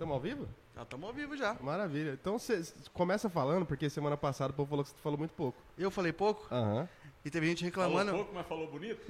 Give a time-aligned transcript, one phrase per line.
[0.00, 0.48] Estamos ao vivo?
[0.74, 1.54] Já estamos ao vivo já.
[1.60, 2.12] Maravilha.
[2.18, 2.62] Então você
[2.94, 5.58] começa falando, porque semana passada o povo falou que você falou muito pouco.
[5.76, 6.48] Eu falei pouco?
[6.50, 6.88] Aham.
[7.22, 8.12] E teve gente reclamando.
[8.12, 9.02] Falou pouco, mas falou bonito?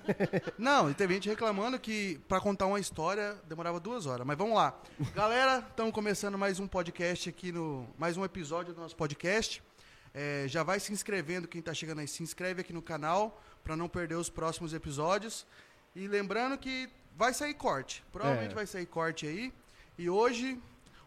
[0.56, 4.26] Não, e teve gente reclamando que pra contar uma história demorava duas horas.
[4.26, 4.80] Mas vamos lá.
[5.14, 7.86] Galera, estamos começando mais um podcast aqui no.
[7.98, 9.62] Mais um episódio do nosso podcast.
[10.14, 13.76] É, já vai se inscrevendo, quem tá chegando aí, se inscreve aqui no canal pra
[13.76, 15.46] não perder os próximos episódios.
[15.94, 18.02] E lembrando que vai sair corte.
[18.10, 18.54] Provavelmente É.
[18.54, 19.52] vai sair corte aí.
[20.00, 20.58] E hoje,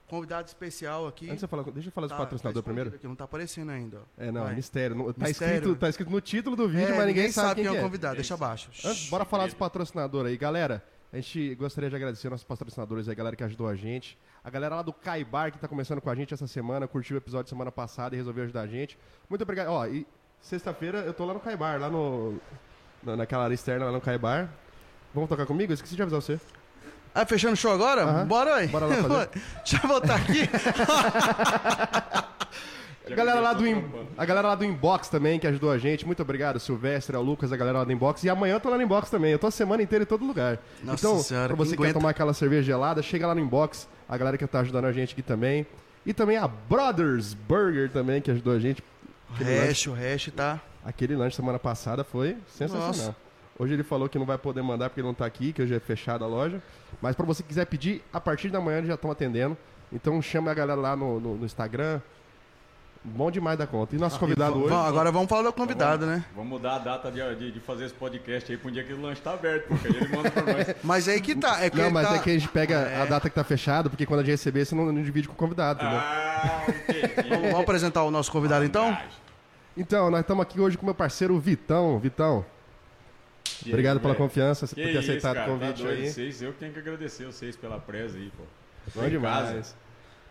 [0.07, 1.25] convidado especial aqui.
[1.27, 2.89] Antes de falar, deixa eu falar Tá- do patrocinador tá primeiro.
[2.95, 3.97] Aqui, não tá aparecendo ainda.
[3.97, 4.23] ó.
[4.23, 4.55] É, não, Vai.
[4.55, 4.95] mistério.
[4.95, 5.55] Não- Tá, Mistério.
[5.55, 7.83] Escrito, tá escrito no título do vídeo, É, mas ninguém, sabe quem, quem é o
[7.83, 8.15] convidado.
[8.15, 8.69] Deixa abaixo.
[8.87, 10.37] Antes, bora falar dos patrocinadores aí.
[10.37, 14.15] Galera, a gente gostaria de agradecer nossos patrocinadores aí, a galera que ajudou a gente.
[14.43, 17.17] A galera lá do Caibar, que tá começando com a gente essa semana, curtiu o
[17.17, 18.97] episódio semana passada e resolveu ajudar a gente.
[19.27, 19.69] Muito obrigado.
[19.69, 20.05] Ó, e
[20.39, 22.37] sexta-feira eu tô lá no Caibar, lá no...
[23.01, 24.49] na- naquela área externa lá no Caibar.
[25.15, 25.71] Vamos tocar comigo?
[25.71, 26.39] Eu esqueci de avisar você.
[27.15, 28.03] Ah, fechando o show agora?
[28.03, 28.25] Aham.
[28.25, 28.67] Bora aí.
[28.67, 29.29] Bora lá fazer.
[29.63, 30.49] Deixa eu voltar aqui.
[33.05, 33.83] A galera, lá do in-
[34.17, 36.05] a galera lá do Inbox também, que ajudou a gente.
[36.05, 38.23] Muito obrigado, Silvestre, ao Lucas, a galera lá do Inbox.
[38.23, 39.29] E amanhã eu tô lá no Inbox também.
[39.33, 40.57] Eu tô a semana inteira em todo lugar.
[40.81, 43.89] Nossa então, Senhora, pra você que quer tomar aquela cerveja gelada, chega lá no Inbox.
[44.07, 45.67] A galera que tá ajudando a gente aqui também.
[46.05, 48.81] E também a Brothers Burger também, que ajudou a gente.
[49.35, 50.61] Aquele lanche, Hash, o hash tá.
[50.85, 52.87] aquele lanche semana passada foi sensacional.
[52.87, 53.15] Nossa.
[53.57, 55.75] Hoje ele falou que não vai poder mandar porque ele não tá aqui, que hoje
[55.75, 56.61] é fechada a loja.
[57.01, 59.55] Mas pra você que quiser pedir, a partir da manhã eles já estão atendendo.
[59.91, 62.01] Então chama a galera lá no, no- no Instagram.
[63.05, 63.93] Bom demais da conta.
[63.95, 64.69] E nosso convidado hoje.
[64.69, 66.23] Vamos- agora vamos falar do convidado, né?
[66.33, 68.93] Vamos mudar a data de, de, de fazer esse podcast aí pra um dia que
[68.93, 70.75] o lanche tá aberto, porque aí ele manda pra nós.
[70.81, 71.61] Mas aí que tá.
[71.61, 72.15] É que Não, ele mas tá...
[72.15, 74.63] é que a gente pega a data que tá fechada, porque quando a gente receber,
[74.65, 75.99] você não, não divide com o convidado, entendeu?
[75.99, 77.29] Ah, entendi.
[77.51, 78.97] Vamos apresentar o nosso convidado então?
[79.75, 81.99] Então, nós estamos aqui hoje com meu parceiro Vitão.
[81.99, 82.45] Vitão,
[83.67, 84.25] obrigado pela velho.
[84.25, 86.09] confiança por Que ter isso, aceitado cara, o convite tá doido, aí.
[86.09, 88.43] Vocês, eu que tenho que agradecer vocês pela presa aí, pô.
[89.01, 89.49] Bom demais.
[89.49, 89.75] casa.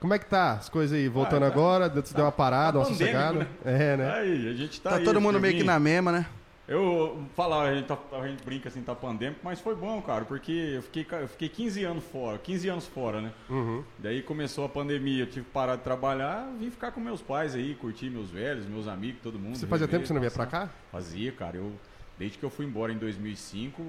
[0.00, 1.08] Como é que tá as coisas aí?
[1.08, 3.46] Voltando Ah, tá- agora, deu- deu uma parada, tá uma sossegada?
[3.64, 4.10] É, né?
[4.12, 6.26] Aí, a gente tá Tá aí, todo mundo meio que na mesma, né?
[6.68, 10.24] Eu falar, a gente, tá- a gente brinca assim, tá pandêmico, mas foi bom, cara,
[10.24, 13.32] porque eu fiquei, eu fiquei 15 anos fora, 15 anos fora, né?
[13.50, 13.82] Uhum.
[13.98, 17.54] Daí começou a pandemia, eu tive que parar de trabalhar, vim ficar com meus pais
[17.54, 19.56] aí, curtir meus velhos, meus amigos, todo mundo.
[19.56, 20.68] Você fazia tempo que você não vinha pra cá?
[20.90, 21.56] Fazia, cara.
[21.58, 21.72] Eu,
[22.22, 23.82] desde que eu fui embora em 2005,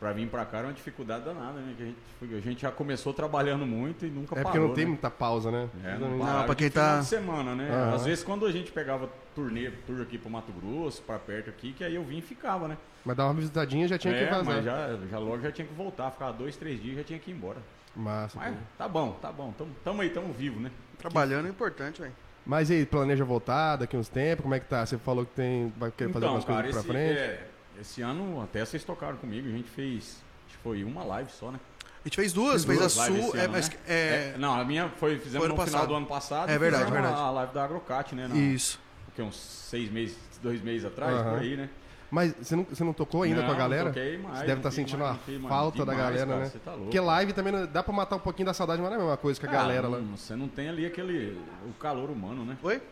[0.00, 1.74] pra vir pra cá era uma dificuldade danada, né?
[1.76, 4.74] Que a, gente, a gente já começou trabalhando muito e nunca É porque parou, não
[4.74, 4.88] tem né?
[4.90, 5.68] muita pausa, né?
[5.84, 7.68] É, Não- não, Não, de quem tá- de semana, né?
[7.70, 7.94] Aham.
[7.94, 11.74] Às vezes quando a gente pegava turnê, tour aqui pro Mato Grosso, pra perto aqui,
[11.74, 12.78] que aí eu vim e ficava, né?
[13.04, 14.44] Mas dar uma visitadinha já tinha é, que fazer.
[14.50, 17.30] mas já, já logo já tinha que voltar, ficava dois, três dias já tinha que
[17.30, 17.58] ir embora.
[17.94, 18.38] Massa.
[18.38, 20.70] Mas tá bom, tá bom, tamo, tamo aí, tamo vivo, né?
[20.98, 22.12] Trabalhando é importante, velho.
[22.46, 24.42] Mas e aí, planeja voltar daqui uns tempos?
[24.42, 24.84] Como é que tá?
[24.84, 27.18] Você falou que tem, vai querer fazer Então, algumas cara, coisas pra frente?
[27.18, 27.46] é,
[27.80, 31.50] esse ano até vocês tocaram comigo, a gente fez, acho que foi uma live só,
[31.50, 31.58] né?
[32.04, 33.76] A gente fez duas, fez Duas a esse É, ano, mas, né?
[33.88, 36.50] é, É, não, a minha foi, fizemos Foi no final do ano passado.
[36.50, 37.14] É verdade, verdade.
[37.14, 38.28] A, a live da Agrocat, né?
[38.28, 38.78] Na, Isso.
[39.06, 41.30] Porque uns seis meses, dois meses atrás, Aham.
[41.30, 41.70] por aí, né?
[42.10, 43.86] Mas você não, você não tocou ainda Não, com a galera?
[43.88, 45.48] toquei mais, você deve estar fiz sentindo mais, a mais.
[45.48, 46.50] falta da Demais, galera, cara, né?
[46.50, 46.84] você tá louco.
[46.84, 49.04] Porque live também não- dá pra matar um pouquinho da saudade, mas não é a
[49.04, 49.98] mesma coisa que a Ah, galera não, lá.
[50.14, 51.38] Você não tem ali aquele.
[51.66, 52.56] o calor humano, né?
[52.62, 52.82] Oi?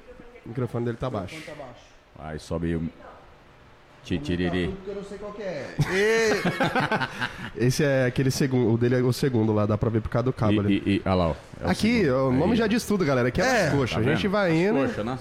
[0.45, 1.41] O microfone dele tá baixo.
[1.45, 1.83] Tá baixo.
[2.19, 2.89] Aí sobe aí o.
[4.05, 4.75] Titiriri.
[4.87, 5.75] Eu não sei qual que é.
[7.57, 10.25] Esse é aquele segundo, o dele é o segundo lá, dá pra ver por causa
[10.25, 10.83] do cabo ali.
[10.85, 11.35] E, e, e, olha lá, ó.
[11.65, 12.29] É Aqui, segundo.
[12.29, 12.59] o nome Aí.
[12.59, 13.29] já diz tudo, galera.
[13.29, 13.91] Aqui é, É, as coxas.
[14.05, 14.75] Tá a gente vai indo.
[14.81, 15.19] Poxa, né?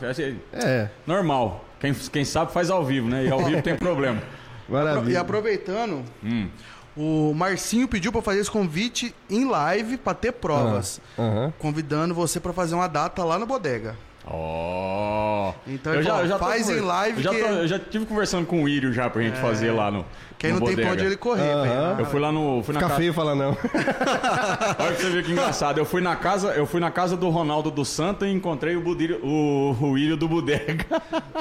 [0.53, 1.65] É, Normal.
[1.79, 3.25] Quem, quem sabe faz ao vivo, né?
[3.25, 4.21] E ao vivo tem problema.
[4.69, 5.19] E maravilha.
[5.19, 6.47] aproveitando, Hum.
[6.95, 11.01] o Marcinho pediu pra eu fazer esse convite em live pra ter provas.
[11.19, 11.51] Aham.
[11.59, 13.97] Convidando você pra fazer uma data lá no Bodega.
[14.27, 15.53] Ó.
[15.67, 18.45] Então, ele falou, tô faz em live Eu já, que- tô- eu já tive conversando
[18.45, 20.05] com o Írio já pra gente fazer lá no.
[20.41, 21.01] Que aí no não tem pra bodega.
[21.01, 21.63] onde ele correr, Aham.
[21.89, 21.99] velho.
[21.99, 22.63] Eu fui lá no.
[22.63, 23.49] Fui na Fica casa, feio falar não.
[23.61, 25.77] Olha pra você ver que engraçado.
[25.77, 28.81] Eu fui na casa, eu fui na casa do Ronaldo do Santa e encontrei o,
[28.81, 30.85] Budírio, o, o Írio do Bodega.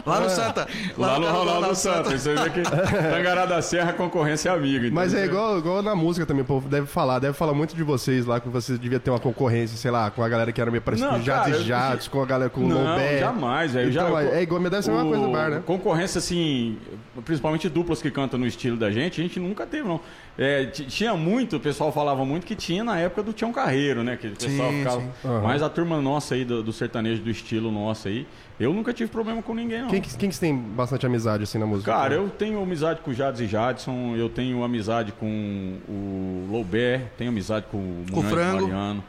[0.04, 0.68] Lá no Santa.
[0.98, 2.10] Lá, no casa do Ronaldo do Santa.
[2.18, 4.88] Você vê que Tangará da Serra a concorrência é amiga.
[4.92, 7.18] Mas é igual, igual na música também, o povo deve falar.
[7.18, 10.22] Deve falar muito de vocês lá, que vocês deviam ter uma concorrência, sei lá, com
[10.22, 12.68] a galera que era meio parecida com cara, e Jads, com a galera com o
[12.68, 13.18] Não, Lobé.
[13.18, 13.90] jamais, velho.
[13.90, 15.62] Então, Já- é igual, deve ser uma o- coisa do bar, né?
[15.64, 16.76] Concorrência, assim,
[17.24, 20.00] principalmente duplas que cantam no estilo da gente, a gente nunca teve, não.
[20.38, 24.16] É, tinha muito, o pessoal falava muito que tinha na época do Tião Carreiro, né?
[24.16, 25.00] Que o pessoal Sim, ficava.
[25.00, 25.08] sim.
[25.24, 25.40] Aham.
[25.42, 28.26] Mas a turma nossa aí, do, do sertanejo, do estilo nosso aí,
[28.58, 29.88] eu nunca tive problema com ninguém, não.
[29.88, 31.92] Quem, que- quem que você tem bastante amizade assim na música?
[31.92, 35.26] Cara, eu tenho amizade com o Jades e Jadson, eu tenho amizade com
[35.88, 38.62] o Loubert, tenho amizade com o Com o Frango.
[38.62, 39.04] Mariano.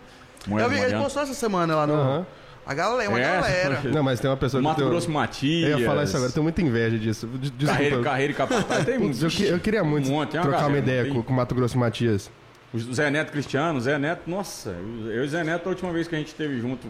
[0.50, 1.94] Eu vi, ele postou essa semana lá no.
[1.94, 2.26] Aham.
[2.66, 3.82] A galera, uma É, galera.
[3.92, 5.80] Não, mas tem uma pessoa Mato que eu, Grosso eu Matias.
[5.80, 7.28] ia falar isso agora, eu tenho muita inveja disso.
[7.28, 7.74] De- Desculpa.
[7.74, 8.86] Carreira, carreira e capataz.
[8.86, 11.34] Tem Putz, eu, eu queria muito um monte, tem uma trocar uma ideia tem- com,
[11.34, 12.30] o Mato Grosso Matias.
[12.74, 14.70] O Zé Neto Cristiano, o Zé Neto, nossa,
[15.08, 16.88] eu e Zé Neto, a última vez que a gente esteve junto,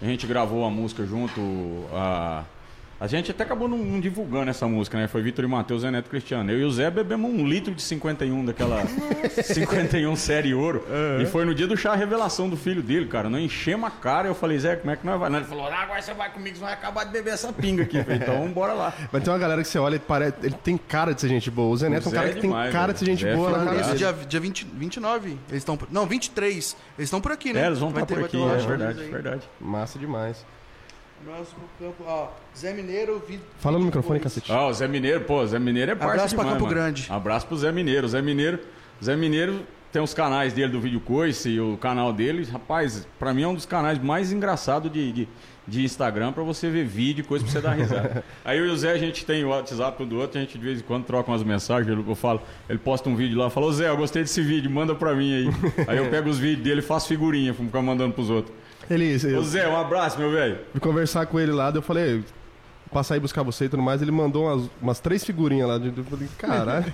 [0.00, 1.40] a gente gravou a música junto,
[1.92, 2.44] a,
[2.98, 5.06] a gente até acabou não, não divulgando essa música, né?
[5.06, 6.50] Foi Vitor e Matheus, Zé Neto Cristiano.
[6.50, 8.82] Eu e o Zé bebemos um litro de 51 daquela
[9.42, 10.84] 51 série ouro.
[11.20, 13.28] E foi no dia do chá a revelação do filho dele, cara.
[13.28, 14.28] Nós enchemos a cara.
[14.28, 15.30] Eu falei, Zé, como é que nós vai?
[15.34, 18.02] Ele falou, ah, agora você vai comigo, você vai acabar de beber essa pinga aqui.
[18.02, 18.94] Falei, então bora lá.
[19.12, 20.34] Mas tem uma galera que você olha e parece.
[20.42, 21.68] Ele tem cara de ser gente boa.
[21.72, 22.92] O Zé Neto é um Zé cara é que demais, tem cara velho.
[22.94, 23.80] de ser gente Zé é boa na figuraça.
[23.82, 23.90] cara.
[23.94, 25.78] Esse dia, dia 20, 29, eles estão...
[25.90, 26.76] Não, 23.
[26.98, 27.62] Eles estão por aqui, né?
[27.62, 29.42] É, eles vão estar ter- por aqui, é verdade, verdade.
[29.60, 30.44] Massa demais.
[31.28, 32.28] Abraço pro campo, ó.
[32.56, 33.40] Zé Mineiro, vi...
[33.58, 34.52] Fala no microfone, cacete.
[34.52, 36.80] Ah, o Zé Mineiro, pô, Zé Mineiro é parça Abraço pra demais, Campo mano.
[36.80, 37.06] Grande.
[37.10, 38.06] Abraço pro Zé Mineiro.
[38.06, 38.60] Zé Mineiro,
[39.02, 42.44] Zé Mineiro tem os canais dele do Vídeo Coice e o canal dele.
[42.44, 45.28] Rapaz, pra mim é um dos canais mais engraçados de, de,
[45.66, 48.24] de Instagram pra você ver vídeo e coisa pra você dar risada.
[48.44, 50.56] Aí eu e o Zé, a gente tem o WhatsApp um do outro, a gente
[50.56, 51.88] de vez em quando troca umas mensagens.
[51.88, 54.70] Eu, eu falo, ele posta um vídeo lá, fala, ô Zé, eu gostei desse vídeo,
[54.70, 55.48] manda pra mim aí.
[55.88, 58.54] Aí eu pego os vídeos dele e faço figurinha, pra ficar mandando pros outros.
[58.90, 60.58] Ele, Ô eu Zé, um abraço, meu velho.
[60.72, 62.22] fui conversar com ele lá, daí eu falei,
[62.92, 64.00] passar aí buscar você e tudo mais.
[64.02, 65.74] Ele mandou umas, umas três figurinhas lá.
[65.76, 66.84] Eu falei, caralho.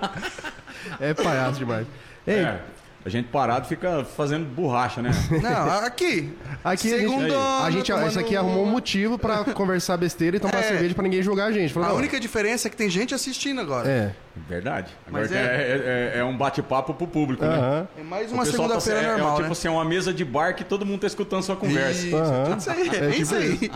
[1.00, 1.86] é palhaço demais.
[2.26, 2.60] Ei, É,
[3.04, 5.10] a gente parado fica fazendo borracha, né?
[5.42, 6.32] Não, aqui.
[6.64, 10.58] Aqui a gente, a gente, essa aqui arrumou um motivo pra conversar besteira e tomar
[10.58, 10.62] É.
[10.62, 11.72] cerveja pra ninguém julgar a gente.
[11.72, 13.88] Falou, A não, única diferença é que tem gente assistindo agora.
[13.88, 14.14] É.
[14.48, 14.92] Verdade.
[15.06, 17.86] Agora Mas que é, é- é um bate-papo pro público, né?
[17.98, 19.52] É mais uma tá- segunda-feira é- é, normal, tipo né?
[19.52, 22.06] assim, é uma mesa de bar que todo mundo tá escutando sua conversa.
[22.06, 22.16] Isso,
[22.58, 22.88] isso aí.
[22.88, 23.70] É É, tipo isso aí.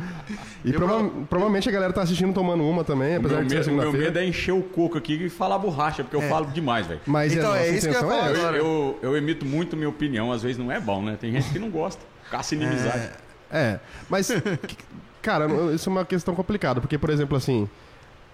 [0.65, 3.57] E prova- provavelmente a galera tá assistindo tomando uma também, O apesar meu, de ser
[3.57, 4.07] medo, o meu segunda-feira.
[4.15, 7.01] medo é encher o coco aqui e falar borracha, porque eu falo demais, velho.
[7.07, 8.59] Mas Então, é isso que eu ia intenção falar é.
[8.59, 11.17] Eu, eu, eu emito muito minha opinião, às vezes não é bom, né?
[11.19, 12.03] Tem gente que não gosta.
[12.31, 13.11] Caça inimizade.
[13.51, 14.31] É, mas,
[15.23, 17.69] cara, isso é uma questão complicada, porque, por exemplo, assim,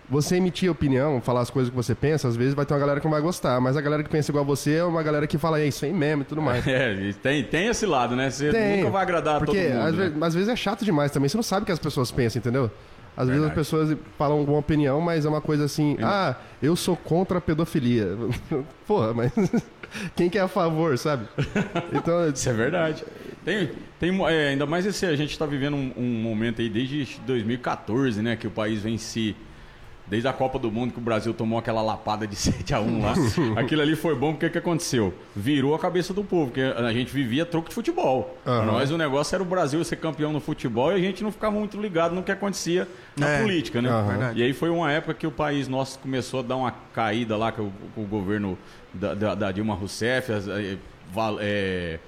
[0.08, 3.00] você emitir opinião, falar as coisas que você pensa, às vezes vai ter uma galera
[3.00, 5.26] que não vai gostar, mas a galera que pensa igual a você é uma galera
[5.26, 6.64] que fala, é isso aí mesmo e tudo mais.
[6.69, 8.31] É, tem, tem esse lado, né?
[8.31, 9.87] Você Tem, nunca vai agradar porque todo mundo.
[9.87, 10.05] às, né?
[10.05, 12.38] vezes, às vezes é chato demais também, você não sabe o que as pessoas pensam,
[12.41, 12.70] entendeu?
[13.17, 13.55] Às vezes as Verdade.
[13.55, 18.08] pessoas falam alguma opinião, mas é uma coisa assim, ah, eu sou contra a pedofilia.
[18.87, 19.32] Porra, mas
[20.14, 21.26] quem que é a favor, sabe?
[21.94, 23.05] Então, Isso é verdade.
[23.43, 27.19] Tem, tem, é, ainda mais esse, a gente está vivendo um, um momento aí desde
[27.26, 28.37] 2014, né?
[28.37, 29.35] Que o país vem se.
[30.08, 33.03] Desde a Copa do Mundo que o Brasil tomou aquela lapada de 7 a 1
[33.03, 33.14] lá.
[33.56, 35.12] Aquilo ali foi bom porque o que aconteceu?
[35.35, 38.38] Virou a cabeça do povo, porque a gente vivia troco de futebol.
[38.47, 38.67] Aham.
[38.67, 41.56] nós o negócio era o Brasil ser campeão no futebol e a gente não ficava
[41.58, 42.87] muito ligado no que acontecia
[43.17, 43.88] na É, política, né?
[44.06, 44.41] Verdade.
[44.41, 47.50] E aí foi uma época que o país nosso começou a dar uma caída lá,
[47.50, 48.56] que o, o governo
[48.94, 50.47] da, da- da Dilma Rousseff, as-
[51.12, 51.99] val- eh,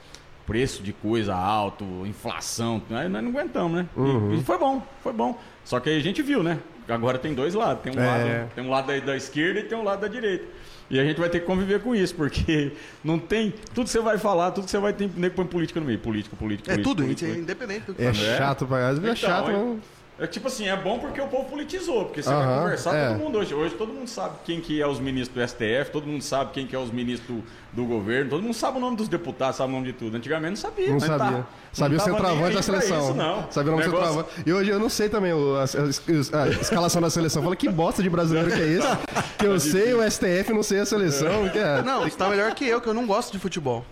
[0.48, 3.86] preço de coisa alto, inflação, nós não aguentamos, né?
[3.94, 4.32] Uhum.
[4.34, 5.38] E, foi bom, foi bom.
[5.62, 6.58] Só que aí a gente viu, né?
[6.88, 8.06] Agora tem dois lados, tem um, É.
[8.06, 10.46] lado, tem um lado da, da esquerda e tem um lado da direita.
[10.88, 12.72] E a gente vai ter que conviver com isso, porque
[13.04, 13.52] não tem.
[13.74, 15.98] Tudo que você vai falar, tudo que você vai ter, nem põe política no meio.
[15.98, 18.36] Política, política, É política, tudo, política, é independente do que é fala.
[18.38, 19.78] chato, pra- às vezes é Então, chato, é- não.
[20.20, 23.08] É tipo assim, é bom porque o povo politizou, porque você Aham, vai conversar é.
[23.10, 23.54] todo mundo hoje.
[23.54, 26.66] Hoje todo mundo sabe quem que é os ministros do STF, todo mundo sabe quem
[26.66, 29.70] que é os ministros do, do governo, todo mundo sabe o nome dos deputados, sabe
[29.70, 30.16] o nome de tudo.
[30.16, 30.86] Antigamente não sabia.
[30.88, 31.18] Não mas sabia.
[31.38, 32.98] tá- sabia não o centroavante da seleção.
[33.04, 33.46] Isso, não.
[33.52, 34.42] Sabia o nome do Negócio- centroavante.
[34.48, 37.42] E hoje eu não sei também o- a, a- a escalação da seleção.
[37.42, 38.88] Fala que bosta de brasileiro que é esse?
[39.38, 41.48] Que eu sei o STF, não sei a seleção.
[41.50, 41.80] Que é.
[41.82, 43.84] Não, você tá melhor que eu, que eu não gosto de futebol.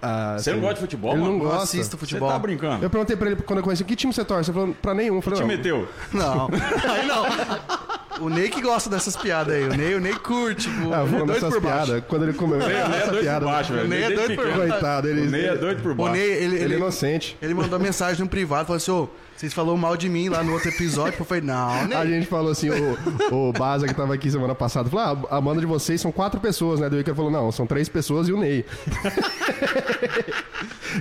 [0.00, 1.32] Ah, Você não gosta de futebol, Ele mano?
[1.32, 1.64] não Eu gosta.
[1.64, 2.28] assisto Você futebol.
[2.30, 2.84] tá brincando?
[2.84, 4.50] Eu perguntei pra ele quando eu conheci, que time você torce?
[4.50, 5.16] Ele falou, pra nenhum.
[5.16, 5.48] Eu falei, Te não.
[5.48, 5.88] meteu?
[6.12, 6.48] Não.
[6.88, 8.26] Aí não.
[8.26, 9.64] O Ney que gosta dessas piadas aí.
[9.64, 10.68] O Ney, o Ney curte.
[10.68, 11.60] Tipo, Ah, ele é doido baixo.
[11.60, 12.02] piadas.
[12.08, 13.40] Quando ele comeu O Ney é essa doido piada.
[13.46, 13.84] por baixo, velho.
[13.84, 14.68] O Ney é doido por pequeno.
[14.68, 16.12] Coitado, ele, O Ney é doido por O baixo.
[16.12, 17.36] Ney, ele, ele ele, é inocente.
[17.40, 19.08] ele mandou mensagem no privado, falou assim, ô,
[19.38, 21.14] vocês falaram mal de mim lá no outro episódio.
[21.18, 21.68] Eu falei, não.
[21.96, 22.98] A gente falou assim, o,
[23.34, 26.40] o Baza que tava aqui semana passada, falou, ah, a banda de vocês são quatro
[26.40, 26.88] pessoas, né?
[26.90, 28.64] Daí o Iker falou, não, são três pessoas e o Ney.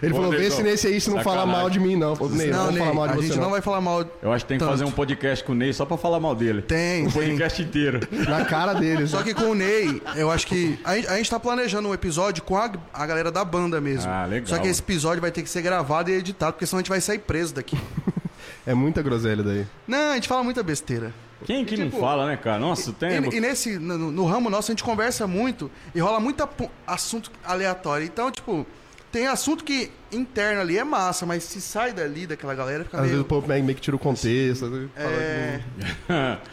[0.03, 1.61] Ele Ô, falou, vê se nesse aí se não fala sacanagem.
[1.61, 2.15] mal de mim, não.
[2.15, 3.43] Falei, Ney, não, Não, Ney, falar mal de a você, gente não.
[3.45, 4.05] não vai falar mal.
[4.21, 4.71] Eu acho que tem que Tanto.
[4.71, 6.61] fazer um podcast com o Ney só pra falar mal dele.
[6.61, 7.21] Tem, Um tem.
[7.21, 7.99] podcast inteiro.
[8.27, 9.09] Na cara deles.
[9.09, 10.77] Só que com o Ney, eu acho que.
[10.83, 14.11] A gente, a gente tá planejando um episódio com a, a galera da banda mesmo.
[14.11, 14.47] Ah, legal.
[14.47, 16.89] Só que esse episódio vai ter que ser gravado e editado, porque senão a gente
[16.89, 17.77] vai sair preso daqui.
[18.67, 19.65] É muita groselha daí.
[19.87, 21.13] Não, a gente fala muita besteira.
[21.45, 22.59] Quem que não tipo, fala, né, cara?
[22.59, 23.11] Nossa, tem.
[23.29, 26.47] E, e nesse, no, no ramo nosso, a gente conversa muito e rola muito
[26.85, 28.05] assunto aleatório.
[28.05, 28.65] Então, tipo,
[29.11, 33.01] tem assunto que interno ali é massa, mas se sai dali daquela galera, fica Às
[33.03, 33.21] vezes meio.
[33.23, 34.65] o povo meio meio que tira o contexto.
[34.65, 35.61] fala É.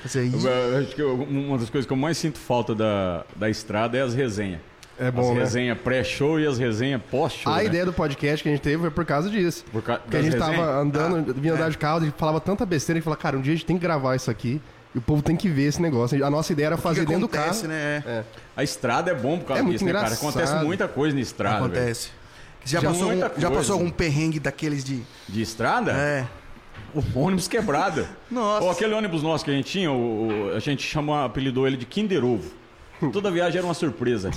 [0.05, 3.25] Assim, Eu- eu acho que eu- uma das coisas que eu mais sinto falta da,
[3.35, 4.61] da estrada é as resenhas.
[4.99, 5.41] É bom, as né?
[5.43, 7.53] resenhas pré-show e as resenhas pós-show.
[7.53, 7.65] A né?
[7.67, 9.65] ideia do podcast que a gente teve foi por causa disso.
[9.73, 10.69] Por ca- Porque a gente tava resenhas?
[10.77, 11.71] andando, Ah, vinha andar é.
[11.71, 13.77] de carro e falava tanta besteira, a gente falava, cara, um dia a gente tem
[13.77, 14.61] que gravar isso aqui
[14.95, 16.25] E o povo tem que ver esse negócio.
[16.25, 17.73] A nossa ideia era O que fazer que dentro acontece, do carro.
[17.81, 18.03] né?
[18.07, 18.25] É.
[18.57, 20.15] A estrada é bom por causa É disso, né, cara?
[20.15, 21.57] Acontece muita coisa na estrada.
[21.57, 22.11] Acontece.
[22.65, 25.03] Já, Já passou, algum, já passou algum perrengue daqueles de.
[25.29, 25.91] De estrada?
[25.93, 26.25] É.
[26.95, 28.07] O ônibus quebrado.
[28.31, 28.65] Nossa.
[28.67, 31.77] Ó, aquele ônibus nosso que a gente tinha, o, o- a gente chama, apelidou ele
[31.77, 32.53] de Kinder Ovo.
[33.13, 34.31] Toda viagem era uma surpresa.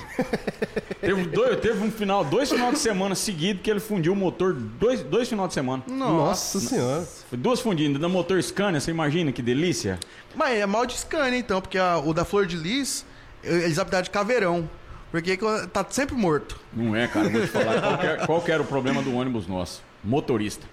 [1.01, 4.53] teve, dois, teve um final, dois finais de semana seguidos que ele fundiu o motor,
[4.53, 5.83] dois, dois finais de semana.
[5.87, 7.07] Nossa senhora.
[7.29, 9.99] Foi duas fundidas, da motor Scania, você imagina que delícia?
[10.35, 13.05] Mas é mal de Scania, então, porque a- o da Flor de Lis,
[13.43, 14.69] eles apelidaram de caveirão.
[15.09, 15.37] Porque
[15.71, 16.59] tá sempre morto.
[16.73, 17.79] Não é, cara, vou te falar.
[17.81, 19.81] Qual que, é- qual que era o problema do ônibus nosso?
[20.03, 20.65] Motorista.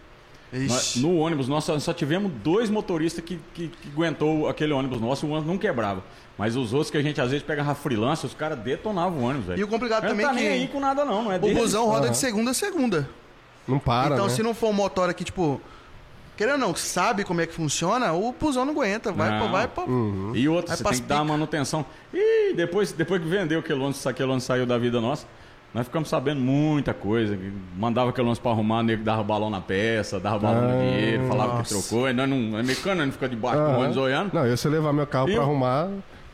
[0.68, 5.00] Nós- no ônibus nosso só- só tivemos dois motoristas que, que, que aguentou aquele ônibus
[5.00, 6.02] nosso, o ônibus não quebrava.
[6.38, 9.46] Mas os outros que a gente às vezes pegava freelance, os caras detonavam o ônibus,
[9.46, 9.60] velho.
[9.60, 11.36] E o complicado também não tá é nem que aí com nada não, não é
[11.36, 11.54] o dele.
[11.54, 12.10] busão roda Aham.
[12.12, 13.08] de segunda a segunda.
[13.66, 14.32] Não para, então, né?
[14.32, 15.60] se não for um motor aqui, tipo.
[16.36, 19.12] Querendo ou não, que sabe como é que funciona, o busão não aguenta.
[19.12, 19.46] Vai, Não.
[19.46, 19.82] pô, vai, pô.
[20.34, 21.86] E outro, Vai você tem que dar manutenção.
[22.12, 25.26] E depois, depois que vendeu aquele ônibus, aquele ônibus saiu da vida nossa,
[25.74, 27.36] nós ficamos sabendo muita coisa.
[27.76, 30.76] Mandava aquele ônibus pra arrumar, o nego dava balão na peça, dava balão no Ah,
[30.76, 31.88] dinheiro, falava que nossa.
[31.88, 32.08] trocou.
[32.08, 33.78] E nós não, é mecânico, não fica debaixo do Aham.
[33.78, 34.32] ônibus olhando.
[34.32, 35.88] Não, eu se eu levar meu carro E pra o- arrumar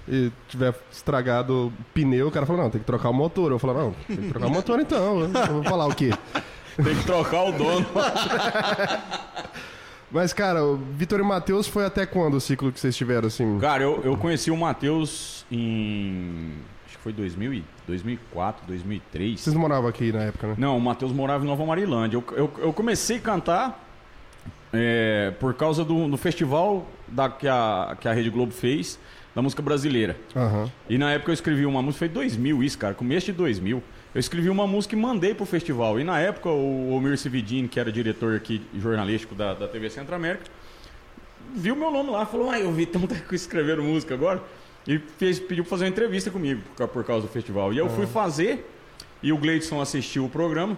[0.07, 3.51] e tiver estragado o pneu, o cara falou, não, tem que trocar o motor.
[3.51, 5.21] Eu falo, não, tem que trocar o motor então.
[5.21, 6.11] Eu vou falar o quê?
[6.83, 7.85] Tem que trocar o dono.
[10.11, 13.59] Mas, cara, o Vitor e Matheus foi até quando o ciclo que vocês tiveram, assim?
[13.61, 16.55] Cara, eu, eu conheci o Matheus em.
[17.01, 19.41] Que foi 2000, e- 2004, 2003.
[19.41, 20.55] Vocês moravam aqui na época, né?
[20.59, 22.19] Não, o Matheus morava em Nova Marilândia.
[22.19, 23.87] Eu, eu, eu comecei a cantar
[24.71, 28.99] é, por causa do, do festival da, que, a, que a Rede Globo fez
[29.35, 30.15] da música brasileira.
[30.37, 30.71] Aham.
[30.91, 33.83] E na época eu escrevi uma música, foi 2000 isso, cara, começo de 2000.
[34.15, 35.99] Eu escrevi uma música e mandei pro festival.
[35.99, 40.15] E na época o Omir Cividini, que era diretor aqui jornalístico da, da TV Centro
[40.15, 40.45] América,
[41.55, 43.03] viu meu nome lá, falou: Ah, eu vi, estão
[43.33, 44.43] escrevendo música agora.
[44.87, 47.73] E fez, pediu pra fazer uma entrevista comigo por, ca- por causa do festival.
[47.73, 48.69] E eu fui fazer,
[49.23, 50.77] e o Gleidson assistiu o programa.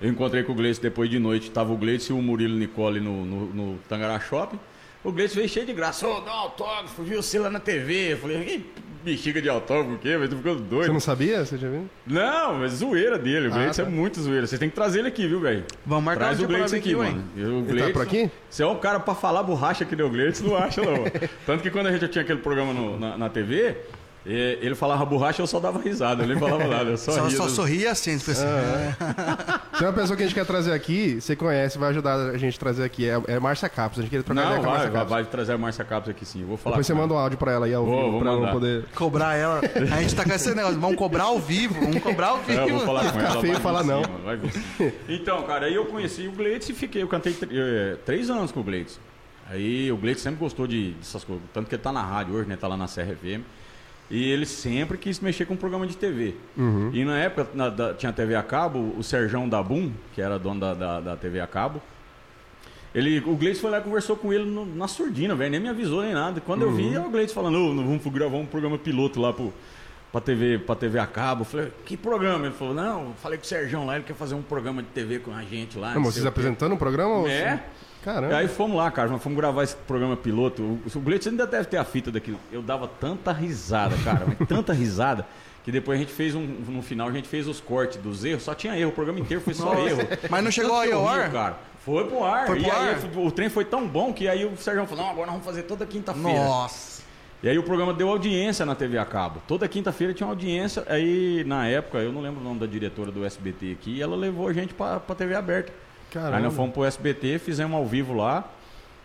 [0.00, 3.00] Eu encontrei com o Gleidson depois de noite, tava o Gleidson e o Murilo Nicole
[3.00, 4.58] no, no, no Tangará Shopping.
[5.06, 8.12] O Gleidson veio cheio de graça, ô, dá um autógrafo, viu você lá na TV.
[8.14, 8.66] Eu falei, "Ih,
[9.04, 10.16] bexiga de autógrafo o quê?
[10.18, 10.86] Mas tu ficou doido.
[10.86, 11.44] Você não sabia?
[11.44, 11.88] Você já viu?
[12.04, 13.46] Não, mas zoeira dele.
[13.46, 13.82] O Ah, tá.
[13.82, 14.48] é muito zoeira.
[14.48, 15.62] Vocês têm que trazer ele aqui, viu, velho?
[15.86, 17.22] Vamos marcar Traz o vir aqui, aqui, mano.
[17.36, 18.28] O Ele tá por aqui?
[18.50, 21.04] Você é um cara pra falar borracha que deu Gleidson, não acha, não.
[21.46, 23.76] Tanto que quando a gente tinha aquele programa no- na, na TV,
[24.32, 26.24] ele falava borracha, eu só dava risada.
[26.24, 27.36] Eu nem falava nada, eu só, Só, ria.
[27.36, 28.44] só sorria assim, tipo assim.
[29.78, 32.56] Tem uma pessoa que a gente quer trazer aqui, você conhece, vai ajudar a gente
[32.56, 33.08] a trazer aqui.
[33.08, 33.98] É, é Márcia Capos.
[33.98, 35.10] A gente queria trocar ideia com a vai, Márcia Capos.
[35.10, 36.40] vai trazer a Márcia Capos aqui sim.
[36.40, 37.20] Eu vou falar Depois você com manda ela.
[37.20, 38.52] um áudio pra ela aí ao Vou, vivo, vou pra ela mandar.
[38.52, 38.84] poder...
[38.94, 39.60] Cobrar ela.
[39.92, 40.80] A gente tá com esse negócio.
[40.80, 41.74] Vamos cobrar ao vivo.
[41.80, 42.60] Vamos cobrar ao vivo.
[42.60, 43.28] É, eu vou falar com ela.
[43.30, 44.02] Fica feio falar não.
[44.24, 44.40] vai.
[45.08, 47.02] Então, cara, aí eu conheci o Gleitz e fiquei.
[47.02, 48.98] Eu cantei eh, três anos com o Gleitz.
[49.48, 51.44] Aí o Gleitz sempre gostou de, dessas coisas.
[51.52, 52.56] Tanto que ele tá na rádio hoje, né?
[52.56, 53.44] Tá lá na FM.
[54.10, 56.34] E ele sempre quis mexer com programa de TV.
[56.56, 56.90] Uhum.
[56.94, 60.38] E na época na- da- tinha TV a cabo, o Serjão da Boom, que era
[60.38, 61.82] dono da, da, da TV a cabo.
[62.94, 65.50] Ele, o Gleitz foi lá e conversou com ele no- na surdina, velho.
[65.50, 66.40] Nem me avisou nem nada.
[66.40, 66.76] Quando eu Uhum.
[66.76, 69.52] vi, o Gleitz falando, "Ô, nós vamos gravar um programa piloto lá pro,
[70.10, 71.42] pra, TV, pra TV a cabo.
[71.42, 72.46] Eu falei, que programa?
[72.46, 75.18] Ele falou, não, falei com o Serjão lá, ele quer fazer um programa de TV
[75.18, 75.92] com a gente lá.
[75.94, 77.16] Não, vocês o quê." apresentando o programa?
[77.16, 77.62] ou- É.
[78.06, 78.32] Caramba.
[78.32, 80.62] E aí fomos lá, cara, nós fomos gravar esse programa piloto.
[80.62, 82.38] O, o ainda deve ter a fita daquilo.
[82.52, 85.26] Eu dava tanta risada, cara, mas tanta risada,
[85.64, 86.40] que depois a gente fez um.
[86.40, 89.42] No final a gente fez os cortes dos erros, só tinha erro, o programa inteiro
[89.42, 90.02] foi só erro.
[90.30, 91.32] Mas não chegou aí ao ar?
[91.32, 91.58] cara.
[91.84, 92.46] Foi pro ar.
[92.46, 93.18] Foi pro e aí ar?
[93.18, 95.64] o trem foi tão bom que aí o Sérgio falou: não, agora nós vamos fazer
[95.64, 96.44] toda quinta-feira.
[96.44, 97.02] Nossa.
[97.42, 99.42] E aí o programa deu audiência na TV a cabo.
[99.48, 100.84] Toda quinta-feira tinha uma audiência.
[100.88, 104.14] Aí, na época, eu não lembro o nome da diretora do SBT aqui, e ela
[104.14, 105.72] levou a gente pra, pra TV aberta.
[106.10, 106.36] Caramba.
[106.36, 108.44] Aí nós fomos pro SBT, fizemos ao vivo lá.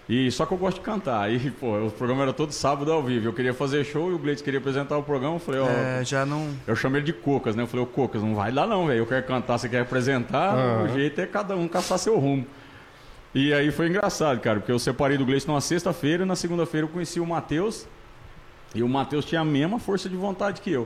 [0.10, 1.22] E só que eu gosto de cantar.
[1.22, 3.30] Aí, pô, o programa era todo sábado ao vivo.
[3.30, 5.36] Eu queria fazer show e o Gleitz queria apresentar o programa.
[5.36, 5.70] Eu falei, ó.
[5.70, 6.50] É, já não.
[6.68, 7.64] Eu chamei ele de Cocas, né?
[7.64, 9.00] Eu falei, ô Cocas, não vai lá não, velho.
[9.00, 10.84] Eu quero cantar, você quer apresentar, Aham.
[10.84, 12.46] o jeito é cada um caçar seu rumo.
[13.34, 16.86] E aí foi engraçado, cara, porque eu separei do Gleice numa sexta-feira e na segunda-feira
[16.86, 17.88] eu conheci o Matheus.
[18.76, 20.82] E o Matheus tinha a mesma força de vontade que eu.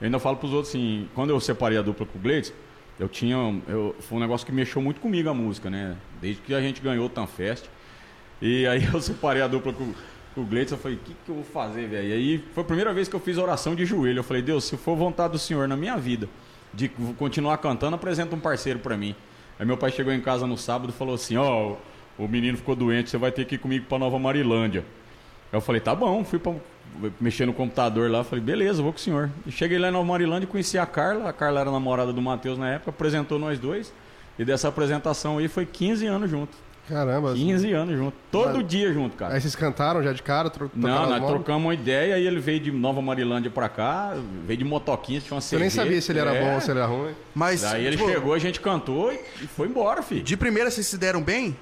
[0.00, 2.52] Eu ainda falo pros outros assim, quando eu separei a dupla com o Gleice,
[2.98, 3.36] eu tinha.
[3.68, 5.96] Eu, foi um negócio que mexeu muito comigo a música, né?
[6.20, 7.64] Desde que a gente ganhou o Tanfest.
[8.40, 9.92] E aí eu separei a dupla com,
[10.34, 12.08] com o Gleitson, eu falei, o que, que eu vou fazer, velho?
[12.08, 14.18] E aí foi a primeira vez que eu fiz oração de joelho.
[14.18, 16.28] Eu falei, Deus, se for vontade do Senhor na minha vida
[16.72, 19.14] de continuar cantando, apresenta um parceiro pra mim.
[19.58, 21.76] Aí meu pai chegou em casa no sábado e falou assim, ó,
[22.18, 24.84] o menino ficou doente, você vai ter que ir comigo pra Nova Marilândia.
[25.52, 26.52] Eu falei, tá bom, fui pra,
[27.20, 29.30] mexer no computador lá, falei, beleza, vou com o senhor.
[29.46, 32.20] E cheguei lá em Nova Marilândia e conheci a Carla, a Carla era namorada do
[32.22, 33.92] Matheus na época, apresentou nós dois.
[34.38, 36.56] E dessa apresentação aí foi 15 anos junto.
[36.88, 37.32] Caramba.
[37.32, 38.14] 15 anos junto.
[38.30, 39.32] Todo Mas- dia junto, cara.
[39.34, 40.50] Aí vocês cantaram já de cara?
[40.50, 44.14] Tro Não, nós trocamos uma ideia e ele veio de Nova Marilândia pra cá,
[44.46, 46.80] veio de motoquinha, tinha uma Eu nem sabia se ele era bom ou se ele
[46.80, 47.14] era ruim.
[47.34, 50.22] Mas, Daí ele tipo, chegou, a gente cantou e e foi embora, filho.
[50.22, 51.56] de primeira vocês se deram bem?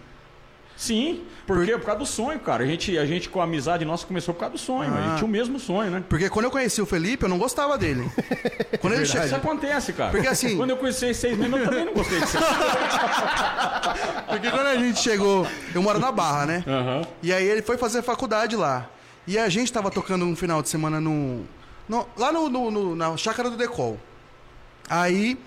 [0.82, 2.64] Sim, porque por causa do sonho, cara.
[2.64, 4.92] A gente, a gente com a amizade nossa começou por causa do sonho.
[4.92, 4.98] Ah.
[4.98, 6.02] A gente tinha o mesmo sonho, né?
[6.08, 8.10] Porque quando eu conheci o Felipe, eu não gostava dele.
[8.80, 9.36] Quando ele Isso chegou.
[9.38, 10.10] acontece, cara.
[10.10, 12.26] Porque assim- Quando eu conheci ele seis meses, eu também não gostei de.
[14.28, 16.64] Porque quando a gente chegou, eu moro na Barra, né?
[16.66, 17.02] Aham.
[17.22, 18.88] E aí ele foi fazer faculdade lá.
[19.26, 21.44] E a gente tava tocando um final de semana no.
[21.88, 24.00] no- lá no, no- no- na chácara do Decol.
[24.90, 25.38] Aí.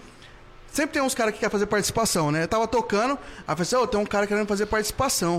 [0.76, 2.44] Sempre tem uns caras que querem fazer participação, né?
[2.44, 3.18] Eu tava tocando, aí
[3.48, 5.36] eu falei assim, ô, tem um cara querendo fazer participação.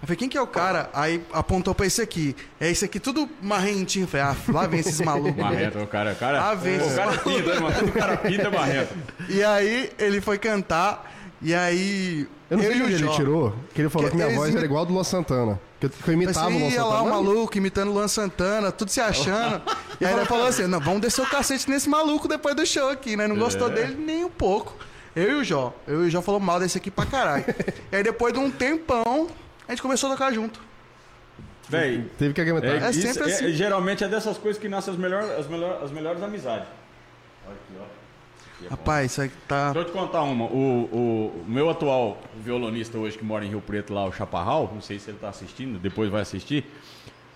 [0.00, 0.88] Eu falei, quem que é o cara?
[0.94, 2.36] Aí apontou pra esse aqui.
[2.60, 4.04] É esse aqui, tudo marrentinho.
[4.04, 5.34] Eu falei, ah, lá vem esses malucos.
[5.42, 6.50] Marreta, o cara, o cara.
[6.50, 7.88] Ah, vem, o cara pinta, mano.
[7.88, 8.94] O cara pinta marreta.
[9.28, 12.28] E aí ele foi cantar, e aí.
[12.48, 14.28] Eu não sei e de o onde ele tirou, que ele falou Que que minha
[14.28, 15.60] eles voz era igual a do Luan Santana.
[15.90, 16.84] Que eu, que eu imitava o Luan Santana.
[16.88, 19.62] lá o Mas- maluco imitando o Luan Santana, tudo se achando.
[20.00, 22.90] e aí ele falou assim: não, vamos descer o cacete nesse maluco depois do show
[22.90, 23.26] aqui, né?
[23.26, 23.74] Não gostou É.
[23.74, 24.74] dele nem um pouco.
[25.14, 25.72] Eu e o Jó.
[25.86, 27.44] Eu e o Jó falou mal desse aqui pra caralho.
[27.92, 29.28] e aí depois de um tempão,
[29.68, 30.60] a gente começou a tocar junto.
[31.68, 32.82] Véi, Teve que aguentar.
[32.82, 33.52] É isso- sempre assim.
[33.52, 36.66] geralmente é dessas coisas que nascem as, melhor, as, melhor, as melhores amizades.
[37.46, 37.84] Olha aqui, ó.
[38.70, 39.72] Rapaz, isso aí tá.
[39.72, 40.44] Deixa eu te contar uma.
[40.46, 44.80] O, o- meu atual violonista hoje que mora em Rio Preto, lá, o Chaparral, não
[44.80, 46.64] sei se ele tá assistindo, depois vai assistir.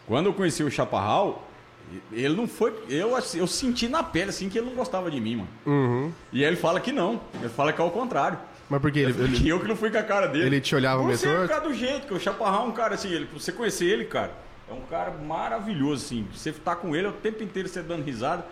[0.07, 1.47] Quando eu conheci o Chaparral,
[2.13, 2.73] ele não foi.
[2.89, 5.49] Eu, assim, eu senti na pele assim que ele não gostava de mim, mano.
[5.67, 6.13] Uhum.
[6.33, 7.21] E aí ele fala que não.
[7.35, 8.39] Ele fala que é o contrário.
[8.71, 9.01] Mas por quê?
[9.01, 10.47] Ele, ele- eu que não fui com a cara dele.
[10.47, 13.09] Ele te olhava meio Você é do jeito, que o Chaparral é um cara assim,
[13.11, 14.33] ele, você conhecer ele, cara,
[14.71, 16.27] é um cara maravilhoso, assim.
[16.35, 18.45] Você tá com ele o tempo inteiro você dando risada.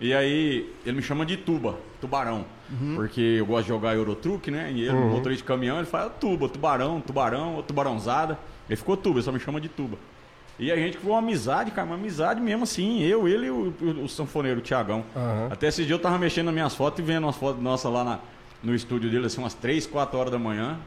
[0.00, 2.44] E aí ele me chama de tuba, tubarão.
[2.70, 2.94] Uhum.
[2.96, 4.70] Porque eu gosto de jogar Eurotruck, né?
[4.74, 8.38] E ele, motorista de caminhão, ele fala tuba, tubarão, tubarão, tubarãozada.
[8.68, 9.96] Ele ficou tuba, ele só me chama de tuba.
[10.58, 13.74] E a gente foi uma amizade, cara, uma amizade mesmo assim, eu, ele e o,
[13.80, 15.04] o, o sanfoneiro, o Tiagão.
[15.14, 15.48] Aham.
[15.50, 18.04] Até esse dia eu tava mexendo nas minhas fotos e vendo umas fotos nossas lá
[18.04, 18.18] na-
[18.62, 20.78] no estúdio dele, assim, umas 3, 4 horas da manhã.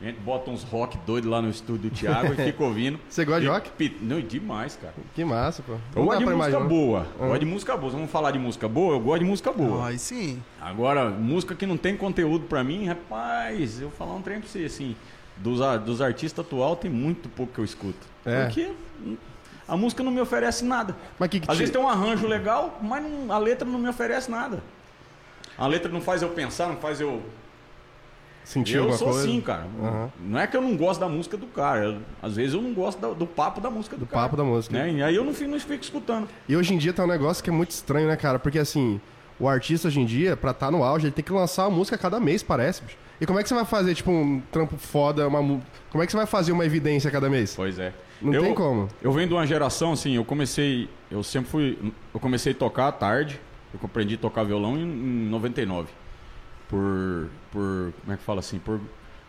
[0.00, 2.98] A gente bota uns rock doido lá no estúdio do Thiago e fica ouvindo.
[3.08, 3.70] Você gosta de rock?
[4.00, 4.92] Não, demais, cara.
[5.14, 5.74] Que massa, pô.
[5.94, 6.68] Eu gosto de música imaginar.
[6.68, 7.06] boa.
[7.20, 7.92] Eu Gosto de música boa.
[7.92, 8.94] Vamos falar de música boa?
[8.96, 9.86] Eu gosto de música boa.
[9.86, 10.42] Aí sim.
[10.60, 14.48] Agora, música que não tem conteúdo pra mim, rapaz, eu vou falar um trem pra
[14.48, 14.96] você, assim.
[15.36, 18.04] Dos, a- dos artistas atual tem muito pouco que eu escuto.
[18.26, 18.44] É.
[18.46, 18.72] Porque
[19.68, 20.96] a música não me oferece nada.
[21.16, 23.78] Mas que que Às te- vezes tem um arranjo legal, mas não- a letra não
[23.78, 24.60] me oferece nada.
[25.56, 27.22] A letra não faz eu pensar, não faz eu.
[28.44, 29.22] Sentiu eu sou coisa?
[29.24, 29.66] assim, cara.
[29.82, 30.10] Aham.
[30.20, 31.84] Não é que eu não gosto da música do cara.
[31.84, 34.22] eu- às vezes eu não gosto da- do papo da música do, Do cara.
[34.22, 34.76] papo da música.
[34.76, 34.92] Né?
[34.92, 36.28] E aí eu não fico, não fico escutando.
[36.48, 38.38] E hoje em dia tá um negócio que é muito estranho, né, cara?
[38.38, 39.00] Porque assim,
[39.38, 41.96] o artista hoje em dia, pra estar no auge, ele tem que lançar uma música
[41.96, 42.96] a cada mês, parece, bicho.
[43.20, 45.38] E como é que você vai fazer, tipo, um trampo foda, uma
[45.90, 47.54] Como é que você vai fazer uma evidência a cada mês?
[47.54, 47.92] Pois é.
[48.20, 48.88] Não eu, tem como.
[49.00, 50.88] Eu venho de uma geração, assim, eu comecei.
[51.10, 51.78] Eu sempre fui.
[52.12, 53.40] Eu comecei a tocar à tarde.
[53.72, 55.88] Eu aprendi a tocar violão em, em 99.
[56.72, 57.28] Por.
[57.52, 57.92] Por.
[58.00, 58.58] Como é que fala assim?
[58.58, 58.80] Por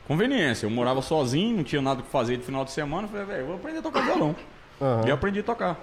[0.08, 0.66] conveniência.
[0.66, 3.04] Eu morava sozinho, não tinha nada que fazer de final de semana.
[3.04, 4.34] eu Falei, velho, eu vou aprender a tocar violão.
[4.82, 5.02] Aham.
[5.06, 5.78] E eu aprendi a tocar.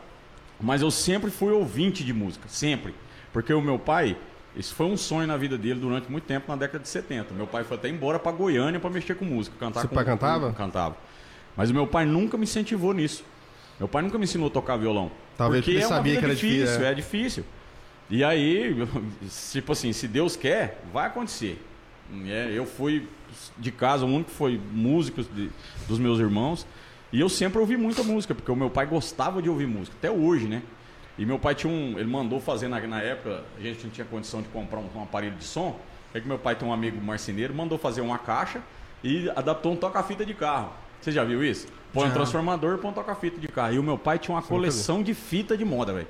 [0.58, 2.94] Mas eu sempre fui ouvinte de música, sempre.
[3.32, 4.16] Porque o meu pai,
[4.56, 7.34] isso foi um sonho na vida dele durante muito tempo, na década de 70.
[7.34, 10.04] Meu pai foi até embora pra Goiânia pra mexer com música, cantar Seu com pai
[10.04, 10.48] cantava?
[10.48, 10.96] com- cantava.
[11.56, 13.22] Mas o meu pai nunca me incentivou nisso.
[13.78, 15.10] Meu pai nunca me ensinou a tocar violão.
[15.36, 16.90] Talvez porque ele é sabia que era difícil, difícil, é.
[16.90, 17.44] é difícil.
[18.10, 18.74] E aí,
[19.52, 21.64] tipo assim, se Deus quer, vai acontecer.
[22.26, 23.06] É, eu fui
[23.56, 25.50] de casa, o único que foi músico de-
[25.86, 26.66] dos meus irmãos.
[27.12, 30.10] E eu sempre ouvi muita música, porque o meu pai gostava de ouvir música, até
[30.10, 30.62] hoje, né?
[31.18, 31.98] E meu pai tinha um.
[31.98, 35.02] Ele mandou fazer na, na época, a gente não tinha condição de comprar um, um
[35.02, 35.78] aparelho de som.
[36.12, 38.60] É que meu pai tem um amigo marceneiro, mandou fazer uma caixa
[39.04, 40.72] e adaptou um toca-fita de carro.
[41.00, 41.68] Você já viu isso?
[41.92, 43.74] Põe um transformador e põe um toca-fita de carro.
[43.74, 46.08] E o meu pai tinha uma coleção de fita de moda, velho.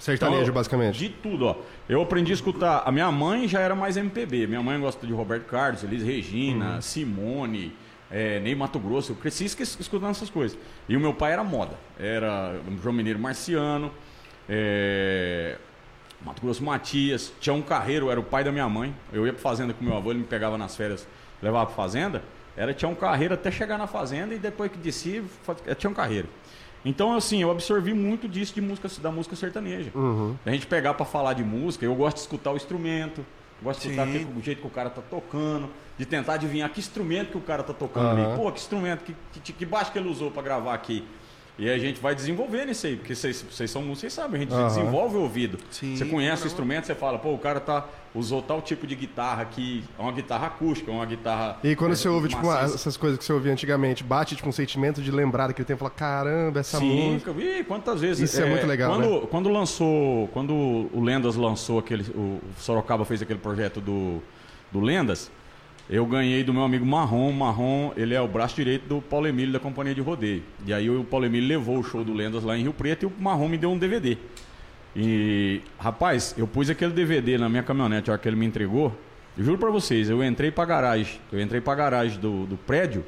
[0.00, 0.98] Sertanejo, Então, basicamente.
[0.98, 1.56] De tudo, ó.
[1.88, 2.82] Eu aprendi a escutar.
[2.86, 4.46] A minha mãe já era mais MPB.
[4.46, 6.80] Minha mãe gosta de Roberto Carlos, Elis Regina, Uhum.
[6.82, 7.76] Simone,
[8.10, 9.12] é, Ney Mato Grosso.
[9.12, 10.58] Eu cresci escutando essas coisas.
[10.88, 11.74] E o meu pai era moda.
[11.98, 13.90] Era João Mineiro Marciano,
[14.48, 15.56] é,
[16.24, 18.94] Mato Grosso Matias, Tião Carreiro, era o pai da minha mãe.
[19.12, 21.06] Eu ia pra fazenda com meu avô, ele me pegava nas férias,
[21.42, 22.22] levava pra fazenda.
[22.56, 26.28] Era Tião Carreiro até chegar na fazenda e depois que descia, fa- é Tião Carreiro.
[26.84, 29.90] Então, assim, eu absorvi muito disso de música, da música sertaneja.
[29.94, 30.34] Uhum.
[30.44, 33.24] A gente pegar pra falar de música, eu gosto de escutar o instrumento,
[33.62, 36.80] gosto de escutar que- o jeito que o cara tá tocando, de tentar adivinhar que
[36.80, 38.26] instrumento que o cara tá tocando Aham.
[38.30, 38.36] ali.
[38.36, 41.04] Pô, que instrumento, que, que, que baixo que ele usou pra gravar aqui.
[41.58, 44.44] E a gente vai desenvolvendo isso aí, porque vocês, vocês são músicos, vocês sabem, a
[44.44, 44.66] gente Aham.
[44.68, 45.58] desenvolve o ouvido.
[45.70, 46.44] Sim, você conhece não.
[46.44, 50.02] o instrumento, você fala, pô, o cara tá, usou tal tipo de guitarra aqui, é
[50.02, 51.58] uma guitarra acústica, é uma guitarra.
[51.62, 52.74] E quando é, você ouve, tipo, maciça.
[52.74, 55.80] essas coisas que você ouvia antigamente, bate, tipo, um sentimento de lembrar daquele tempo e
[55.80, 57.30] falar, caramba, essa Sim, música.
[57.32, 58.30] Ih, quantas vezes.
[58.30, 59.26] Isso é muito legal, Quando, né?
[59.30, 60.28] quando lançou.
[60.28, 62.02] Quando o Lendas lançou aquele.
[62.10, 64.22] O Sorocaba fez aquele projeto do,
[64.70, 65.30] do Lendas,
[65.90, 67.32] eu ganhei do meu amigo Marrom.
[67.32, 70.42] Marrom, ele é o braço direito do Paulo Emílio da Companhia de Rodeio.
[70.66, 73.06] E aí o Paulo Emílio levou o show do Lendas lá em Rio Preto e
[73.06, 74.16] o Marrom me deu um DVD.
[74.94, 78.96] E, rapaz, eu pus aquele DVD na minha caminhonete, a hora que ele me entregou.
[79.36, 81.18] Eu juro pra vocês, eu entrei pra garagem.
[81.32, 83.04] Eu entrei pra garagem do, do prédio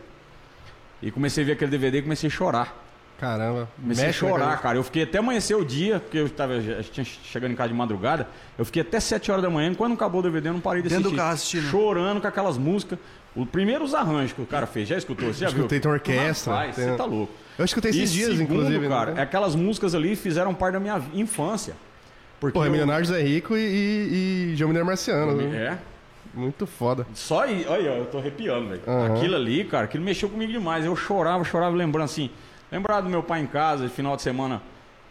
[1.03, 2.84] e comecei a ver aquele DVD e comecei a chorar.
[3.19, 3.69] Caramba.
[3.81, 4.77] Comecei mexe a chorar, cara.
[4.79, 7.75] Eu fiquei até amanhecer o dia, porque eu tava já tinha chegando em casa de
[7.75, 8.29] madrugada.
[8.59, 9.71] Eu fiquei até 7 horas da manhã.
[9.73, 11.19] e Quando acabou o DVD, eu não parei de Dentro do assistir.
[11.21, 11.71] carro assistindo.
[11.71, 12.99] Chorando com aquelas músicas.
[13.35, 14.89] O primeiro os arranjos que o cara fez.
[14.89, 15.33] Já escutou?
[15.33, 15.59] Você já viu?
[15.59, 17.33] Escutei, tem orquestra, Rapaz, tem- você tá louco.
[17.59, 18.89] Eu escutei esses E dias, segundo, inclusive.
[18.89, 19.23] cara, né?
[19.23, 21.75] aquelas músicas ali fizeram parte da minha infância.
[22.41, 25.35] Porque Porra, eu- Milionários é Rico e, e, e João Mineiro Marciano.
[25.37, 25.57] né?
[25.57, 25.79] É.
[26.39, 27.07] Muito foda.
[27.15, 28.83] Só aí, olha, eu tô arrepiando, velho.
[28.87, 29.15] Aham.
[29.15, 30.85] Aquilo ali, cara, aquilo mexeu comigo demais.
[30.85, 32.29] Eu chorava, chorava, lembrando assim.
[32.75, 34.61] Lembrar do meu pai em casa, final de semana,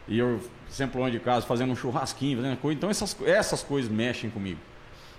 [0.06, 2.78] e eu sempre longe de casa, fazendo um churrasquinho, fazendo coisa.
[2.78, 4.60] Então essas, essas coisas mexem comigo.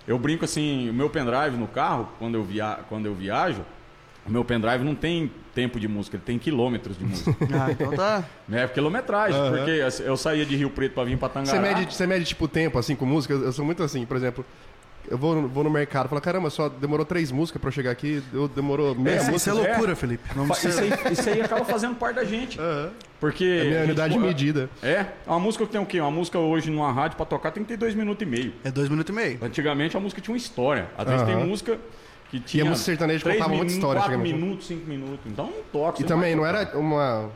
[0.07, 3.65] Eu brinco assim, o meu pendrive no carro, quando eu, via, quando eu viajo,
[4.27, 7.35] o meu pendrive não tem tempo de música, ele tem quilômetros de música.
[7.51, 8.23] Ah, então tá.
[8.51, 9.57] é quilometragem, Aham.
[9.57, 11.57] porque eu saía de Rio Preto pra vir pra Tangará.
[11.57, 13.33] Você mede, você mede, tipo, tempo, assim, com música?
[13.33, 14.45] Eu sou muito assim, por exemplo...
[15.09, 17.71] Eu vou, no- vou no mercado e falo, caramba, só demorou três músicas pra eu
[17.71, 19.51] chegar aqui, eu demorou meia Isso, música.
[19.51, 19.67] isso é é.
[19.71, 20.23] loucura, Felipe.
[20.35, 22.59] Não Isso aí, isso aí acaba fazendo parte da gente.
[22.59, 22.91] Aham.
[23.19, 23.43] Porque.
[23.45, 24.69] É minha a gente- unidade de medida.
[24.83, 25.99] É, uma música que tem o quê?
[26.01, 28.53] Uma música hoje numa rádio pra tocar tem que ter dois minutos e meio.
[28.63, 29.39] É dois minutos e meio.
[29.41, 30.87] Antigamente a música tinha uma história.
[30.97, 31.35] Às vezes Aham.
[31.37, 31.77] tem música
[32.29, 32.63] que tinha.
[32.63, 34.43] a música sertaneja contava muita história Quatro antigamente.
[34.43, 35.19] minutos, cinco minutos.
[35.25, 36.01] Então não toca.
[36.01, 37.29] E também não era uma,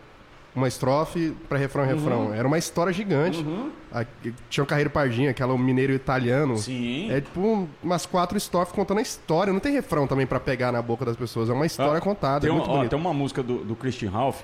[0.56, 2.34] uma estrofe pra refrão, refrão.
[2.34, 3.40] Era uma história gigante.
[3.40, 3.72] Uhum.
[3.92, 4.06] A-
[4.50, 6.58] Tinha o Carreiro Pardinha, aquela mineiro italiano.
[6.58, 7.12] Sim.
[7.12, 9.54] É tipo um- umas quatro estrofes contando a história.
[9.54, 11.50] Não tem refrão também pra pegar na boca das pessoas.
[11.50, 12.42] É uma história Ah, contada.
[12.42, 14.42] Tem, é uma, ó, tem uma música do, do Christian Ralph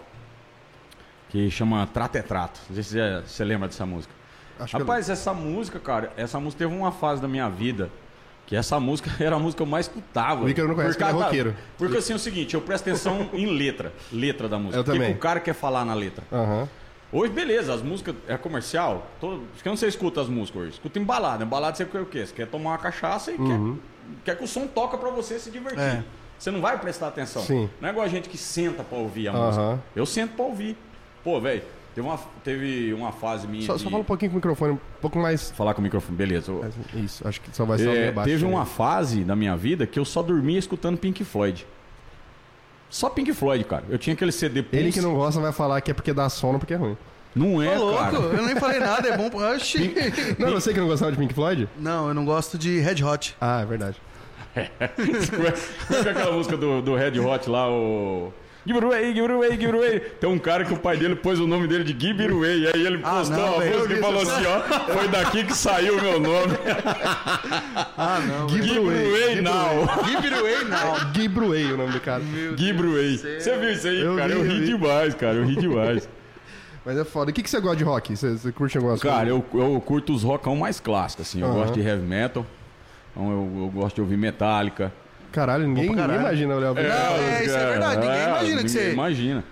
[1.29, 2.59] que chama Trato é Trato.
[2.69, 4.13] Não sei se você, você lembra dessa música.
[4.59, 7.89] Acho que eu- Rapaz, essa música, cara, essa música teve uma fase da minha vida
[8.47, 10.43] que essa música era a música que eu mais escutava.
[10.45, 11.55] O Ícaro não conhece, Por causa que ele é roqueiro.
[11.77, 14.77] Porque assim é o seguinte, eu presto atenção em letra, letra da música.
[14.77, 15.11] Eu O que também.
[15.13, 16.23] o cara quer falar na letra.
[16.31, 16.67] Aham.
[17.11, 19.07] Hoje, beleza, as músicas é comercial.
[19.21, 20.71] Todo, acho que eu não sei escuta as músicas hoje.
[20.71, 21.43] Escuta em balada.
[21.43, 22.25] Em balada você quer o quê?
[22.25, 23.77] Você quer tomar uma cachaça e Uhum.
[24.23, 25.79] quer, quer que o som toca pra você se divertir.
[25.81, 26.03] É.
[26.37, 27.41] Você não vai prestar atenção.
[27.43, 27.69] Sim.
[27.79, 29.45] Não é igual a gente que senta pra ouvir a Aham.
[29.45, 29.83] música.
[29.95, 30.75] Eu sento pra ouvir.
[31.23, 31.61] Pô, velho,
[31.95, 33.65] teve uma, teve uma fase minha.
[33.65, 33.81] Só, de...
[33.81, 35.49] só fala um pouquinho com o microfone, um pouco mais.
[35.51, 36.51] Falar com o microfone, beleza.
[36.51, 36.71] Eu-
[37.03, 38.29] Isso, acho que só vai ser É, baixo.
[38.29, 38.51] teve né?
[38.51, 41.65] uma fase da minha vida que eu só dormia escutando Pink Floyd.
[42.89, 43.83] Só Pink Floyd, cara.
[43.89, 44.77] Eu tinha aquele CD Pulse.
[44.77, 46.95] Ele que não gosta vai falar que é porque dá sono, porque é ruim.
[47.35, 48.15] Não é, Ô, louco, cara.
[48.15, 49.29] eu nem falei nada, é bom.
[49.53, 49.93] Oxi.
[50.39, 51.67] Não, você que não gostava de Pink Floyd?
[51.77, 53.35] Não, eu não gosto de Red Hot.
[53.41, 53.97] Ah, é verdade.
[54.55, 58.31] Como é como é que é aquela música do, do Red Hot lá, o.
[58.65, 59.99] Give it away, give it away, give it away.
[59.99, 62.67] Tem um cara que o pai dele pôs o nome dele de Give it away.
[62.73, 64.31] Aí ele Ah, postou não, uma música eu e falou isso.
[64.31, 64.59] assim: ó,
[64.93, 66.53] foi daqui que saiu o meu nome.
[67.97, 68.49] Ah, não.
[68.49, 69.07] Give Give it it away.
[69.07, 70.03] away now.
[70.05, 71.29] Give it away now.
[71.29, 72.23] Bruey, o nome do cara.
[72.57, 73.17] Give it away.
[73.39, 74.27] Você viu isso aí, Eu cara?
[74.29, 74.65] vi, eu ri vi.
[74.65, 75.35] demais, cara.
[75.35, 76.09] Eu ri demais.
[76.85, 77.31] Mas é foda.
[77.31, 78.15] O que, que você gosta de rock?
[78.15, 79.43] Você, você curte algumas Cara, coisas?
[79.53, 81.41] eu, eu curto os rockão mais clássicos, assim.
[81.41, 82.45] Eu gosto de heavy metal.
[83.11, 84.91] Então eu, eu gosto de ouvir Metallica.
[85.35, 86.11] Caralho, ninguém, pra caralho.
[86.13, 86.89] ninguém imagina o Léo Brito.
[86.89, 89.43] Não, é, isso é verdade, ninguém imagina que ninguém você- Imagina.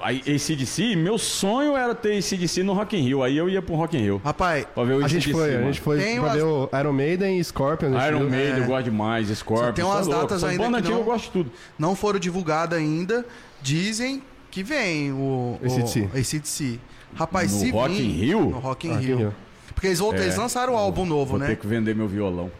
[0.00, 3.22] Aí, ACDC, meu sonho era ter ACDC no Rock in Rio.
[3.22, 4.22] Aí eu ia pro Rock in Rio.
[4.24, 6.70] Rapaz, Pra ver o A gente foi, a gente foi Tem pra umas- ver o
[6.80, 7.88] Iron Maiden e Scorpion.
[7.88, 8.30] a gente Iron viu.
[8.30, 8.58] Maiden, É.
[8.60, 9.28] eu gosto demais.
[9.28, 9.72] Scorpion.
[9.74, 10.20] Tem umas tá louco.
[10.22, 11.52] datas Essas ainda bandas que não- eu gosto de tudo.
[11.78, 13.22] não foram divulgadas ainda.
[13.60, 16.08] Dizem que vem o, o AC/DC.
[16.14, 16.78] AC/DC.
[17.14, 18.40] Rapaz, No se Rock vir, in Rio?
[18.40, 19.16] No Rock in Rock Rio.
[19.18, 19.34] Rio.
[19.76, 20.24] Porque eles, voltam, É.
[20.24, 21.48] eles lançaram o álbum novo, Vou né?
[21.48, 22.50] ter que vender meu violão.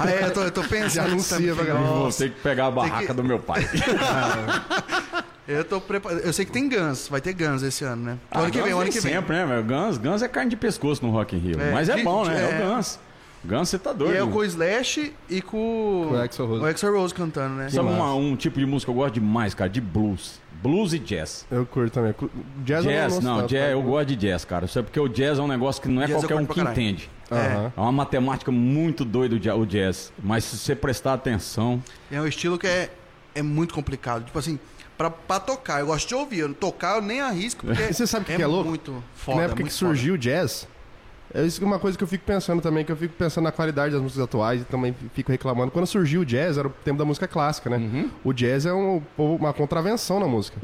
[0.00, 1.06] Ah, é, eu tô, eu tô pensando.
[1.08, 1.86] Anuncia pra galera.
[1.86, 3.62] Vou ter que pegar a barraca que- do meu pai.
[5.46, 6.20] eu tô preparado.
[6.20, 8.18] Eu sei que tem Guns, vai ter Guns esse ano, né?
[8.30, 9.12] Ah, ano que vem, ano que vem.
[9.12, 9.62] sempre, né?
[9.62, 11.60] Guns, Guns é carne de pescoço no Rock in Rio.
[11.60, 12.36] É, Mas é de- bom, né?
[12.36, 12.64] É, é.
[12.66, 12.98] o Guns.
[13.44, 14.14] Guns, você tá E doido.
[14.16, 14.32] é mano.
[14.32, 16.86] com o Slash e com Com o Axl Rose.
[16.86, 17.68] o Rose cantando, né?
[17.68, 19.68] Sabe uma- um tipo de música que eu gosto demais, cara?
[19.68, 20.40] De blues.
[20.62, 21.44] Blues e jazz.
[21.50, 22.14] Eu curto também.
[22.64, 23.70] Jazz, eu Jazz, não, tanto, jazz, tá?
[23.72, 24.64] eu gosto de jazz, cara.
[24.66, 26.46] Isso é porque o jazz é um negócio que não é Jazz eu qualquer um
[26.46, 26.72] que caralho.
[26.72, 27.10] entende.
[27.30, 27.72] Aham.
[27.76, 30.12] É uma matemática muito doida o ja- o jazz.
[30.22, 31.82] Mas se você prestar atenção.
[32.10, 32.90] É um estilo que é,
[33.34, 34.24] é muito complicado.
[34.24, 34.58] Tipo assim,
[34.96, 36.40] pra, pra tocar, eu gosto de ouvir.
[36.40, 38.68] Eu, tocar eu nem arrisco, porque E você sabe o que que é louco?
[38.68, 39.38] muito foda.
[39.38, 40.68] Na época muito que surgiu o jazz,
[41.34, 43.44] É isso que é uma coisa que eu fico pensando também, que eu fico pensando
[43.44, 45.70] na qualidade das músicas atuais e também fico reclamando.
[45.70, 47.76] Quando surgiu o jazz, era o tempo da música clássica, né?
[47.78, 48.10] Uhum.
[48.22, 50.58] O jazz é um- uma contravenção na música.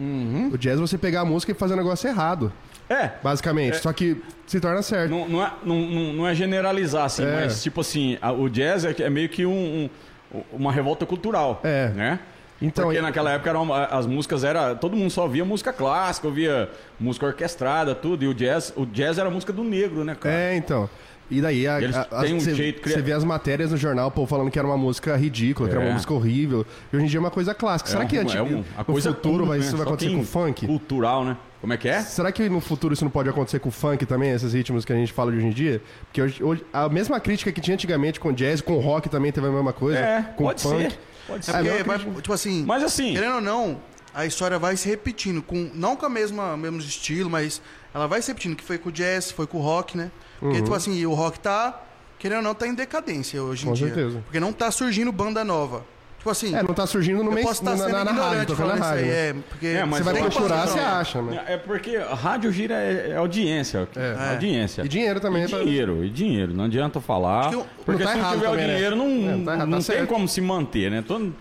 [0.53, 2.53] O jazz é você pegar a música e fazer um negócio errado,
[2.91, 3.77] É, basicamente.
[3.79, 5.11] Só que se torna certo.
[5.11, 5.77] Não, não, é, não,
[6.15, 7.33] não- é generalizar, assim, É.
[7.43, 9.91] mas tipo assim, a- o jazz é, é meio que um-
[10.35, 11.61] um- uma revolta cultural.
[11.65, 11.89] É.
[11.91, 12.19] Né?
[12.61, 14.75] Então, Porque e- naquela época eram, as músicas era.
[14.75, 16.69] Todo mundo só via música clássica, ouvia
[16.99, 18.25] música orquestrada, tudo.
[18.25, 20.35] E o jazz, o jazz era a música do negro, né, cara?
[20.35, 20.89] É, então.
[21.31, 24.27] E daí a, a- a- um você jeito você vê as matérias no jornal, pô,
[24.27, 25.93] falando que era uma música ridícula, que era uma É.
[25.93, 26.65] música horrível.
[26.93, 27.91] E hoje em dia é uma coisa clássica.
[27.91, 29.65] Será um- que antes, é um- a coisa no futuro vai, né?
[29.65, 30.67] isso vai Só acontecer com o funk?
[30.67, 31.37] Cultural, né?
[31.61, 32.01] Como é que é?
[32.01, 34.93] Será que no futuro isso não pode acontecer com o funk também, esses ritmos que
[34.93, 35.83] a gente fala de hoje em dia?
[36.07, 39.47] Porque hoje, hoje- a mesma crítica que tinha antigamente com jazz, com rock também teve
[39.47, 39.99] a mesma coisa.
[39.99, 40.91] É, com pode funk.
[40.93, 40.99] ser.
[41.29, 41.53] Pode É ser.
[41.53, 43.81] porque, não vai- tipo assim, Mas assim, querendo ou não,
[44.13, 47.63] a história vai se repetindo, com, não com a mesma mesmo estilo, mas
[47.95, 50.11] ela vai se repetindo, que foi com o jazz, foi com o rock, né?
[50.41, 50.65] Porque, Uhum.
[50.65, 51.81] tipo assim, o rock tá,
[52.19, 53.87] querendo ou não, tá em decadência hoje em Com dia.
[53.87, 54.21] certeza.
[54.25, 55.85] Porque não tá surgindo banda nova.
[56.29, 58.47] Tipo assim, É, não tá surgindo no meio posso estar na, sendo na, na rádio,
[58.47, 59.05] tô falando na isso rádio.
[59.05, 59.29] aí, né?
[59.29, 59.67] é, porque...
[59.67, 61.45] É, mas Você vai procurar, você acha, né?
[61.47, 63.89] É porque a rádio gira é, é audiência.
[63.97, 64.31] É.
[64.33, 64.83] Audiência.
[64.83, 65.45] E dinheiro também.
[65.45, 66.53] E pra- dinheiro, e dinheiro.
[66.53, 67.53] Não adianta falar.
[67.53, 68.75] Eu- porque não tá se não tiver também, o né?
[68.75, 70.09] dinheiro, não, É, não tá errado, não tá tem certo.
[70.09, 71.03] como se manter, né?
[71.07, 71.35] Todo-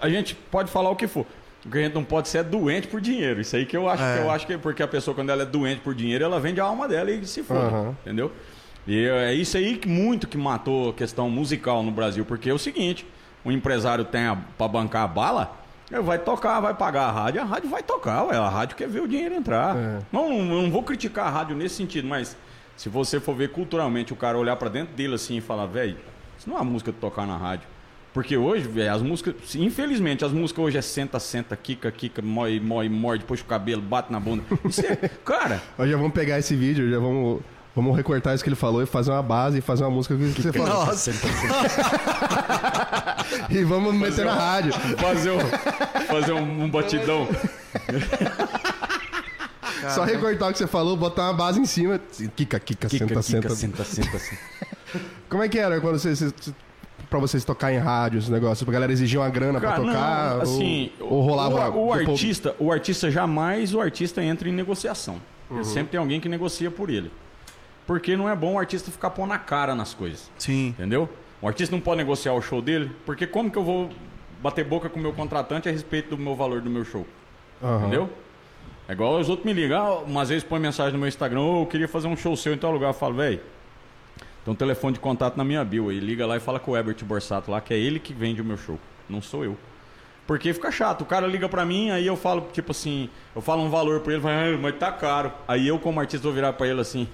[0.00, 1.24] a gente pode falar o que for.
[1.64, 3.40] O que a gente não pode ser é doente por dinheiro.
[3.40, 4.16] Isso aí que eu acho É.
[4.18, 6.60] que eu acho que porque a pessoa, quando ela é doente por dinheiro, ela vende
[6.60, 7.60] a alma dela e se foda.
[7.60, 7.96] Aham.
[8.04, 8.30] Entendeu?
[8.86, 12.24] E é isso aí que muito que matou a questão musical no Brasil.
[12.24, 13.04] Porque é o seguinte:
[13.46, 15.56] o empresário tem a, pra bancar a bala.
[15.90, 18.88] Ele vai tocar, vai pagar a rádio, a rádio vai tocar, ué, a rádio quer
[18.88, 19.76] ver o dinheiro entrar.
[19.76, 20.00] É.
[20.10, 22.36] Não, não, não vou criticar a rádio nesse sentido, mas
[22.76, 25.96] se você for ver culturalmente o cara olhar pra dentro dele assim e falar, velho,
[26.36, 27.68] isso não é uma música de tocar na rádio.
[28.12, 32.58] Porque hoje, velho, as músicas, infelizmente, as músicas hoje é senta, senta, quica, quica, mói,
[32.58, 34.42] mói, morde, puxa o cabelo, bate na bunda.
[34.64, 37.42] Isso é, cara, Hoje já vamos pegar esse vídeo, já vamos,
[37.76, 40.42] vamos recortar isso que ele falou e fazer uma base e fazer uma música que
[40.42, 40.68] você falou.
[40.86, 41.12] Nossa,
[43.50, 44.72] E vamos meter na rádio.
[44.98, 45.40] fazer um,
[46.08, 47.28] fazer um, um batidão.
[49.94, 52.00] Só recortar o que você falou, botar uma base em cima.
[52.34, 53.50] Kika, kika, senta, senta.
[53.54, 54.40] senta, senta, senta.
[55.28, 56.54] Como é que era quando vocês, vocês-
[57.10, 58.66] pra vocês tocar em rádio, esse negócio?
[58.68, 60.34] A galera exigia uma grana Cara, pra tocar?
[60.36, 61.70] não, assim, ou, ou rolava...
[61.70, 65.20] o, o do povo- artista, o artista jamais o artista entra em negociação.
[65.50, 65.62] Uhum.
[65.62, 67.10] Sempre tem alguém que negocia por ele.
[67.86, 70.30] Porque não é bom o artista ficar pondo na cara nas coisas.
[70.38, 70.68] sim.
[70.70, 71.08] Entendeu?
[71.40, 73.90] O artista não pode negociar o show dele, porque como que eu vou
[74.42, 77.06] bater boca com o meu contratante a respeito do meu valor do meu show?
[77.62, 77.78] Aham.
[77.80, 78.10] Entendeu?
[78.88, 81.62] É igual os outros me ligam, ah, umas vezes põe mensagem no meu Instagram, "Ô,
[81.62, 82.88] eu queria fazer um show seu em tal lugar.
[82.88, 83.40] Eu falo, velho,
[84.44, 85.88] tem um telefone de contato na minha bio.
[85.90, 88.40] Aí liga lá e fala com o Herbert Borsato lá, que é ele que vende
[88.40, 88.78] o meu show.
[89.08, 89.56] Não sou eu.
[90.26, 91.02] Porque fica chato.
[91.02, 94.12] O cara liga pra mim, aí eu falo, tipo assim, eu falo um valor pra
[94.14, 95.32] ele, fala, ah, mas tá caro.
[95.46, 97.06] Aí eu, como artista, vou virar pra ele assim.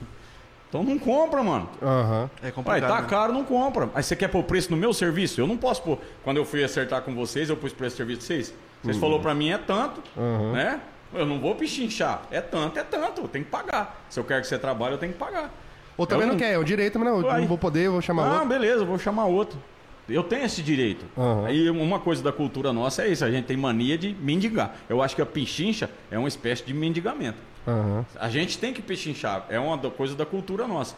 [0.73, 1.69] Então não compra, mano.
[1.83, 2.31] Aham.
[2.43, 2.89] É complicado.
[2.89, 3.07] tá né?
[3.07, 3.91] caro, não compra.
[3.95, 5.39] Aí você quer pôr preço no meu serviço?
[5.39, 5.99] Eu não posso pôr.
[6.25, 8.55] Quando eu fui acertar com vocês, eu pus preço do serviço de vocês.
[8.83, 10.53] Vocês falou pra mim é tanto, Uhum.
[10.53, 10.81] né?
[11.13, 12.23] Eu não vou pichinchar.
[12.31, 13.21] É tanto, é tanto.
[13.21, 14.03] Eu tenho que pagar.
[14.09, 15.51] Se eu quero que você trabalhe, eu tenho que pagar.
[15.95, 17.81] Ou também Eu não não- quer, é o direito, mas não, eu não vou poder,
[17.89, 18.49] eu vou chamar ah, outro.
[18.49, 19.59] beleza, eu vou chamar outro.
[20.09, 21.05] Eu tenho esse direito.
[21.19, 21.45] Uhum.
[21.45, 24.75] Aí uma coisa da cultura nossa é isso, a gente tem mania de mendigar.
[24.89, 27.37] Eu acho que a pichincha é uma espécie de mendigamento.
[27.67, 28.05] Aham.
[28.19, 30.97] A gente tem que pechinchar, é uma coisa da cultura nossa.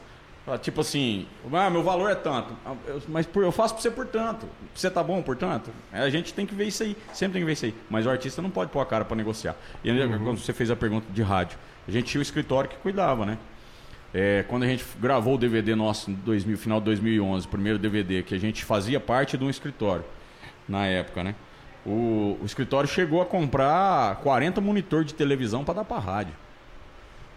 [0.60, 2.74] Tipo assim, ah, meu valor é tanto, Ah,
[3.08, 4.46] mas eu faço pra você por tanto.
[4.74, 5.70] Você tá bom por tanto?
[5.90, 7.74] É, A gente tem que ver isso aí, sempre tem que ver isso aí.
[7.88, 9.56] Mas o artista não pode pôr a cara pra negociar.
[9.82, 12.76] E ainda, quando você fez a pergunta de rádio, a gente tinha o escritório que
[12.76, 13.38] cuidava, né?
[14.12, 17.78] É, quando a gente gravou o DVD nosso em 2000, final de 2011, o primeiro
[17.78, 20.04] DVD, que a gente fazia parte de um escritório
[20.68, 21.34] na época, né?
[21.86, 26.34] O, o escritório chegou a comprar 40 monitor de televisão para dar para rádio.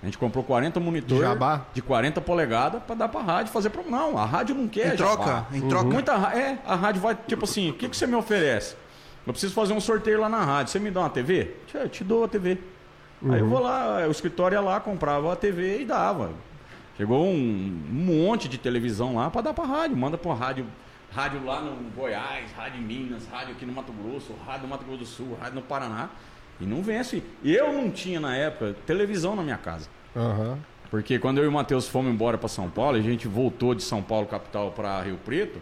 [0.02, 1.66] A gente comprou 40 monitor De jabá?
[1.74, 3.90] de 40 polegadas para dar para rádio fazer pro...
[3.90, 5.46] Não, a rádio não quer Em troca, jabá.
[5.52, 5.86] em troca.
[5.90, 8.76] Muita é, a rádio vai tipo assim, o que que você me oferece?
[9.26, 10.72] Eu preciso fazer um sorteio lá na rádio.
[10.72, 11.56] Você me dá uma TV?
[11.74, 12.60] Eu te dou a TV.
[13.30, 16.30] Aí eu vou lá, o escritório ia lá, comprava a TV e dava.
[16.96, 17.32] Chegou um,
[17.92, 19.98] um monte de televisão lá para dar para rádio.
[19.98, 20.66] Manda para rádio,
[21.12, 24.84] rádio lá no Goiás, rádio em Minas, rádio aqui no Mato Grosso, rádio no Mato
[24.86, 26.10] Grosso do Sul, rádio no Paraná.
[26.60, 27.24] E não vence.
[27.44, 29.90] Eu não tinha na época televisão na minha casa.
[30.16, 30.58] Aham.
[30.90, 33.84] Porque quando eu e o Matheus fomos embora para São Paulo, a gente voltou de
[33.84, 35.62] São Paulo, capital, para Rio Preto.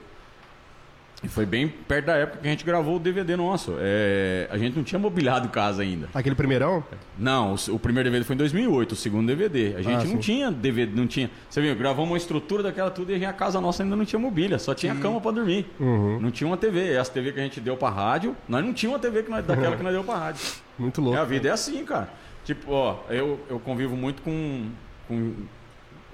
[1.25, 3.75] E foi bem perto da época que a gente gravou o DVD nosso.
[3.79, 6.07] É, a gente não tinha mobiliado casa ainda.
[6.13, 6.83] Aquele primeirão?
[7.17, 9.75] Não, o, o primeiro DVD foi em 2008, o segundo DVD.
[9.75, 10.17] A gente Ah, não sim.
[10.19, 11.31] tinha DVD, não tinha.
[11.49, 14.59] Você viu, gravamos uma estrutura daquela tudo e a casa nossa ainda não tinha mobília,
[14.59, 15.65] só tinha cama para dormir.
[15.79, 16.19] Uhum.
[16.19, 16.93] Não tinha uma TV.
[16.93, 19.43] Essa TV que a gente deu para rádio, nós não tinha uma TV que nós-
[19.45, 20.41] daquela que nós deu para rádio.
[20.77, 21.19] Muito É, louco.
[21.19, 22.09] a vida é assim, cara.
[22.43, 24.67] Tipo, ó, eu, eu convivo muito com,
[25.07, 25.33] com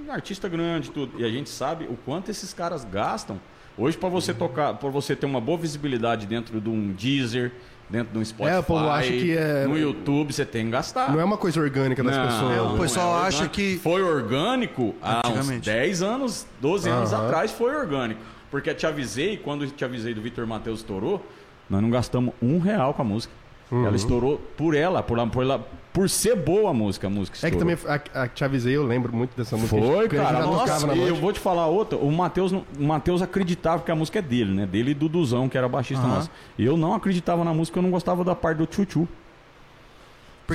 [0.10, 1.19] artista grande e tudo.
[1.19, 3.39] E a gente sabe o quanto esses caras gastam.
[3.82, 7.52] Hoje, para você tocar, para você ter uma boa visibilidade dentro de um Deezer,
[7.89, 10.72] dentro de um Spotify, É, o povo acha que é- no YouTube, você tem que
[10.72, 11.12] gastar.
[11.12, 12.58] Não é uma coisa orgânica das Não, pessoas.
[12.58, 15.65] É, o pessoal é acha que- Foi orgânico há uns Antigamente.
[15.65, 17.26] 10 anos, 12 anos Aham.
[17.26, 18.22] atrás foi orgânico.
[18.52, 21.26] Porque te avisei, quando te avisei do Vitor Matheus estourou,
[21.67, 23.34] nós não gastamos um real com a música.
[23.72, 23.86] Uhum.
[23.86, 27.50] Ela estourou por ela, por, por, ela, por ser boa a música, a música É
[27.50, 29.80] que também, a, a, te avisei, eu lembro muito dessa música.
[29.80, 30.46] Foi, gente cara.
[30.46, 31.22] Nossa, eu noite.
[31.22, 31.98] vou te falar outra.
[31.98, 34.66] O Matheus, não- o Matheus acreditava que a música é dele, né?
[34.66, 36.16] Dele e do Duzão, que era baixista Aham.
[36.16, 36.32] nosso.
[36.58, 39.08] E eu não acreditava na música, eu não gostava da parte do tchu-tchu.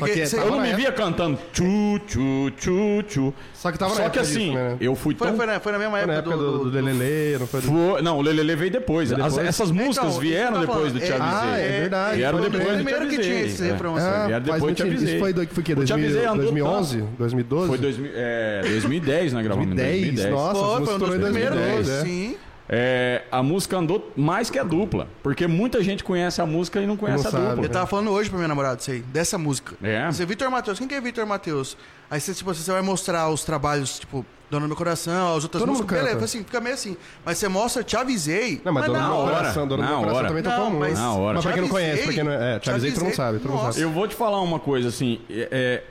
[0.01, 3.35] Porque que cê- Eu não na me época- via cantando tchu, tchu, tchu, tchu.
[3.55, 4.77] Só que tava na Só que época assim, disso, né?
[4.81, 5.37] eu fui foi, tão...
[5.37, 7.67] foi, na, foi na mesma Foi na época, época do, do, Lelele, não foi do...
[7.67, 9.13] Foi- Não, o Lelele veio depois.
[9.13, 9.47] As- depois?
[9.49, 11.13] essas músicas Então, vieram que depois do Te.
[11.13, 11.21] Avisei.
[11.21, 12.17] Ah, é verdade.
[12.17, 13.47] Vieram foi depois do Te primeiro que tinha Avisei.
[13.55, 13.73] esse É.
[13.73, 14.83] refrão, Vieram depois muito Te.
[14.83, 15.09] Avisei.
[15.11, 15.73] Isso foi, do, foi o quê?
[15.73, 17.05] O Te 2000, Avisei andou 2011?
[17.19, 17.67] 2012?
[17.69, 19.43] Foi 2000, é, 2010, né?
[19.43, 20.35] Gravamos em 2010, 2010.
[20.35, 20.55] nossa.
[20.55, 22.03] Foi, foi um dos primeiros, 2010, é.
[22.03, 22.37] sim.
[22.69, 25.07] É, a música andou mais que a dupla.
[25.23, 27.47] Porque muita gente conhece a música e não conhece Não a sabe.
[27.51, 27.65] dupla.
[27.65, 29.75] Eu tava falando hoje pro meu namorado isso aí, dessa música.
[29.83, 30.07] É.
[30.11, 31.77] Você, Vitor Matheus, quem que é Vitor Matheus?
[32.11, 35.61] Aí você, tipo, você vai mostrar os trabalhos, tipo, Dona do Meu Coração, as outras
[35.61, 36.97] Todo mundo músicas, beleza, assim, fica meio assim.
[37.25, 38.61] Mas você mostra, te avisei.
[38.65, 39.37] Não, mas, Dona na do Meu hora.
[39.37, 40.29] Coração, Dona do Meu Coração hora.
[40.29, 40.81] também Não, tocou muito.
[40.81, 41.35] mas- Na hora.
[41.35, 42.33] Mas pra quem não conhece, pra quem não...
[42.33, 43.81] É, te Te avisei tu não sabe, tu não sabe.
[43.81, 45.21] Eu vou te falar uma coisa assim.
[45.31, 45.85] é- é,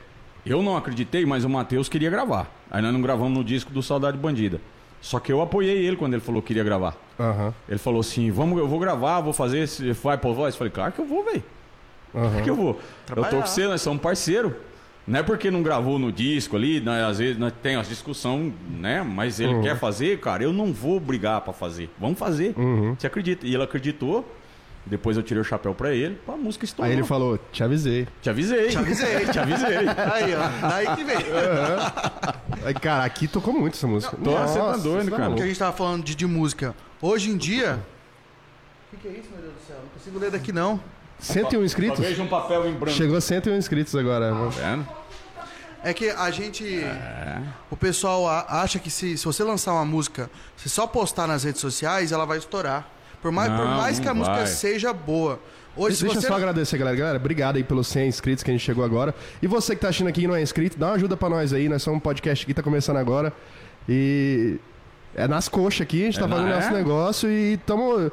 [0.45, 2.49] eu não acreditei, mas o Matheus queria gravar.
[2.71, 4.59] Aí nós não gravamos no disco do Saudade Bandida.
[5.05, 6.97] Só que eu apoiei ele quando ele falou que queria gravar.
[7.19, 9.91] Aham, Ele falou assim: vamos, eu vou gravar, vou fazer esse.
[9.91, 10.55] Vai por voz?
[10.55, 11.43] Eu falei, claro que eu vou, velho.
[12.11, 12.41] Claro aham.
[12.41, 12.69] que eu vou.
[12.69, 12.81] Eu tô
[13.13, 13.29] Trabalhar.
[13.41, 14.55] com você, nós somos parceiro.
[15.05, 18.51] Não é porque não gravou no disco ali, nós, às vezes nós tem as discussão,
[18.67, 19.03] né?
[19.03, 21.87] Mas ele quer fazer, cara, eu não vou brigar pra fazer.
[21.99, 22.55] Vamos fazer.
[22.97, 23.45] Você acredita?
[23.45, 24.27] E ele acreditou.
[24.85, 26.91] Depois eu tirei o chapéu pra ele, a música estourou.
[26.91, 28.07] Aí ele falou, te avisei.
[28.21, 28.69] Te avisei.
[28.69, 29.25] Te avisei.
[29.25, 29.77] Te avisei.
[29.77, 30.67] Aí, ó.
[30.69, 31.25] Daí que veio.
[32.63, 34.15] Aí, cara, aqui tocou muito essa música.
[34.15, 35.27] Tô, você tá doido, cara.
[35.27, 36.75] Porque a gente tava falando de, de música.
[37.01, 37.79] Hoje em dia.
[38.93, 39.77] O que, que é isso, meu Deus do céu?
[39.81, 40.79] Não consigo ler daqui, não.
[41.19, 41.99] 101 inscritos?
[41.99, 42.95] Veja um papel em branco.
[42.95, 44.31] Chegou a 101 inscritos agora.
[44.31, 44.87] Tá vendo?
[45.83, 46.83] É que a gente.
[47.71, 51.61] O pessoal acha que se, se você lançar uma música, se só postar nas redes
[51.61, 52.94] sociais, ela vai estourar.
[53.25, 54.45] Por mais, por Não, mais que a música vai.
[54.45, 55.39] seja boa.
[55.75, 56.27] Hoje, Deixa eu você.
[56.27, 56.95] só agradecer, galera.
[56.95, 59.15] Galera, obrigado aí pelos 100 inscritos que a gente chegou agora.
[59.41, 61.51] E você que tá assistindo aqui e não é inscrito, dá uma ajuda pra nós
[61.51, 61.67] aí.
[61.67, 63.33] Nós somos um podcast que tá começando agora.
[63.89, 64.59] E
[65.15, 66.71] é nas coxas aqui, a gente tá É na- fazendo nosso é?
[66.71, 68.11] negócio negócio e tamo.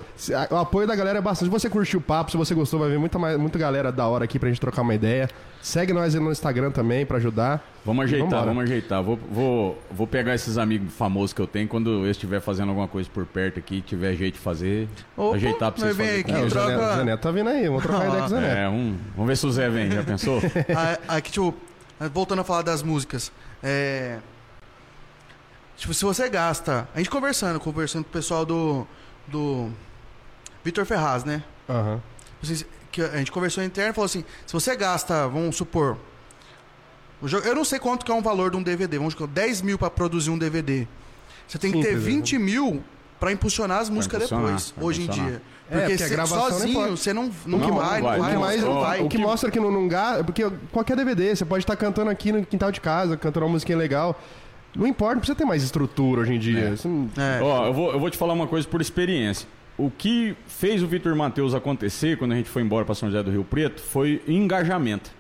[0.50, 1.48] O apoio da galera é bastante.
[1.48, 4.06] Se você curtiu o papo, se você gostou, vai ver muita, mais, muita galera da
[4.06, 5.28] hora aqui pra gente trocar uma ideia.
[5.60, 7.62] Segue nós aí no Instagram também pra ajudar.
[7.84, 8.46] Vamos ajeitar, vambora.
[8.46, 9.02] vamos ajeitar.
[9.02, 11.68] Vou, vou, vou pegar esses amigos famosos que eu tenho.
[11.68, 15.70] Quando eu estiver fazendo alguma coisa por perto aqui, tiver jeito de fazer, Opa, ajeitar
[15.70, 16.20] pra vocês fazerem.
[16.20, 17.66] aqui, É, o troca- Zé Neto, o Zé Neto tá vindo aí.
[17.68, 18.56] Vamos trocar ideia com o Zé Neto.
[18.58, 20.40] É, um, vamos ver se o Zé vem, já pensou?
[21.06, 21.54] Aqui, tipo,
[22.12, 23.30] voltando a falar das músicas.
[23.62, 24.18] É.
[25.76, 26.88] Tipo, se você gasta.
[26.94, 28.86] A gente conversando, conversando com o pessoal do.
[29.26, 29.70] Do.
[30.64, 31.42] Vitor Ferraz, né?
[31.68, 32.00] Aham.
[32.42, 35.96] Vocês- que a gente conversou interno e falou assim: se você gasta, vamos supor.
[37.20, 39.28] o jogo- Eu não sei quanto que é um valor de um DVD, vamos supor,
[39.28, 40.86] 10 mil pra produzir um DVD.
[41.46, 42.10] Você tem que ter Simples, né?
[42.10, 42.84] 20 mil
[43.20, 45.30] pra impulsionar as músicas impulsionar, depois, pra hoje em impulsionar.
[45.30, 45.42] dia.
[45.70, 48.18] É, Porque, porque a cê- gravação não sozinho você não, não, Não, vai, não vai,
[48.18, 48.96] não não vai, O que, Não, mais, não vai.
[48.98, 50.24] o que o que- mostra que não, não gasta.
[50.24, 53.78] Porque qualquer DVD, você pode estar cantando aqui no quintal de casa, cantando uma musiquinha
[53.78, 54.20] legal.
[54.74, 56.74] Não importa, não precisa ter mais estrutura hoje em dia.
[56.82, 56.88] É.
[56.88, 57.40] Não- É.
[57.42, 59.46] Ó, eu vou, eu vou te falar uma coisa por experiência.
[59.76, 63.22] O que fez o Vitor Matheus acontecer quando a gente foi embora para São José
[63.22, 65.10] do Rio Preto foi engajamento.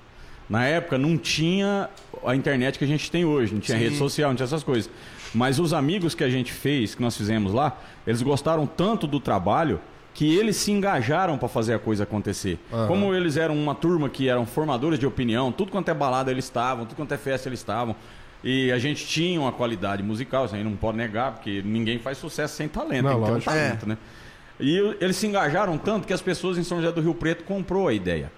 [0.48, 1.88] Na época não tinha
[2.24, 3.84] a internet que a gente tem hoje, não tinha Sim.
[3.84, 4.90] rede social, não tinha essas coisas.
[5.34, 9.18] Mas os amigos que a gente fez, que nós fizemos lá, eles gostaram tanto do
[9.18, 9.80] trabalho
[10.12, 12.58] que eles se engajaram para fazer a coisa acontecer.
[12.70, 12.86] Aham.
[12.86, 16.44] Como eles eram uma turma que eram formadores de opinião, tudo quanto é balada eles
[16.44, 17.96] estavam, tudo quanto é festa eles estavam.
[18.44, 22.18] E a gente tinha uma qualidade musical, isso aí não pode negar, porque ninguém faz
[22.18, 23.98] sucesso sem talento, Não, tem que ter um talento, né?
[24.58, 27.88] E eles se engajaram tanto que as pessoas em São José do Rio Preto comprou
[27.88, 28.30] a ideia.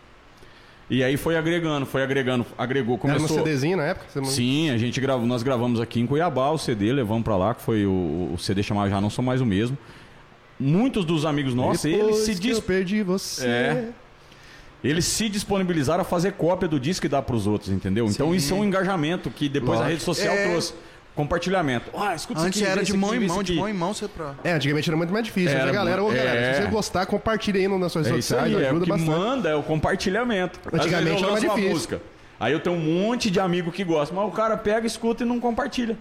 [0.88, 3.38] E aí foi agregando, foi agregando, agregou, Era no começou...
[3.38, 4.06] CDzinho na época?
[4.08, 7.54] Você Sim, a gente gravou, nós gravamos aqui em Cuiabá o CD, levamos pra lá,
[7.54, 9.78] que foi o, o CD chamado Já Não Sou Mais o Mesmo.
[10.60, 13.46] Muitos dos amigos nossos, eles Depois se, que eu perdi você.
[13.46, 13.88] É.
[14.88, 18.06] eles se disponibilizaram a fazer cópia do disco e dar pros outros, entendeu?
[18.06, 18.36] Então Sim.
[18.36, 19.90] isso é um engajamento que depois a Lógico.
[19.90, 20.48] rede social É.
[20.50, 20.74] trouxe.
[21.14, 21.90] Compartilhamento.
[21.96, 24.34] Ah, escuta Antes aqui, era de mão em mão, de mão em mão, você pra.
[24.42, 25.50] É, antigamente era muito mais difícil.
[25.52, 26.54] Era Era, galera, ô, mu- galera, é.
[26.54, 28.90] se você gostar, compartilha aí nas suas É redes sociais, aí, é, o ajuda que
[28.90, 29.10] bastante.
[29.10, 30.58] manda é o compartilhamento.
[30.72, 31.70] Antigamente era mais difícil.
[31.70, 32.02] música.
[32.40, 35.26] Aí eu tenho um monte de amigo que gosta, mas o cara pega, escuta e
[35.26, 35.96] não compartilha.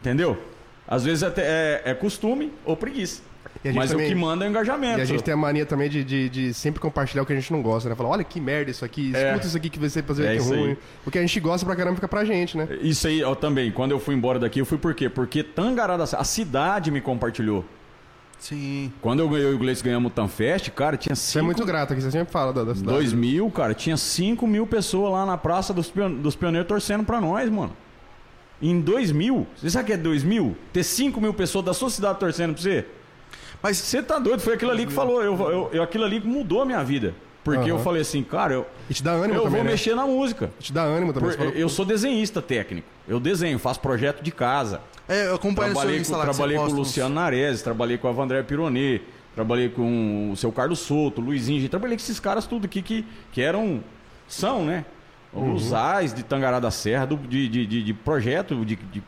[0.00, 0.38] Entendeu?
[0.86, 3.22] Às vezes até é, é costume ou preguiça.
[3.66, 4.98] E a gente Mas também- o que manda é o engajamento.
[4.98, 7.36] E a gente tem a mania também de, de, de sempre compartilhar o que a
[7.36, 7.96] gente não gosta, né?
[7.96, 9.26] Falar, olha que merda isso aqui, É.
[9.30, 10.48] escuta isso aqui que você fazer É que aí.
[10.48, 10.76] ruim.
[11.04, 12.68] O que a gente gosta pra caramba fica pra gente, né?
[12.80, 15.08] Isso aí, ó, também, quando eu fui embora daqui, eu fui por quê?
[15.08, 17.64] Porque Tangará da Serra, a cidade me compartilhou.
[18.38, 18.92] Sim.
[19.00, 21.64] Quando eu, eu e o Gleice ganhamos o Tanfest, cara, tinha Você é cinco, muito
[21.64, 22.96] grato aqui, você sempre fala da, da cidade.
[22.98, 25.90] 2 mil, cara, tinha 5 mil pessoas lá na Praça dos,
[26.20, 27.72] dos Pioneiros torcendo pra nós, mano.
[28.60, 30.56] Em 2 mil, você sabe o que é 2 mil?
[30.72, 32.86] Ter 5 mil pessoas da sua cidade torcendo pra você?
[33.66, 36.26] Mas Você tá doido, foi aquilo ali que falou, eu, eu, eu- aquilo ali que
[36.28, 37.12] mudou a minha vida.
[37.42, 37.82] Porque eu Aham.
[37.84, 39.70] falei assim, cara, eu, E te dá ânimo eu também, vou né?
[39.72, 40.50] mexer na música.
[40.60, 41.36] Te dá ânimo também.
[41.36, 42.86] Por- eu sou desenhista técnico.
[43.08, 44.80] Eu desenho, faço projeto de casa.
[45.08, 48.40] é, eu acompanho Trabalhei, com, lá trabalhei com o Luciano Nares, trabalhei com a Vandré
[48.44, 49.02] Pironet,
[49.34, 53.40] trabalhei com o seu Carlos Souto, Luizinho, trabalhei com esses caras tudo aqui que, que
[53.42, 53.82] eram,
[54.28, 54.84] são, né?
[55.32, 55.54] Uhum.
[55.54, 59.02] Os AIS de Tangará da Serra, do- de, de, de, de projeto de, de,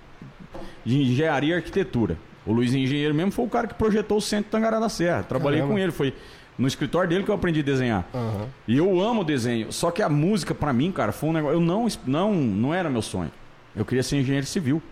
[0.84, 2.16] de engenharia e arquitetura.
[2.48, 5.22] O Luiz Engenheiro mesmo foi o cara que projetou o centro Tangará da Serra.
[5.22, 5.74] Trabalhei Caramba.
[5.74, 6.14] com ele, foi
[6.58, 8.06] no escritório dele que eu aprendi a desenhar.
[8.14, 8.46] Aham.
[8.66, 9.70] E eu amo desenho.
[9.70, 11.56] Só que a música, pra mim, cara, foi um negócio.
[11.56, 13.30] Eu não, não, não era meu sonho.
[13.76, 14.82] Eu queria ser engenheiro civil.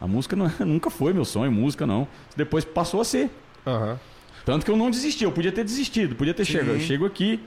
[0.00, 2.08] A música não- nunca foi meu sonho, música não.
[2.36, 3.30] Depois passou a ser.
[3.66, 3.98] Aham.
[4.44, 5.22] Tanto que eu não desisti.
[5.22, 6.52] Eu podia ter desistido, podia ter Sim.
[6.54, 6.70] chegado.
[6.70, 7.38] Eu chego aqui,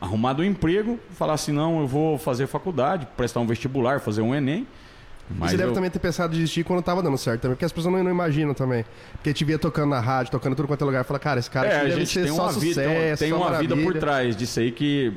[0.00, 4.34] arrumado um emprego, falar assim: não, eu vou fazer faculdade, prestar um vestibular, fazer um
[4.34, 4.66] Enem.
[5.30, 7.54] E Mas você deve eu- também ter pensado em desistir quando tava dando certo também,
[7.54, 8.84] porque as pessoas não, não imaginam também.
[9.12, 11.68] Porque te via tocando na rádio, tocando tudo quanto é lugar, fala, cara, esse cara
[11.68, 14.34] É, a deve gente tem uma vida, tem uma- sucesso, tem uma vida por trás
[14.36, 15.12] disso aí que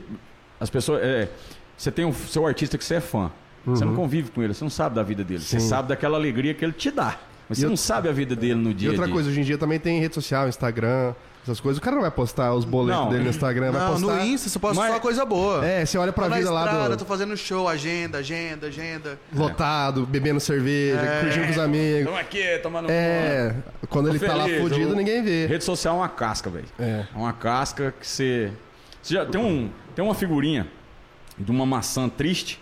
[0.59, 1.01] as pessoas.
[1.01, 1.29] É,
[1.77, 3.31] você tem o seu artista que você é fã.
[3.65, 5.39] Você não convive com ele, você não sabe da vida dele.
[5.39, 5.61] Você Uhum.
[5.61, 5.67] Sim.
[5.69, 7.15] sabe daquela alegria que ele te dá.
[7.47, 9.13] Mas E você não sabe a vida dele no E dia a outra dia.
[9.13, 11.13] coisa, hoje em dia também tem rede social, Instagram,
[11.43, 11.79] essas coisas.
[11.79, 13.09] O cara não vai postar os boletos Não.
[13.09, 14.15] dele no Instagram, vai Não, postar...
[14.15, 15.65] no Insta você posta Mas- só coisa boa.
[15.65, 18.67] É, você olha pra Tô na vida lá estrada, do tô fazendo show, agenda, agenda,
[18.67, 19.19] agenda.
[19.33, 21.21] lotado, bebendo cerveja, É.
[21.21, 21.99] curtindo com os amigos.
[21.99, 23.55] Estamos aqui, tomando É,
[23.89, 25.47] quando ele Tô tá lá feliz, fudido, eu- ninguém vê.
[25.47, 26.65] Rede social é uma casca, velho.
[26.79, 27.05] É.
[27.13, 28.51] É uma casca que você.
[29.01, 30.67] Você já tem, um, tem uma figurinha
[31.37, 32.61] de uma maçã triste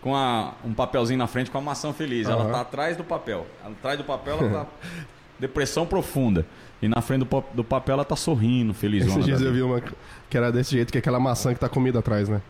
[0.00, 2.28] com a- um papelzinho na frente com a maçã feliz.
[2.28, 2.52] Ela Aham.
[2.52, 3.46] tá atrás do papel.
[3.64, 4.66] Atrás do papel ela tá.
[5.38, 6.44] depressão profunda.
[6.80, 9.12] E na frente do, do papel ela tá sorrindo, felizona.
[9.12, 9.82] Esses dias eu vi uma
[10.30, 12.40] que era desse jeito, que é aquela maçã que tá comida atrás, né?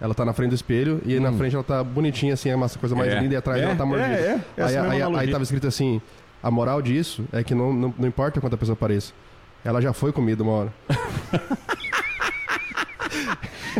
[0.00, 2.56] Ela tá na frente do espelho e aí na frente ela tá bonitinha assim, é
[2.56, 3.16] uma coisa mais Hum.
[3.16, 3.20] É.
[3.20, 4.08] linda e atrás É, ela tá mordida.
[4.10, 4.62] é, é.
[4.62, 5.32] Aí, aí, aí analogia.
[5.32, 6.00] tava escrito assim:
[6.42, 9.12] a moral disso é que não, não, não importa quanta pessoa pareça.
[9.64, 10.72] Ela já foi comida uma hora.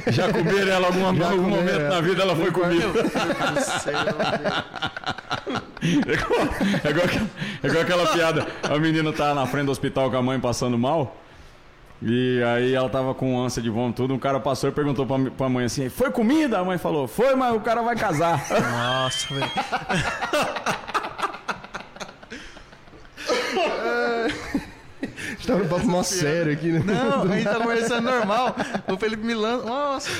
[0.09, 1.89] Já comeram ela alguma, Já algum comeram, momento é.
[1.89, 2.87] na vida, ela foi comida.
[5.87, 6.41] É igual,
[6.83, 7.27] é igual aquela,
[7.63, 8.47] é igual aquela piada.
[8.63, 11.17] A menina tá na frente do hospital com a mãe passando mal.
[12.03, 14.13] E aí ela tava com ânsia de vômito, tudo.
[14.15, 16.59] Um cara passou e perguntou pra, pra mãe assim: Foi comida?
[16.59, 18.45] A mãe falou: Foi, mas o cara vai casar.
[18.51, 19.51] Nossa, velho.
[25.07, 26.83] A gente tá no papo mó sério aqui, né?
[26.85, 28.57] Não, a gente tá conversando normal.
[28.89, 29.65] O Felipe me lança.
[29.65, 30.11] Nossa.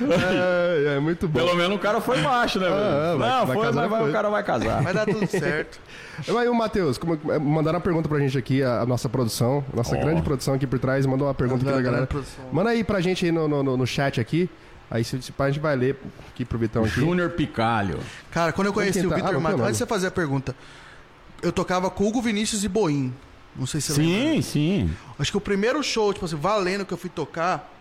[0.00, 1.38] É, é muito bom.
[1.40, 2.78] Pelo menos o cara foi macho, né, velho?
[2.78, 4.82] Ah, vai- Não, vai foi, casar, mas vai- o cara vai casar.
[4.82, 5.80] vai dar tudo certo.
[6.26, 9.06] Mas aí o Matheus, como- é, mandaram uma pergunta pra gente aqui, a, a nossa
[9.06, 10.00] produção, nossa Ó.
[10.00, 12.06] grande produção aqui por trás, mandou uma pergunta aqui da galera.
[12.06, 12.42] produção.
[12.50, 14.48] Manda aí pra gente aí no, no, no- no chat aqui.
[14.90, 16.00] Aí se, a gente vai ler
[16.30, 16.92] aqui pro Vitão aqui.
[16.94, 17.98] Júnior Picalho.
[18.30, 19.10] Cara, quando eu conheci o?
[19.10, 19.48] Vitor Ah, nome.
[19.62, 20.54] antes de você fazer a pergunta,
[21.42, 23.12] eu tocava com Hugo Vinícius e Boim.
[23.54, 24.32] Não sei se você lembra.
[24.34, 24.90] Sim, sim.
[25.18, 27.72] Acho que o primeiro show, tipo assim, valendo que eu fui tocar,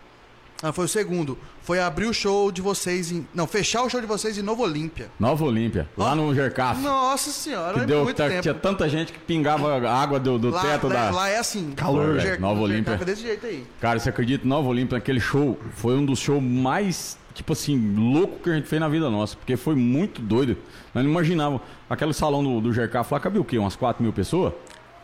[0.63, 1.37] ah, foi o segundo.
[1.61, 3.27] Foi abrir o show de vocês em.
[3.33, 5.09] Não, fechar o show de vocês em Novo Olímpia.
[5.19, 6.79] Nova Olímpia, lá no Jercaf.
[6.81, 8.41] Nossa senhora, Que é deu, muito tá- tempo.
[8.41, 11.11] tinha tanta gente que pingava água do, do lá, teto lá, da.
[11.11, 11.71] lá é assim.
[11.75, 12.19] Calor.
[12.19, 12.93] Ger- Nova Olímpia.
[12.93, 13.65] Gercaf é desse jeito aí.
[13.81, 18.39] Cara, você acredita, Nova Olímpia, naquele show, foi um dos shows mais, tipo assim, louco
[18.39, 20.57] que a gente fez na vida nossa, porque foi muito doido.
[20.93, 21.61] Nós não imaginávamos.
[21.87, 23.57] Aquele salão do, do Jercaf lá cabia o quê?
[23.59, 24.53] Umas 4 mil pessoas?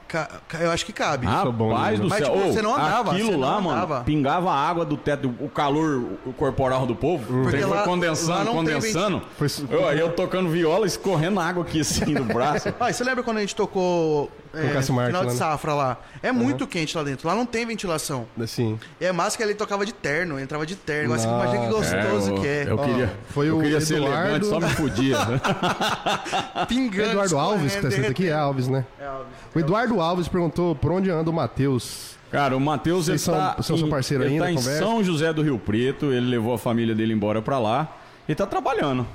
[0.08, 1.26] Ca- Eu acho que cabe.
[1.26, 2.34] Rapaz do Mas, céu.
[2.34, 3.94] tipo, Ô, você não andava, Aquilo você não lá, andava.
[3.96, 6.04] mano, pingava água do teto, o calor
[6.38, 7.24] corporal do povo.
[7.26, 9.22] Porque trem foi lá- condensando, lá condensando.
[9.48, 12.74] Su- Eu, eu tocando viola, escorrendo água aqui assim do braço.
[12.80, 15.38] Ah, você lembra quando a gente tocou é, Cássio Marques final lá, de né?
[15.40, 15.98] safra lá?
[16.22, 17.28] É muito quente lá dentro.
[17.28, 18.28] Lá não tem ventilação.
[18.42, 18.80] Assim.
[19.00, 21.14] E é massa que ele tocava de terno, entrava de terno.
[21.14, 21.46] Agora você Nossa.
[21.46, 22.66] imagina que gostoso eu, que é.
[22.68, 25.18] Eu Ó, queria, foi eu o queria ser Eduardo- elegante, só me podia.
[26.68, 27.10] Pingando.
[27.12, 28.86] Eduardo Alves, que tá escrito aqui, é Alves, né?
[29.00, 29.28] É, Alves.
[29.56, 32.12] O Eduardo Alves perguntou por onde anda o Matheus.
[32.32, 34.58] Cara, o Matheus ele são- tá, são seu em- parceiro ele ainda, tá em?
[34.58, 37.98] São José do Rio Preto, ele levou a família dele embora pra lá
[38.28, 39.06] e tá trabalhando.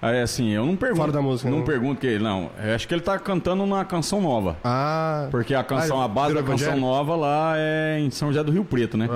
[0.00, 1.00] Aí, assim, eu não pergunto.
[1.00, 1.64] Fora da música, Não não.
[1.64, 2.50] pergunto que ele, não.
[2.62, 4.56] Eu acho que ele tá cantando uma canção nova.
[4.62, 5.26] Ah.
[5.30, 6.80] Porque a canção, Ah, a base da canção evangélico?
[6.86, 9.08] nova lá é em São José do Rio Preto, né?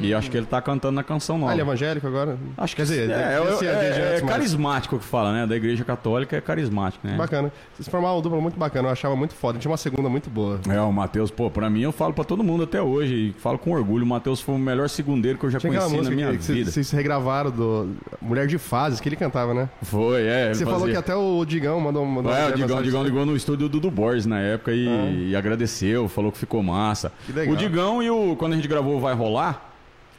[0.00, 1.52] E eu acho que ele tá cantando na canção nova.
[1.52, 2.38] Ah, ele é evangélico agora?
[2.56, 5.46] Acho que Quer dizer, é, é, é- desde é mas- carismático que fala, né?
[5.46, 7.16] Da igreja católica é carismático, né?
[7.16, 7.52] Bacana.
[7.74, 9.58] Vocês formaram uma dupla muito bacana, eu achava muito foda.
[9.58, 10.58] Tinha uma segunda muito boa.
[10.70, 13.58] É, o Matheus, pô, pra mim eu falo pra todo mundo até hoje, e falo
[13.58, 16.30] com orgulho, o Matheus foi o melhor segundeiro que eu já Tinha conheci na minha
[16.32, 16.70] que, vida.
[16.70, 17.90] vocês regravaram do
[18.22, 19.68] Mulher de Fases, que ele cantava, né?
[19.82, 20.54] Foi, é.
[20.54, 23.26] Você falou fazia- que até o Digão mandou, mandou É, o Digão, mensagem Digão ligou
[23.26, 27.12] no estúdio do Dudu Borges na época e, e agradeceu, falou que ficou massa.
[27.26, 27.54] Que legal.
[27.54, 28.36] O Digão e o.
[28.36, 29.70] Quando a gente gravou o Vai Rolar,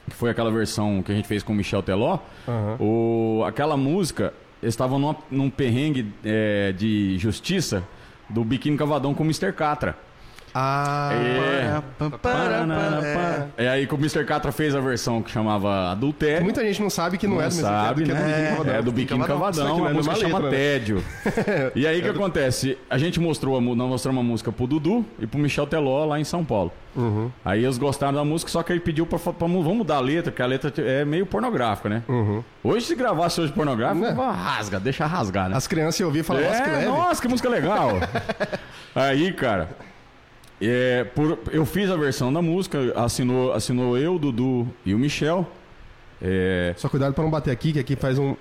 [0.09, 2.19] que foi aquela versão que a gente fez com o Michel Teló,
[2.79, 7.83] o, aquela música, eles estavam numa- num perrengue é, de justiça
[8.29, 9.51] do Biquíni Cavadão com o Mr.
[9.53, 9.95] Catra.
[10.53, 11.81] Ah, É.
[11.97, 13.65] Pam, para, para, é.
[13.65, 14.25] É aí que o Mr.
[14.25, 16.43] Catra fez a versão que chamava Adultério.
[16.43, 18.21] muita gente não sabe que não, é do mesmo sabe, que é do?
[18.21, 18.73] Biquíni Cavadão.
[18.75, 19.37] É, do Biquíni Cavadão.
[19.39, 20.49] Cavadão, a não é música chama né?
[20.49, 21.03] Tédio.
[21.75, 22.77] E aí o que acontece?
[22.89, 26.19] A gente mostrou, a nós mostramos uma música pro Dudu e pro Michel Teló lá
[26.19, 26.71] em São Paulo.
[26.93, 27.31] Uhum.
[27.45, 29.99] Aí eles gostaram da música, só que ele pediu pra, pra mu- vamos mudar a
[30.01, 32.03] letra, porque a letra é meio pornográfica, né?
[32.09, 32.43] Uhum.
[32.61, 34.11] Hoje, se gravasse hoje pornográfico, Né?
[34.13, 35.55] rasga, deixa rasgar, né?
[35.55, 36.85] As crianças iam ouvir e falavam, nossa, que É, leve.
[36.87, 37.91] nossa, que música legal.
[38.93, 39.69] Aí, cara,
[40.61, 45.47] é, por- eu fiz a versão da música, assinou, assinou eu, Dudu e o Michel.
[46.21, 48.35] É, Só cuidado pra não bater aqui, que aqui faz um...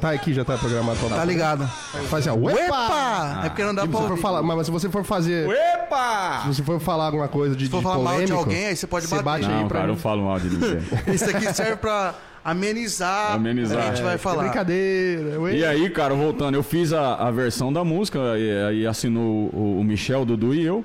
[0.00, 1.66] Tá aqui, já tá programado pra Tá ligado?
[2.08, 2.60] Faz assim, ó, uepa!
[2.60, 3.40] Uepa!
[3.44, 4.22] É porque não dá pra você ouvir.
[4.22, 5.48] falar, mas se você for fazer...
[5.50, 6.42] Epa!
[6.42, 8.66] Se você for falar alguma coisa de, Se for de falar mal de polêmico, alguém,
[8.68, 9.24] aí você pode você bater.
[9.24, 10.00] bate aí Não, pra cara, eu mim.
[10.00, 10.78] falo mal de ninguém.
[11.12, 12.14] Isso aqui serve pra
[12.44, 13.32] amenizar.
[13.32, 13.78] Amenizar.
[13.82, 14.44] A gente vai É falar.
[14.44, 15.40] brincadeira.
[15.40, 15.56] ué.
[15.56, 19.80] E aí, cara, voltando, eu fiz a, a versão da música, e aí assinou o,
[19.80, 20.84] o Michel, o Dudu e eu.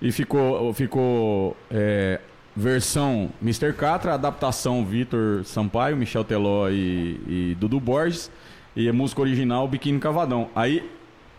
[0.00, 2.20] E ficou, ficou é,
[2.54, 3.72] versão Mr.
[3.72, 8.30] Catra, adaptação Vitor Sampaio, Michel Teló e, e Dudu Borges.
[8.76, 10.48] E a música original Biquíni Cavadão.
[10.54, 10.88] Aí,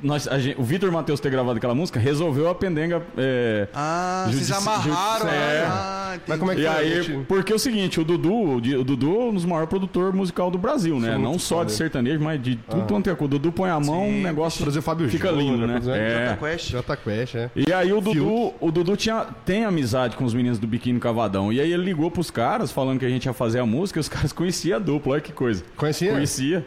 [0.02, 3.02] nós, a gente- o Vitor Matheus ter gravado aquela música resolveu a pendenga.
[3.18, 5.28] é, Ah, vocês amarraram.
[5.30, 5.66] é.
[5.70, 6.24] Ah, entendi.
[6.28, 7.26] Mas como é que E foi, aí, gente?
[7.26, 10.58] porque é o seguinte, o Dudu, o Dudu é um dos maiores produtores musical do
[10.58, 11.18] Brasil, né?
[11.18, 13.26] Não só de sertanejo, mas de tudo quanto é coisa.
[13.26, 14.20] O Dudu põe a mão, Sim.
[14.20, 15.80] o negócio o Fábio fica Júnior, lindo, né?
[15.98, 16.26] É.
[16.30, 16.72] Jota Quest.
[16.72, 17.50] Jota Quest, é.
[17.56, 21.52] E aí o Dudu, o Dudu tinha, tem amizade com os meninos do Biquíni Cavadão.
[21.52, 24.02] E aí ele ligou pros caras, falando que a gente ia fazer a música, e
[24.02, 25.64] os caras conheciam a dupla, olha que coisa.
[25.76, 26.12] Conhecia?
[26.12, 26.66] Conhecia.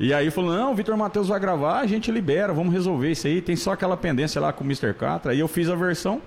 [0.00, 3.26] E aí falou, não, o Vitor Matheus vai gravar, a gente libera, vamos resolver isso
[3.26, 3.42] aí.
[3.42, 4.94] Tem só aquela pendência lá com o Mr.
[4.94, 5.32] Catra.
[5.32, 6.22] Aí eu fiz a versão,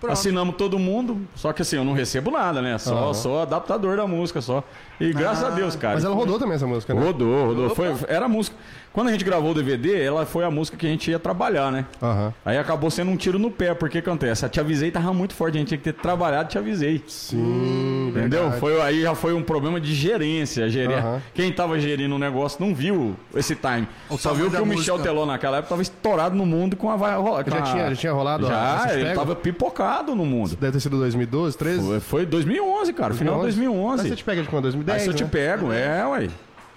[0.00, 0.12] Pronto.
[0.14, 1.20] assinamos todo mundo.
[1.34, 2.78] Só que assim, eu não recebo nada, né?
[2.78, 3.14] Só, Aham.
[3.14, 4.64] sou adaptador da música só.
[4.98, 5.94] E graças Ah, a Deus, cara.
[5.96, 7.04] Mas ela rodou também essa música, né?
[7.04, 7.74] Rodou, rodou.
[7.74, 8.56] Foi, era a música.
[8.92, 11.72] Quando a gente gravou o DVD, ela foi a música que a gente ia trabalhar,
[11.72, 11.86] né?
[12.02, 12.32] Aham.
[12.44, 14.44] Aí acabou sendo um tiro no pé, porque acontece?
[14.44, 17.02] A Te Avisei tava muito forte, a gente tinha que ter trabalhado Te Avisei.
[17.06, 18.40] Sim, Entendeu?
[18.42, 18.60] verdade.
[18.60, 20.68] Foi, aí já foi um problema de gerência.
[20.68, 21.22] Gerir, Aham.
[21.34, 23.88] Quem tava gerindo o negócio não viu esse time.
[24.10, 25.10] O Só viu que o Michel música.
[25.10, 27.44] Teló naquela época tava estourado no mundo com a vai rolar.
[27.48, 30.56] Já tinha- já tinha rolado Já, ele tava pipocado no mundo.
[30.60, 31.86] Deve ter sido 2012, 13?
[31.86, 34.02] Foi, foi 2011, cara, final de 2011.
[34.02, 34.66] Aí você te pega de quando?
[34.66, 35.30] Aí 2010, se eu te né?
[35.32, 36.28] pego, é, ué.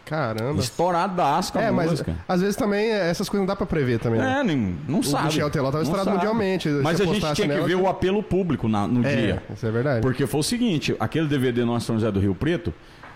[0.05, 0.59] Caramba.
[0.59, 2.15] Estouradaço com a É, mas música.
[2.27, 4.39] às vezes também é, essas coisas não dá pra prever também, né?
[4.39, 5.25] É, nem, não sabe.
[5.25, 6.17] Michel Teló tava Não estourado sabe.
[6.17, 9.15] mundialmente, Mas a gente tinha que nela, ver que- o apelo público na- no É,
[9.15, 9.43] dia.
[9.53, 10.01] isso é verdade.
[10.01, 12.71] Porque foi o seguinte, aquele DVD nosso São José do Rio Preto,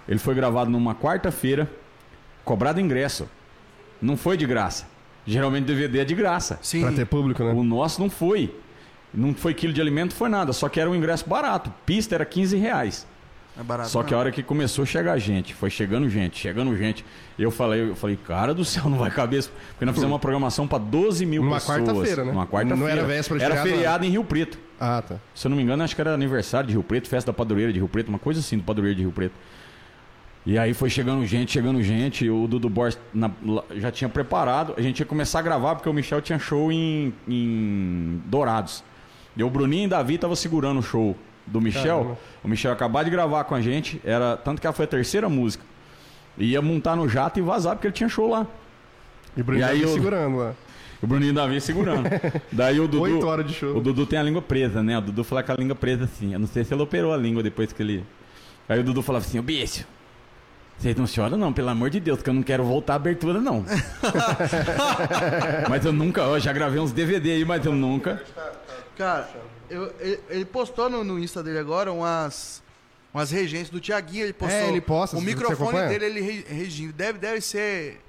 [0.07, 1.69] ele foi gravado numa quarta-feira,
[2.43, 3.29] cobrado ingresso.
[4.01, 4.85] Não foi de graça.
[5.27, 6.57] Geralmente DVD é de graça.
[6.61, 6.81] Sim.
[6.81, 7.51] Pra ter público, né?
[7.53, 8.55] O nosso não foi.
[9.13, 10.53] Não foi quilo de alimento, foi nada.
[10.53, 11.71] Só que era um ingresso barato.
[11.85, 13.05] Pista era 15 reais.
[13.59, 13.89] É barato.
[13.89, 17.03] Só que a hora que começou a chegar gente, foi chegando gente, chegando gente.
[17.37, 19.39] Eu falei, eu falei, cara do céu, não vai caber.
[19.39, 19.51] isso.
[19.71, 21.79] Porque nós fizemos uma programação para 12 mil Numa pessoas.
[21.79, 22.31] quarta-feira, né?
[22.31, 22.75] Numa quarta-feira.
[22.77, 24.57] Não era véspera de Era feriado, em Rio Preto.
[24.79, 25.17] Ah, tá.
[25.35, 27.73] Se eu não me engano, acho que era aniversário de Rio Preto, festa da padroeira
[27.73, 29.33] de Rio Preto, uma coisa assim do padroeiro de Rio Preto.
[30.45, 33.29] E aí foi chegando gente, chegando gente, o Dudu Borges na-
[33.75, 37.13] já tinha preparado, a gente ia começar a gravar porque o Michel tinha show em,
[37.27, 38.83] em Dourados.
[39.35, 41.15] E o Bruninho e o Davi estavam segurando o show
[41.51, 41.97] do Michel.
[41.97, 42.17] Caramba.
[42.43, 45.27] O Michel acabou de gravar com a gente, era tanto que ela foi a terceira
[45.27, 45.63] música.
[46.37, 48.45] Ia montar no jato e vazar porque ele tinha show lá.
[49.35, 50.53] E o E aí tá eu- segurando lá.
[51.01, 52.09] O Bruninho e Davi segurando.
[52.51, 53.03] Daí o Dudu.
[53.03, 53.77] Oito horas de show.
[53.77, 54.97] O Dudu tem a língua presa, né?
[54.97, 56.33] O Dudu falou com a língua presa assim.
[56.33, 58.05] Eu não sei se ele operou a língua depois que ele.
[58.67, 59.85] Aí o Dudu falava assim: Ô bicho,
[60.77, 63.39] vocês não choram não, pelo amor de Deus, que eu não quero voltar à abertura
[63.39, 63.63] não.
[65.69, 68.21] mas eu nunca, eu já gravei uns DVD aí, mas eu nunca.
[68.97, 69.29] Cara,
[69.69, 72.61] eu- ele, ele postou no, no Insta dele agora umas,
[73.13, 74.23] umas regências do Tiaguinho.
[74.25, 74.57] Ele postou.
[74.57, 76.93] É, ele posta, O microfone dele, ele re- regindo.
[76.93, 78.01] Deve, deve ser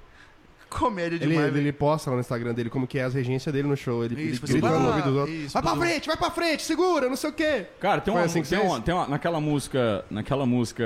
[0.69, 1.47] comédia Ele, demais.
[1.49, 4.05] ele, ele posta lá no Instagram dele como que é as regências dele no show.
[4.05, 5.35] Ele, ele Isso, grita vai no ouvido dos outros.
[5.37, 7.65] isso, vai pra frente, vai pra frente, segura, não sei o quê.
[7.79, 10.83] Cara, tem uma, assim tem uma, tem uma- naquela música, naquela música,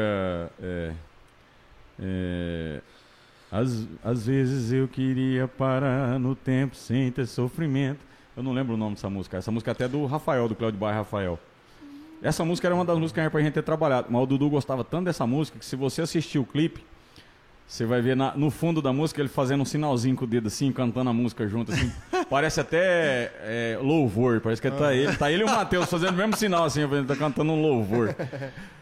[0.59, 0.91] é,
[1.99, 2.81] é,
[3.51, 7.99] Às, às vezes eu queria parar no tempo sem ter sofrimento.
[8.35, 9.37] Eu não lembro o nome dessa música.
[9.37, 11.39] Essa música é até do Rafael, do Cláudio Bairro Rafael.
[12.21, 14.07] Essa música era uma das músicas que era pra gente ter trabalhado.
[14.09, 16.83] Mas o Dudu gostava tanto dessa música que se você assistir o clipe,
[17.67, 20.47] você vai ver na- no fundo da música ele fazendo um sinalzinho com o dedo
[20.47, 21.91] assim, cantando a música junto, assim.
[22.29, 26.17] Parece até é, louvor, parece que tá ele, tá ele e o Matheus fazendo o
[26.17, 28.15] mesmo sinal, assim, tá cantando um louvor.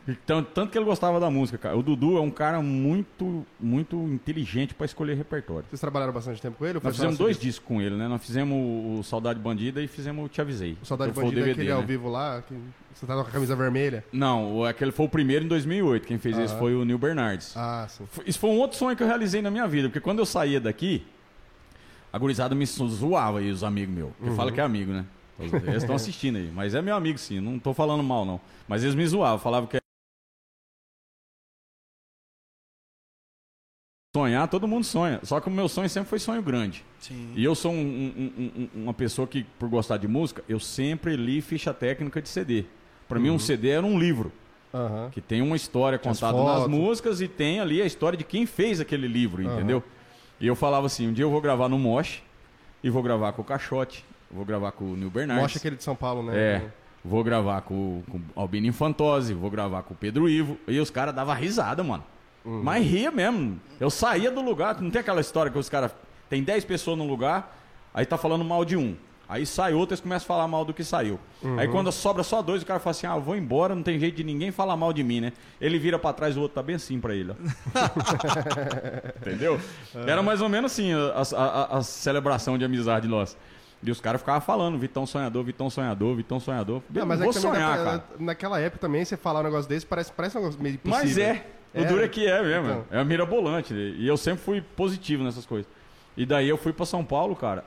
[0.07, 1.77] Então, tanto que ele gostava da música, cara.
[1.77, 5.65] O Dudu é um cara muito, muito inteligente pra escolher repertório.
[5.69, 6.79] Vocês trabalharam bastante tempo com ele?
[6.83, 8.07] Nós fizemos dois discos com ele, né?
[8.07, 8.57] Nós fizemos
[8.99, 10.77] o Saudade Bandida e fizemos o Te Avisei.
[10.81, 11.85] O Saudade Bandida é aquele ao né?
[11.85, 12.53] vivo lá, que
[12.93, 14.03] você tava com a camisa vermelha.
[14.11, 16.05] Não, aquele foi o primeiro em 2008.
[16.05, 16.47] Quem fez Aham.
[16.59, 17.55] foi o Neil Bernardes.
[17.55, 18.05] Ah, sim.
[18.25, 20.59] Isso foi um outro sonho que eu realizei na minha vida, porque quando eu saía
[20.59, 21.05] daqui,
[22.11, 24.11] a gurizada me zoava aí, os amigos meus.
[24.21, 25.05] Que fala que é amigo, né?
[25.39, 26.51] Eles estão assistindo aí.
[26.53, 27.39] Mas é meu amigo, sim.
[27.39, 28.39] Não tô falando mal, não.
[28.67, 29.82] Mas eles me zoavam, falavam que.
[34.15, 35.19] Sonhar, todo mundo sonha.
[35.23, 36.85] Só que o meu sonho sempre foi sonho grande.
[36.99, 37.33] Sim.
[37.35, 40.59] E eu sou um- um- um- um- uma pessoa que, por gostar de música, eu
[40.59, 42.65] sempre li ficha técnica de CD.
[43.09, 44.31] Pra mim, um CD era um livro.
[44.71, 45.09] Aham.
[45.11, 48.79] Que tem uma história contada nas músicas e tem ali a história de quem fez
[48.79, 49.55] aquele livro, Aham.
[49.55, 49.83] entendeu?
[50.39, 52.21] E eu falava assim, um dia eu vou gravar no Mosh
[52.83, 55.41] e vou gravar com o Caixote, vou gravar com o Neil Bernardes.
[55.43, 56.37] Mostra aquele de São Paulo, né?
[56.37, 56.61] É,
[57.03, 60.55] vou gravar com, com o Albino Infantose, vou gravar com o Pedro Ivo.
[60.67, 62.03] E os caras davam risada, mano.
[62.45, 62.61] Uhum.
[62.63, 63.59] Mas ria mesmo.
[63.79, 65.91] Eu saía do lugar, não tem aquela história que os caras...
[66.29, 67.55] Tem 10 pessoas no lugar,
[67.93, 68.95] aí tá falando mal de um.
[69.29, 71.19] Aí sai outro, eles começam a falar mal do que saiu.
[71.41, 71.57] Uhum.
[71.59, 73.97] Aí quando sobra só dois, o cara fala assim, ah, eu vou embora, não tem
[73.97, 75.31] jeito de ninguém falar mal de mim, né?
[75.61, 77.35] Ele vira pra trás, o outro tá bem assim pra ele, ó.
[79.21, 79.59] Entendeu?
[80.07, 80.97] Era mais ou menos assim a,
[81.37, 83.37] a- a- a celebração de amizade nossa.
[83.81, 86.81] E os caras ficavam falando, Vitão sonhador, Vitão sonhador, Vitão sonhador.
[86.89, 88.03] Não, mas é vou que também sonhar, naquela, cara.
[88.19, 91.05] naquela época também, você falar um negócio desse, parece, parece um negócio meio impossível.
[91.05, 91.45] Mas é.
[91.73, 92.69] O É, duro é que é mesmo.
[92.69, 92.85] então.
[92.99, 93.73] É mirabolante.
[93.73, 95.69] E eu sempre fui positivo nessas coisas.
[96.15, 97.65] E daí eu fui pra São Paulo, cara.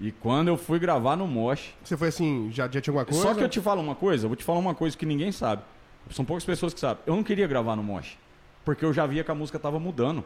[0.00, 1.74] E quando eu fui gravar no Mosh.
[1.84, 3.20] Você foi assim, já, já tinha alguma coisa?
[3.22, 5.30] Só que eu te falo uma coisa, eu vou te falar uma coisa que ninguém
[5.30, 5.62] sabe.
[6.10, 7.02] São poucas pessoas que sabem.
[7.06, 8.16] Eu não queria gravar no Mosh.
[8.64, 10.24] Porque eu já via que a música tava mudando.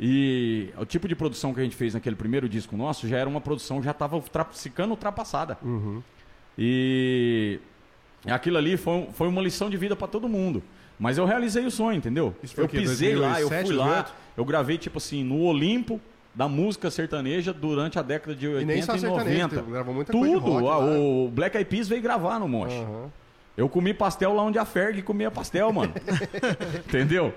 [0.00, 3.28] E o tipo de produção que a gente fez naquele primeiro disco nosso já era
[3.28, 4.22] uma produção, já tava
[4.52, 5.58] ficando ultrapassada.
[5.62, 6.00] Uhum.
[6.56, 7.58] E
[8.26, 10.62] aquilo ali foi, foi uma lição de vida pra todo mundo.
[10.98, 12.34] Mas eu realizei o sonho, entendeu?
[12.42, 12.78] Isso foi eu quê?
[12.78, 14.14] pisei lá, eu 2007, fui lá, 2008?
[14.36, 16.00] eu gravei tipo assim no Olimpo
[16.34, 19.56] da música sertaneja durante a década de 80 E nem só e sertanejo, 90.
[19.56, 20.78] teve- gravou muita coisa de Tudo, rock lá.
[20.78, 22.72] o Black Eyed Peas veio gravar no Mosh.
[22.72, 23.10] Aham.
[23.56, 25.92] Eu comi pastel lá onde a Ferg comia pastel, mano.
[26.86, 27.34] Entendeu?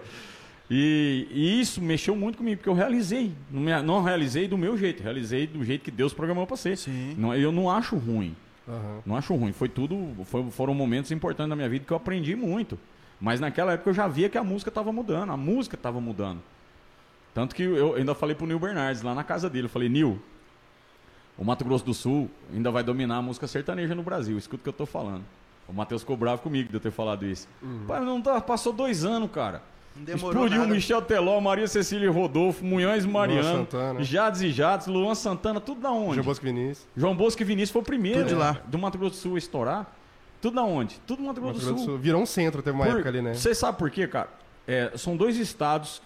[0.70, 3.32] E, e isso mexeu muito comigo, porque eu realizei.
[3.50, 6.78] Não, me- não realizei do meu jeito, realizei do jeito que Deus programou pra ser.
[6.78, 7.16] Sim.
[7.18, 8.36] Não- eu não acho ruim.
[8.68, 9.00] Aham.
[9.06, 9.52] Não acho ruim.
[9.52, 10.10] Foi tudo.
[10.26, 12.78] foi- foram momentos importantes da minha vida que eu aprendi muito.
[13.22, 15.32] Mas naquela época eu já via que a música estava mudando.
[15.32, 16.42] A música estava mudando.
[17.34, 19.66] Tanto que eu ainda falei pro Nil Bernardes, lá na casa dele.
[19.66, 20.20] Eu falei, Nil,
[21.38, 24.38] o Mato Grosso do Sul ainda vai dominar a música sertaneja no Brasil.
[24.38, 25.24] Escuta o que eu tô falando.
[25.68, 27.48] O Matheus ficou bravo comigo de eu ter falado isso.
[27.88, 29.62] Pai, não tá, passou dois anos, cara.
[29.96, 30.74] Demorou Explodiu nada.
[30.74, 33.68] Michel Teló, Maria Cecília Rodolfo, Munhães e Mariano.
[34.00, 36.16] Jades e Jades, Luan Santana, tudo da onde?
[36.16, 36.88] João Bosco Vinícius.
[36.96, 38.62] João Bosco e Vinícius foi o primeiro Tudo de lá.
[38.66, 39.96] do Mato Grosso do Sul a estourar.
[40.42, 41.00] Tudo da onde?
[41.06, 41.94] Tudo no Mato Grosso Mato do Grosso do Sul.
[41.96, 41.98] Sul.
[42.02, 43.34] Virou um centro, teve uma Por- época ali, né?
[43.34, 44.30] Você sabe por quê, cara?
[44.68, 46.02] É, são dois estados.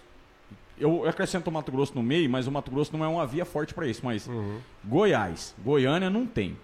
[0.78, 3.44] Eu acrescento o Mato Grosso no meio, mas o Mato Grosso não é uma via
[3.46, 4.02] forte pra isso.
[4.04, 4.58] Mas Uhum.
[4.84, 6.56] Goiás, Goiânia não tem.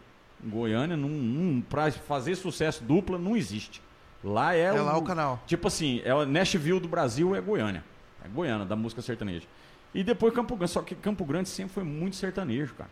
[0.44, 3.80] Goiânia não, não para fazer sucesso dupla não existe.
[4.22, 5.40] Lá é, É lá o canal.
[5.46, 7.82] Tipo assim, é o Nashville do Brasil é Goiânia.
[8.24, 9.46] É Goiânia, da música sertaneja.
[9.94, 10.70] E depois Campo Grande.
[10.72, 12.90] Só que Campo Grande sempre foi muito sertanejo, cara.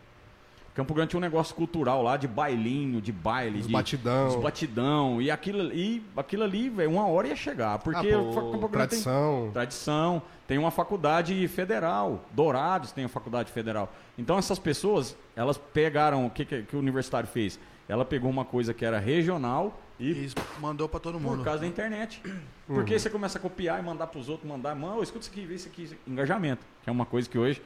[0.73, 4.27] Campo Grande tinha um negócio cultural lá de bailinho, de baile, Os de batidão.
[4.29, 5.21] os batidão.
[5.21, 7.77] E aquilo, e aquilo ali, velho, uma hora ia chegar.
[7.79, 9.49] Porque Ah, o pô, Campo Grande tem tradição.
[9.53, 13.91] tradição, tem uma faculdade federal, Dourados tem uma faculdade federal.
[14.17, 17.59] Então essas pessoas, elas pegaram, o que, que, que o universitário fez?
[17.89, 21.37] Ela pegou uma coisa que era regional e E mandou pra todo mundo.
[21.37, 22.21] por causa da internet.
[22.65, 25.55] Porque você começa a copiar e mandar pros outros, mandar, mano, escuta isso aqui, vê
[25.55, 26.09] isso aqui, isso aqui.
[26.09, 27.61] engajamento, que é uma coisa que hoje,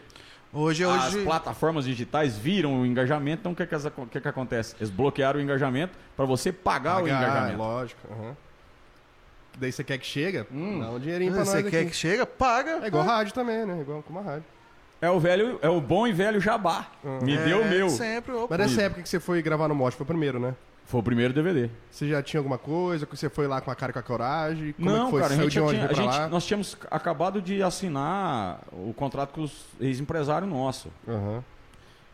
[0.56, 1.24] Hoje, as hoje.
[1.26, 4.74] plataformas digitais viram o engajamento, então o que, que, o que, que acontece?
[4.80, 7.58] Eles bloquearam o engajamento para você pagar, o Pagar, engajamento.
[7.58, 8.02] lógico.
[8.12, 8.36] aham.
[9.58, 10.46] Daí você quer que chega?
[10.52, 10.80] Hum.
[10.80, 11.90] Dá um dinheirinho pra Você quer aqui.
[11.92, 12.26] que chega?
[12.26, 12.80] Paga.
[12.84, 13.80] É igual rádio também, né?
[13.82, 14.44] Igual com uma rádio.
[15.02, 16.88] É o velho, é o bom e velho jabá.
[17.22, 17.90] Me É, deu o meu.
[17.90, 18.34] Sempre.
[18.34, 18.58] opa.
[18.58, 20.54] Mas nessa época que você foi gravar no Mosh, foi o primeiro, né?
[20.86, 21.70] Foi o primeiro DVD.
[21.90, 23.08] Você já tinha alguma coisa?
[23.10, 24.72] Você foi lá com a cara e com a coragem?
[24.74, 25.22] Como é não, que foi?
[25.22, 26.28] cara, saiu gente, de onde tinha, pra gente- lá?
[26.28, 30.92] nós tínhamos acabado de assinar o contrato com os ex-empresários nossos.
[31.08, 31.44] Aham.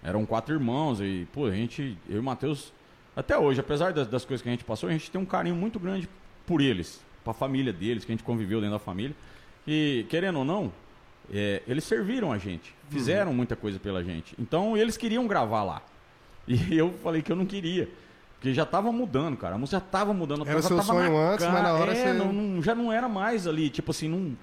[0.03, 2.73] Eram quatro irmãos e, pô, a gente, eu e o Matheus,
[3.15, 5.55] até hoje, apesar das, das coisas que a gente passou, a gente tem um carinho
[5.55, 6.09] muito grande
[6.47, 9.15] por eles, pra família deles, que a gente conviveu dentro da família.
[9.67, 10.71] E, querendo ou não,
[11.31, 14.33] é, eles serviram a gente, fizeram muita coisa pela gente.
[14.39, 15.81] Então eles queriam gravar lá.
[16.47, 17.87] E eu falei que eu não queria.
[18.41, 19.53] Porque já tava mudando, cara.
[19.53, 20.41] A música já tava mudando.
[20.47, 23.07] Era seu tava sonho antes, mas na hora é, você- não- não- já não era
[23.07, 23.69] mais ali.
[23.69, 24.35] Tipo assim, não.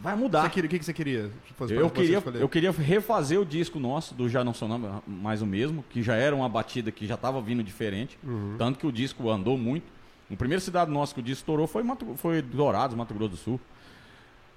[0.00, 0.48] Vai mudar.
[0.50, 1.30] Queria- O que, que você queria?
[1.54, 5.42] fazer Eu queria, eu queria refazer o disco nosso, do Já Não Sou Nada Mais
[5.42, 8.18] o Mesmo, que já era uma batida que já estava vindo diferente.
[8.24, 8.54] Uhum.
[8.58, 9.84] Tanto que o disco andou muito.
[10.30, 13.36] O primeiro cidade nosso que o disco estourou foi, Mato, foi Dourados, Mato Grosso do
[13.36, 13.60] Sul.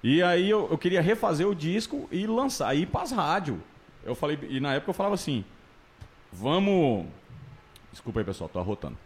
[0.02, 3.58] E aí eu, eu queria refazer o disco e lançar, ir para as rádios.
[4.04, 5.44] Eu falei, e na época eu falava assim:
[6.32, 7.06] vamos.
[7.96, 8.98] Desculpa aí, pessoal, tô arrotando.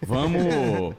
[0.00, 0.42] Vamos.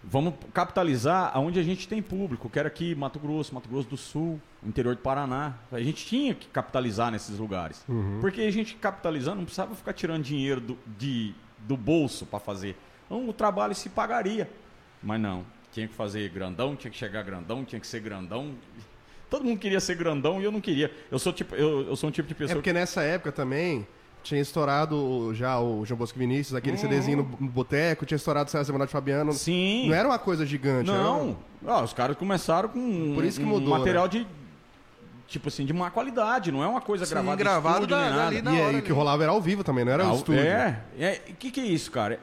[0.00, 3.96] Vamos capitalizar aonde a gente tem público, que era aqui Mato Grosso, Mato Grosso do
[3.96, 5.56] Sul, interior do Paraná.
[5.72, 7.84] A gente tinha que capitalizar nesses lugares.
[8.20, 12.76] Porque a gente capitalizando não precisava ficar tirando dinheiro do, de, do bolso para fazer.
[13.06, 14.48] Então o trabalho se pagaria.
[15.02, 18.54] Mas não, tinha que fazer grandão, tinha que chegar grandão, tinha que ser grandão.
[19.28, 20.92] Todo mundo queria ser grandão e eu não queria.
[21.10, 23.84] Eu sou tipo, eu, eu sou um tipo de É pessoa porque nessa época também
[24.28, 28.50] tinha estourado já o João Bosco Vinícius, aquele CDzinho no, no boteco, tinha estourado o
[28.50, 29.32] César Menotti Fabiano.
[29.32, 29.88] Sim.
[29.88, 33.44] Não era uma coisa gigante, era Não, Ah, os caras começaram com Por isso que
[33.46, 34.26] um mudou, material de
[35.26, 38.42] tipo assim de má qualidade, não é uma coisa Sim, gravada gravado estúdio da- nem
[38.42, 38.42] nada.
[38.42, 40.14] na E hora aí o que rolava era ao vivo também, não era o Ah,
[40.14, 40.40] estúdio.
[40.40, 42.18] É, é, o que que é isso, cara?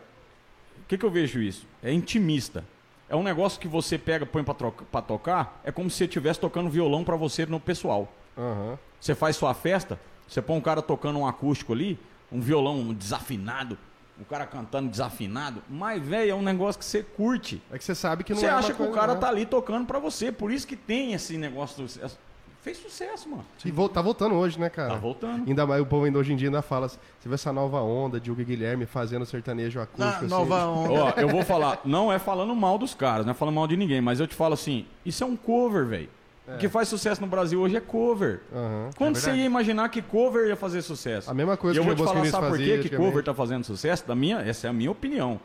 [0.83, 1.67] O que que eu vejo isso?
[1.83, 2.63] É intimista.
[3.07, 6.05] É um negócio que você pega, põe pra, troca- pra tocar, é como se você
[6.05, 8.11] estivesse tocando violão pra você no pessoal.
[8.37, 8.77] Aham.
[8.99, 11.99] Você faz sua festa, você põe um cara tocando um acústico ali,
[12.31, 13.77] um violão desafinado,
[14.19, 17.61] um cara cantando desafinado, mas, velho, é um negócio que você curte.
[17.71, 19.19] É que você sabe que não Você é uma acha que o cara né?
[19.19, 22.09] tá ali tocando pra você, por isso que tem esse negócio do...
[22.61, 23.45] Fez sucesso, mano.
[23.63, 24.93] E vol- tá voltando hoje, né, cara?
[24.93, 25.47] Tá voltando.
[25.47, 26.87] Ainda mais o povo ainda hoje em dia ainda fala.
[26.87, 29.99] Você vê essa nova onda de Hugo e Guilherme fazendo sertanejo acústico.
[30.03, 30.25] Na, assim.
[30.25, 31.03] nova onda.
[31.03, 33.77] Ó, eu vou falar, não é falando mal dos caras, não é falando mal de
[33.77, 36.09] ninguém, mas eu te falo assim, isso é um cover, velho.
[36.47, 38.41] O que faz sucesso no Brasil hoje é cover.
[38.53, 38.89] Aham.
[38.97, 41.29] Quando É você ia imaginar que cover ia fazer sucesso?
[41.29, 43.33] A mesma coisa e eu que vou o te falar, sabe por que cover tá
[43.33, 44.07] fazendo sucesso?
[44.07, 45.39] Da minha, essa é a minha opinião.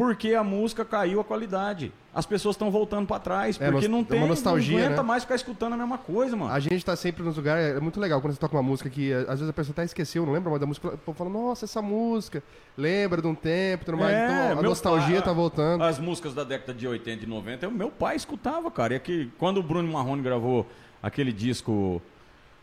[0.00, 1.92] Porque a música caiu a qualidade.
[2.14, 5.02] As pessoas estão voltando pra trás, É, porque não é tem, uma nostalgia, não aguenta
[5.02, 5.06] né?
[5.06, 6.50] mais ficar escutando a mesma coisa, mano.
[6.50, 9.12] A gente tá sempre nos lugares, é muito legal quando você toca uma música que
[9.12, 11.28] eh, às vezes a pessoa até esqueceu, não lembra mais da música, o povo fala,
[11.28, 12.42] nossa, essa música,
[12.78, 14.14] lembra de um tempo, tudo mais.
[14.14, 15.84] É, então a nostalgia pai- tá voltando.
[15.84, 18.94] As músicas da década de 80 e 90, o meu pai escutava, cara.
[18.94, 20.66] E é que quando o Bruno Marrone gravou
[21.02, 22.00] aquele disco,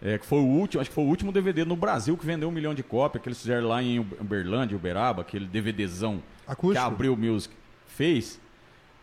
[0.02, 2.48] é, que foi o último, acho que foi o último DVD no Brasil que vendeu
[2.50, 6.84] um milhão de cópias, que eles fizeram lá em Uberlândia, Uberaba, aquele DVDzão que Acústico?
[6.84, 7.54] a Abril Music
[7.88, 8.40] fez.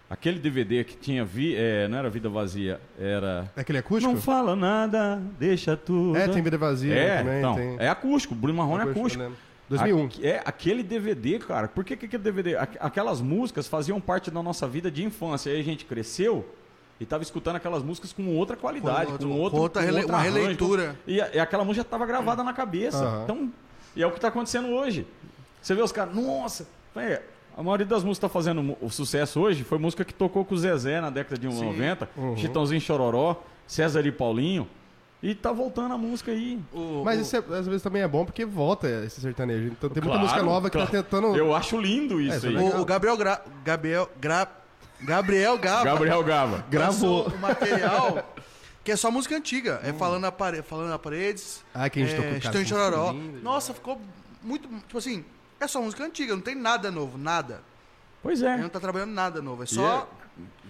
[0.08, 3.50] Aquele DVD que tinha, vi, é, não era Vida Vazia, era...
[3.56, 4.12] É aquele acústico?
[4.12, 6.16] Não fala nada, deixa tudo.
[6.16, 7.38] É, tem vida vazia É, também.
[7.38, 7.76] então, tem...
[7.78, 9.22] é acústico, Bruno Marrone é acústico.
[9.24, 9.38] lembro.
[9.68, 10.04] 2001.
[10.04, 11.66] Aque- É, aquele DVD, cara.
[11.68, 12.54] Por que, que aquele DVD?
[12.54, 15.50] Aqu- Aquelas músicas faziam parte da nossa vida de infância.
[15.50, 16.46] Aí a gente cresceu
[17.00, 20.18] e tava escutando aquelas músicas com outra qualidade, Com com, outro- com outra com uma
[20.18, 20.34] arranjo.
[20.36, 20.96] releitura.
[21.06, 23.04] E, e aquela música já tava gravada na cabeça.
[23.04, 23.22] Aham.
[23.24, 23.52] Então,
[23.96, 25.06] e é o que tá acontecendo hoje.
[25.60, 26.66] Você vê os caras, nossa,
[26.96, 27.22] é,
[27.56, 30.54] a maioria das músicas que tá fazendo o sucesso hoje foi música que tocou com
[30.54, 32.36] o Zezé na década de 90, Uhum.
[32.36, 34.68] Chitãozinho Chororó, César e Paulinho.
[35.22, 36.60] E tá voltando a música aí.
[36.70, 39.68] O- Mas o- isso é- às vezes também é bom porque volta esse sertanejo.
[39.68, 40.90] Então tem muita Claro, música nova que claro.
[40.92, 41.34] tá tentando.
[41.34, 42.56] Eu acho lindo isso isso é aí.
[42.56, 43.40] o, o Gabriel Gra...
[43.64, 44.46] Gabriel Gra...
[45.04, 46.64] Gabriel Gava Gabriel Gava.
[46.70, 47.28] Gravou.
[47.32, 48.34] um material
[48.82, 49.80] que é só música antiga.
[49.82, 50.62] É falando na, pare...
[50.62, 51.64] falando na paredes.
[51.74, 53.12] Ah, que a gente é, tocou, e Chororó.
[53.12, 54.00] lindo, Nossa, ficou
[54.42, 54.68] muito.
[54.86, 55.24] Tipo assim,
[55.58, 57.62] é só música antiga, não tem nada novo, nada.
[58.22, 58.56] Pois Ele é.
[58.58, 59.62] não tá trabalhando nada novo.
[59.62, 60.08] É só.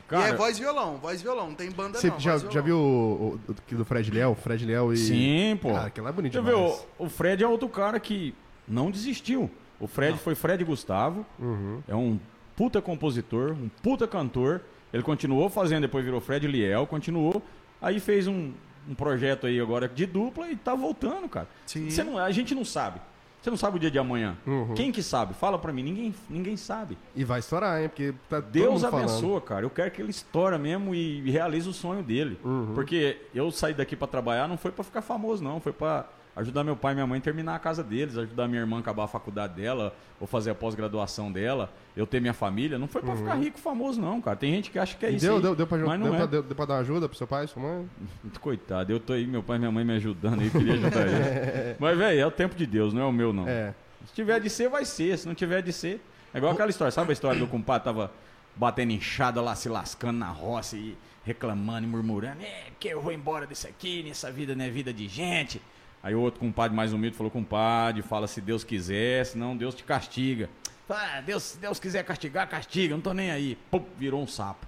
[0.08, 2.20] Cara, e é voz e violão, voz e violão, não tem banda Você não.
[2.20, 4.34] já, e já viu o, o, o do Fred Léo?
[4.34, 4.96] Fred Léo e.
[4.98, 5.72] Sim, pô.
[5.72, 6.86] Cara, aquilo é bonito vê, demais.
[6.98, 8.34] o, o Fred é outro cara que
[8.68, 9.50] não desistiu.
[9.80, 11.82] O Fred foi Fred Gustavo, Uhum.
[11.88, 12.20] é um
[12.56, 14.60] puta compositor, um puta cantor.
[14.92, 17.42] Ele continuou fazendo, depois virou Fred Liel, continuou.
[17.82, 18.52] Aí fez um,
[18.88, 21.48] um projeto aí agora de dupla e tá voltando, cara.
[21.66, 21.90] Sim.
[21.90, 23.00] Você não, a gente não sabe.
[23.44, 24.38] Você não sabe o dia de amanhã.
[24.46, 24.72] Uhum.
[24.72, 25.34] Quem que sabe?
[25.34, 25.82] Fala pra mim.
[25.82, 26.96] Ninguém, ninguém sabe.
[27.14, 27.90] E vai estourar, hein?
[27.90, 29.10] Porque tá Deus mundo falando.
[29.10, 29.66] abençoa, cara.
[29.66, 32.38] Eu quero que ele estoura mesmo e realize o sonho dele.
[32.42, 32.72] Uhum.
[32.74, 35.60] Porque eu saí daqui pra trabalhar não foi pra ficar famoso, não.
[35.60, 36.06] Foi pra
[36.36, 38.80] ajudar meu pai e minha mãe a terminar a casa deles, ajudar minha irmã a
[38.80, 42.78] acabar a faculdade dela, ou fazer a pós-graduação dela, eu ter minha família.
[42.78, 44.36] Não foi pra ficar rico famoso, não, cara.
[44.36, 45.26] Tem gente que acha que é E isso.
[45.26, 45.32] Uhum.
[45.32, 46.16] deu, aí, deu, deu, pra, mas não deu, é.
[46.18, 47.88] pra, deu, deu pra dar ajuda pro seu pai, sua mãe?
[48.40, 51.76] Coitado, eu tô aí, meu pai e minha mãe me ajudando aí, queria ajudar eles.
[51.78, 53.48] Mas, velho, é o tempo de Deus, não é o meu, não.
[53.48, 53.74] É.
[54.06, 55.18] Se tiver de ser, vai ser.
[55.18, 56.00] Se não tiver de ser.
[56.32, 56.90] É igual aquela história.
[56.90, 58.10] Sabe a história do compadre tava
[58.56, 62.42] batendo enxada lá, se lascando na roça e reclamando e murmurando?
[62.42, 65.60] É, que eu vou embora disso aqui, nessa vida não é vida de gente.
[66.04, 69.82] Aí o outro compadre mais humilde falou: compadre, fala se Deus quiser, senão Deus te
[69.82, 70.50] castiga.
[70.88, 73.56] Ah, Deus, se Deus quiser castigar, castiga, não tô nem aí.
[73.70, 74.66] Pum, virou um sapo.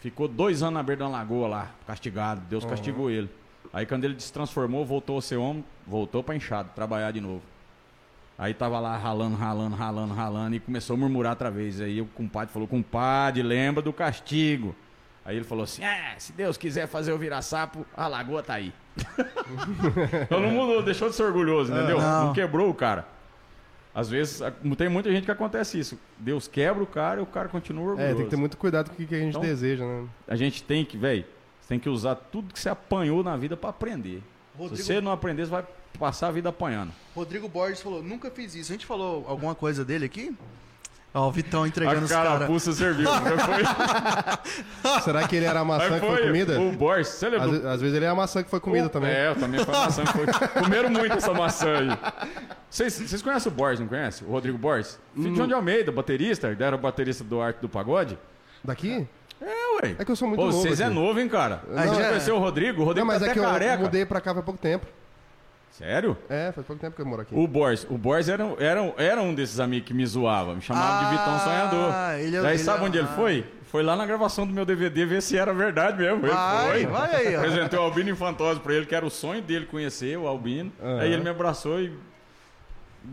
[0.00, 2.40] Ficou dois anos na beira da lagoa lá, castigado.
[2.50, 3.30] Deus castigou ele.
[3.72, 7.42] Aí quando ele se transformou, voltou a ser homem, voltou pra enxado, trabalhar de novo.
[8.36, 11.80] Aí tava lá ralando, ralando, ralando, ralando e começou a murmurar outra vez.
[11.80, 14.74] Aí o compadre falou: Compadre, lembra do castigo.
[15.24, 18.54] Aí ele falou assim: É, se Deus quiser fazer eu virar sapo, a lagoa tá
[18.54, 18.72] aí.
[20.22, 21.98] Então não mudou, deixou de ser orgulhoso, entendeu?
[22.00, 22.26] Não.
[22.26, 23.06] não quebrou o cara.
[23.94, 24.40] Às vezes,
[24.78, 25.98] tem muita gente que acontece isso.
[26.18, 28.12] Deus quebra o cara e o cara continua orgulhoso.
[28.12, 30.06] É, tem que ter muito cuidado com o que a gente Então- deseja, né?
[30.28, 31.24] A gente tem que, velho,
[31.60, 34.22] você tem que usar tudo que você apanhou na vida pra aprender.
[34.56, 35.64] Rodrigo- Se você não aprender, você vai
[35.98, 36.92] passar a vida apanhando.
[37.16, 38.70] Rodrigo Borges falou, nunca fiz isso.
[38.70, 40.36] A gente falou alguma coisa dele aqui?
[41.12, 42.32] Ó, o Vitão entregando a os caras.
[42.34, 43.04] carapuça serviu.
[43.10, 43.64] não foi?
[45.02, 46.60] Será que ele era a maçã que foi comida?
[46.60, 47.48] O Boris, você Às, lembra?
[47.58, 49.10] ve- às vezes ele é a maçã que foi comida O- também.
[49.10, 50.26] É, eu também foi a maçã que foi.
[50.62, 51.88] Comeram muito essa maçã aí.
[52.70, 54.26] Vocês, vocês conhecem o Boris, não conhecem?
[54.26, 54.98] O Rodrigo Boris?
[55.14, 58.16] Filho de João de Almeida, baterista, ele era o baterista do Arte do Pagode.
[58.62, 59.04] Daqui?
[59.42, 59.46] É,
[59.82, 59.96] ué.
[59.98, 60.94] É que eu sou muito Pô, novo vocês é aqui.
[60.94, 61.62] novo, hein, cara?
[61.68, 62.82] Não, Você é- conheceu o Rodrigo?
[62.82, 63.82] O Rodrigo Não, mas tá é até que eu careca.
[63.82, 64.86] mudei pra cá faz pouco tempo.
[65.80, 66.16] Sério?
[66.28, 67.34] É, faz pouco tempo que eu moro aqui.
[67.34, 70.60] O Boris, o Boris era, um- era, era um desses amigos que me zoava, me
[70.60, 72.20] chamava de Vitão Ah, Sonhador.
[72.20, 73.16] ele é- Daí ele sabe é- onde ele ah.
[73.16, 73.44] foi?
[73.64, 76.26] Foi lá na gravação do meu DVD ver se era verdade mesmo.
[76.26, 76.86] Ele Vai, foi.
[76.86, 77.38] vai aí, ó.
[77.38, 80.70] Apresentei o Albino Infantoso pra ele, que era o sonho dele conhecer o Albino.
[80.82, 81.00] Aham.
[81.00, 81.92] Aí ele me abraçou e.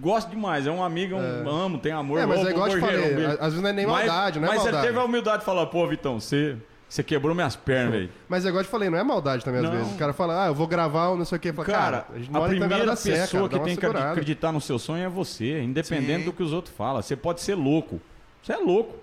[0.02, 2.20] Gosto demais, é um amigo, é um amo, tem amor.
[2.20, 4.50] É, mas é igual te falei, às vezes não é nem Mas- maldade, não é
[4.50, 4.78] Mas maldade.
[4.84, 6.58] ele teve a humildade de falar, pô, Vitão, você,
[6.90, 8.10] você quebrou minhas pernas, velho.
[8.30, 9.78] Mas é igual eu te falei, não é maldade também às Não.
[9.78, 9.94] vezes.
[9.94, 11.52] O cara fala, ah, eu vou gravar ou não sei o quê.
[11.52, 13.82] Fala, Cara, cara, a, gente a, primeira da pessoa cara, que dá uma tem que
[13.82, 14.12] segurada.
[14.12, 16.26] acreditar no seu sonho é você, independente Sim.
[16.26, 17.02] do que os outros falam.
[17.02, 18.00] Você pode ser louco.
[18.42, 18.96] Você é louco.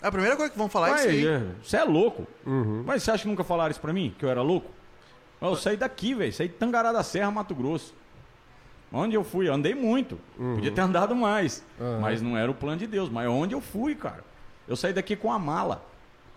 [0.00, 1.26] A primeira coisa que vão falar é Vai, isso aí.
[1.26, 2.26] é, Você é louco.
[2.46, 2.82] Uhum.
[2.86, 4.14] Mas você acha que nunca falaram isso pra mim?
[4.18, 4.70] Que eu era louco?
[5.40, 6.32] Eu saí daqui, velho.
[6.32, 7.94] Saí de Tangará da Serra, Mato Grosso.
[8.92, 9.48] Onde eu fui?
[9.48, 10.18] Eu andei muito.
[10.36, 11.62] Podia ter andado mais.
[11.78, 12.00] Uhum.
[12.00, 13.08] Mas não era o plano de Deus.
[13.10, 14.24] Mas onde eu fui, cara?
[14.66, 15.84] Eu saí daqui com a mala.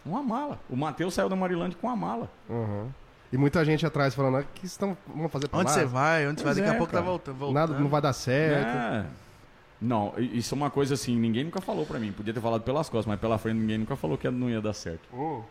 [0.06, 0.60] Uma mala.
[0.70, 2.30] O Matheus saiu da Marilândia com a mala.
[2.50, 2.90] Uhum.
[3.32, 5.86] E muita gente atrás falando, ah, o que vocês estão vamos fazer pra Onde você
[5.86, 6.28] vai?
[6.28, 6.56] Onde você vai?
[6.56, 7.10] Daqui a é, pouco tá cara.
[7.10, 7.38] voltando.
[7.38, 7.54] voltando.
[7.54, 8.68] Nada, não vai dar certo.
[8.68, 9.06] É.
[9.82, 12.12] Não, isso é uma coisa assim, ninguém nunca falou pra mim.
[12.12, 14.74] Podia ter falado pelas costas, mas pela frente ninguém nunca falou que não ia dar
[14.74, 15.08] certo.
[15.14, 15.42] Hum.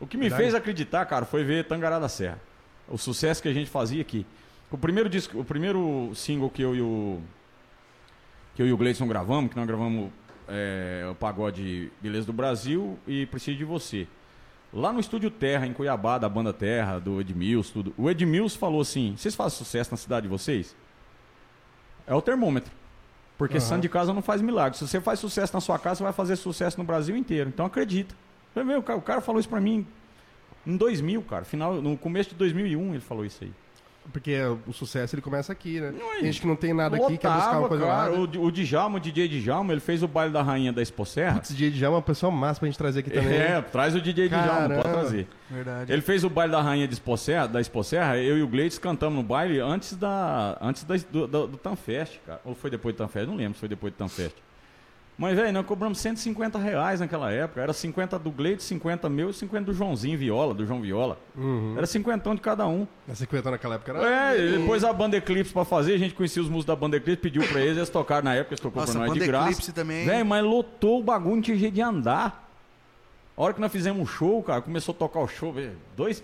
[0.00, 0.42] O que me Verdade.
[0.42, 2.38] fez acreditar, cara, foi ver Tangará da Serra.
[2.88, 4.26] O sucesso que a gente fazia aqui.
[4.70, 7.20] O primeiro disco, o primeiro single que eu e o
[8.54, 10.10] que eu e o Gleison gravamos, que nós gravamos
[10.48, 14.06] é, o pagode Beleza do Brasil e Preciso de Você.
[14.72, 17.94] Lá no Estúdio Terra, em Cuiabá, da banda Terra, do Edmilson, tudo.
[17.96, 20.74] O Edmilson falou assim: "Vocês fazem sucesso na cidade de vocês?"
[22.06, 22.72] É o termômetro.
[23.38, 23.66] Porque Aham.
[23.66, 24.78] santo de casa não faz milagre.
[24.78, 27.48] Se você faz sucesso na sua casa, você vai fazer sucesso no Brasil inteiro.
[27.48, 28.14] Então acredita.
[28.96, 29.86] O cara falou isso pra mim
[30.66, 31.44] em 2000, cara.
[31.44, 33.52] Final, no começo de 2001 ele falou isso aí.
[34.12, 34.36] Porque
[34.66, 35.92] o sucesso ele começa aqui, né?
[35.98, 38.10] Não é Tem gente que não tem nada aqui, quer buscar uma coisa cara.
[38.10, 38.16] lá.
[38.16, 38.28] né?
[38.36, 41.40] O, o Djalma, o DJ Djalma, ele fez o baile da rainha da Expo Serra.
[41.42, 43.34] Esse dia já é uma pessoa massa pra gente trazer aqui também.
[43.34, 44.74] É, traz o DJ Djalma, Caramba.
[44.82, 45.28] pode trazer.
[45.50, 45.92] Verdade.
[45.92, 48.46] Ele fez o baile da rainha de Expo Serra, da Expo Serra, eu e o
[48.48, 52.40] Gleides cantamos no baile antes da antes da, do, do, do Tanfest, cara.
[52.44, 54.34] Ou foi depois do Tanfest, não lembro se foi depois do Tanfest.
[55.16, 57.60] Mas, velho, nós cobramos 150 reais naquela época.
[57.60, 61.18] Era 50 do Gleides, 50 meu e 50 do Joãozinho Viola, do João Viola.
[61.36, 61.74] Uhum.
[61.76, 62.86] Era 50 de cada um.
[63.08, 64.34] A 50 naquela época era.
[64.34, 66.96] É, e depois a banda Eclipse pra fazer, a gente conhecia os músicos da banda
[66.96, 69.50] Eclipse, pediu pra eles, eles tocaram na época, eles tocou Nossa, pra nós de graça.
[69.50, 70.04] Eclipse também.
[70.04, 72.50] Velho, mas lotou o bagulho, não tinha jeito de andar.
[73.36, 76.22] A hora que nós fizemos um show, cara, começou a tocar o show, velho, dois...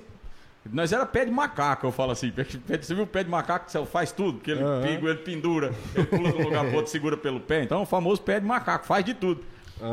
[0.71, 2.31] Nós era pé de macaco, eu falo assim.
[2.69, 4.41] Você viu o pé de macaco que você faz tudo?
[4.41, 7.63] Que ele piga, ele pendura, ele pula de um lugar pro outro, segura pelo pé.
[7.63, 9.43] Então, o famoso pé de macaco, faz de tudo.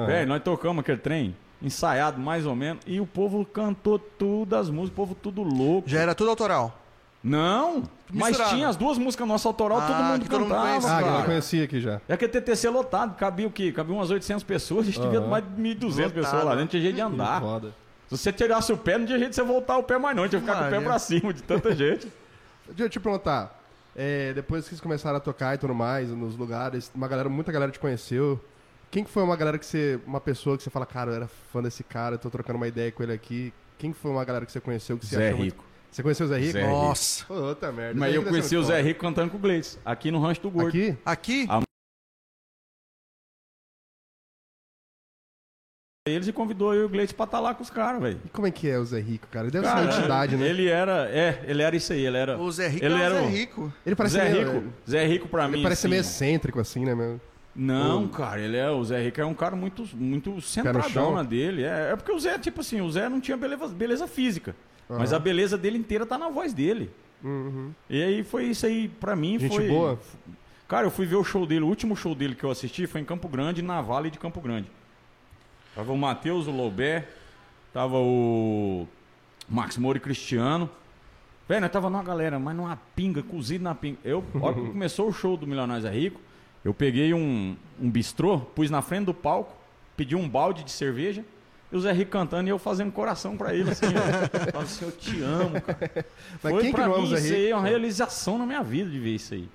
[0.06, 4.70] Velho, nós tocamos aquele trem, ensaiado mais ou menos, e o povo cantou tudo as
[4.70, 5.88] músicas, o povo tudo louco.
[5.90, 6.82] Já era tudo autoral.
[7.24, 8.56] Não, mas Misturado.
[8.56, 10.92] tinha as duas músicas nossa autoral, todo Ah, mundo que todo mundo cantava, conhecia.
[10.98, 12.02] Ah, que eu conhecia aqui já.
[12.08, 13.72] É que a TTC lotado, cabia o quê?
[13.72, 15.28] Cabia umas 800 pessoas, a gente Aham.
[15.28, 16.14] mais de 1.200 Lotado.
[16.14, 17.42] pessoas lá dentro, tinha jeito de andar.
[17.42, 17.74] Foda.
[18.10, 20.28] Se você tirasse o pé, não tinha jeito de você voltar o pé mais não,
[20.28, 22.12] tinha que ficar com o pé pra cima de tanta gente.
[22.68, 23.62] Deixa eu te perguntar.
[23.96, 27.52] é, depois que vocês começaram a tocar e tudo mais, nos lugares, uma galera, muita
[27.52, 28.40] galera te conheceu.
[28.90, 30.00] Quem que foi uma galera que você.
[30.08, 32.90] Uma pessoa que você fala, cara, eu era fã desse cara, tô trocando uma ideia
[32.92, 33.54] com ele aqui.
[33.78, 35.66] Quem que foi uma galera que você conheceu que você Zé achou muito- Rico.
[35.92, 36.52] Você conheceu o Zé Rico?
[36.54, 36.72] Zé Rico.
[36.72, 37.26] Nossa.
[37.26, 38.00] Puta merda.
[38.00, 40.42] Mas Zé eu conheci o Zé muito Rico cantando com o Gleides, aqui no Rancho
[40.42, 40.50] do.
[40.52, 40.70] Gordo.
[40.70, 40.98] Aqui?
[41.06, 41.48] Aqui?
[46.10, 48.20] Eles e convidou eu e o Gleides pra estar lá com os caras, velho.
[48.26, 49.46] E como é que é o Zé Rico, cara?
[49.46, 50.48] Ele deve ser Cara, uma entidade, né?
[50.48, 52.38] Ele, Ele era, é, ele era isso aí, ele era...
[52.38, 53.74] O Zé Rico ele é o era Zé um- Rico.
[53.96, 56.96] parece Zé meio, Rico, Zé Rico pra Ele mim, parece assim, meio excêntrico, assim, né,
[56.96, 57.20] meu?
[57.56, 61.64] Não, cara, ele é, o Zé Rico é um cara muito, muito centradão na dele.
[61.64, 64.56] É, é porque o Zé, tipo assim, o Zé não tinha beleza, beleza física.
[64.88, 65.18] Mas Aham.
[65.18, 66.90] a beleza dele inteira tá na voz dele.
[67.24, 67.72] Uhum.
[67.90, 69.68] E aí foi isso aí, pra mim Gente foi.
[69.68, 70.00] boa.
[70.68, 73.02] Cara, eu fui ver o show dele, o último show dele que eu assisti foi
[73.02, 74.70] em Campo Grande, na Vale de Campo Grande.
[75.78, 77.08] Tava o Matheus, o Lobé,
[77.72, 78.88] tava o
[79.48, 80.68] Max Moura e Cristiano.
[81.48, 84.00] Velho, nós tava numa galera, mas numa pinga, cozido na pinga.
[84.04, 86.20] Eu, hora que começou o show do Milionários é Rico,
[86.66, 89.56] eu peguei um, um bistrô, pus na frente do palco,
[89.96, 91.24] pedi um balde de cerveja,
[91.72, 94.28] e o Zé Rico cantando e eu fazendo coração pra ele, assim, ó.
[94.50, 96.06] Falava assim, eu te amo, cara.
[96.42, 98.90] Mas Foi quem que pra o mim isso aí é uma realização na minha vida
[98.90, 99.48] de ver isso aí.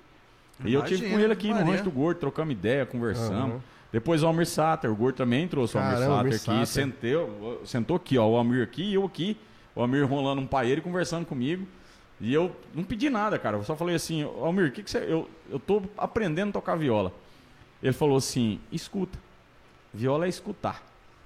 [0.63, 1.65] E eu tive com Imagina, ele aqui no.
[1.65, 3.55] Rancho do Gordo, trocamos ideia, conversamos.
[3.55, 3.72] Aham.
[3.93, 7.95] Depois o Almir Sater, o Gordo também trouxe o Almir Caramba, Sater aqui, sentou, sentou
[7.95, 9.37] aqui, ó, o Almir aqui e eu aqui,
[9.75, 11.67] o Almir rolando um paeiro e conversando comigo.
[12.19, 14.97] E eu não pedi nada, cara, eu só falei assim, Almir, o que que você...
[14.97, 17.13] Eu, eu tô aprendendo a tocar viola.
[17.83, 19.19] Ele falou assim, escuta,
[19.93, 20.81] viola é escutar.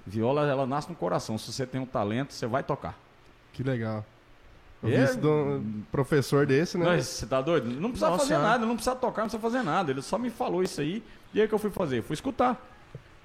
[0.06, 2.98] Viola, ela nasce no coração, se você tem um talento, você vai tocar.
[3.54, 4.04] Que legal.
[4.82, 6.84] Eu É- de um professor desse, né?
[6.86, 7.66] Mas você tá doido?
[7.68, 8.48] Não precisa Nossa fazer Senhora.
[8.48, 9.90] nada, não precisa tocar, não precisa fazer nada.
[9.90, 11.02] Ele só me falou isso aí.
[11.34, 12.02] E aí o que eu fui fazer?
[12.02, 12.56] Fui escutar.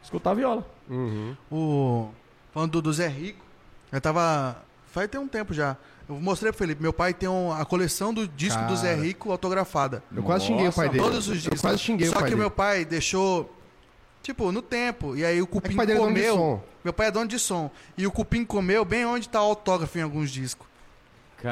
[0.02, 0.68] Escutar a viola.
[0.90, 1.36] Uhum.
[1.52, 2.10] O...
[2.52, 3.44] Falando do, do Zé Rico,
[3.92, 4.58] eu tava.
[4.88, 5.78] Faz tem um tempo já.
[6.10, 9.02] Eu mostrei pro Felipe, meu pai tem um- a coleção do disco do Zé Cara.
[9.06, 10.04] Rico autografada.
[10.14, 11.04] Eu quase xinguei o pai Nossa, dele.
[11.12, 11.62] Todos os Eu discos.
[11.62, 12.42] quase xinguei Só o pai que dele.
[12.42, 13.52] meu pai deixou.
[14.22, 15.16] Tipo, no tempo.
[15.16, 16.36] E aí o É que Cupim o pai dele é dono de comeu.
[16.36, 16.64] som.
[16.84, 17.72] Meu pai é dono de som.
[17.98, 20.68] E o Cupim comeu bem onde tá o autógrafo em alguns discos.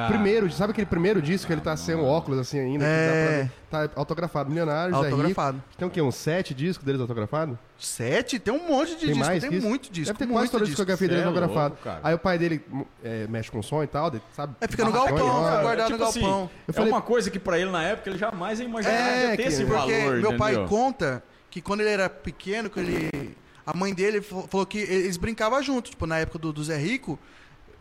[0.07, 2.85] Primeiro, sabe aquele primeiro disco que ele tá sem o óculos assim ainda?
[2.85, 3.43] que dá pra É.
[3.43, 3.51] ver?
[3.69, 4.49] Tá autografado.
[4.49, 5.11] Milionários, é rico.
[5.15, 5.63] Autografado.
[5.77, 6.01] Tem o quê?
[6.01, 7.57] Uns sete discos deles autografados?
[7.77, 8.39] Sete?
[8.39, 9.25] Tem um monte de Tem disco.
[9.25, 10.07] mais Tem muito disco.
[10.13, 10.75] Deve ter muito quase toda a disco.
[10.77, 11.69] discografia deles Cê é autografado.
[11.69, 11.99] louco, cara.
[12.03, 12.61] Aí o pai dele
[13.03, 14.55] é, mexe com som e tal, sabe?
[14.61, 16.49] É, fica no galpão, fica guardado tipo no assim, galpão.
[16.67, 19.29] Eu falei- É uma coisa que pra ele na época ele jamais ia imaginar É,
[19.35, 20.17] ter que- esse Porque valor.
[20.21, 20.69] meu pai entendeu?
[20.69, 23.37] conta que quando ele era pequeno, que ele.
[23.65, 26.77] A mãe dele fa- falou que eles brincavam juntos, tipo, na época do, do Zé
[26.77, 27.19] Rico.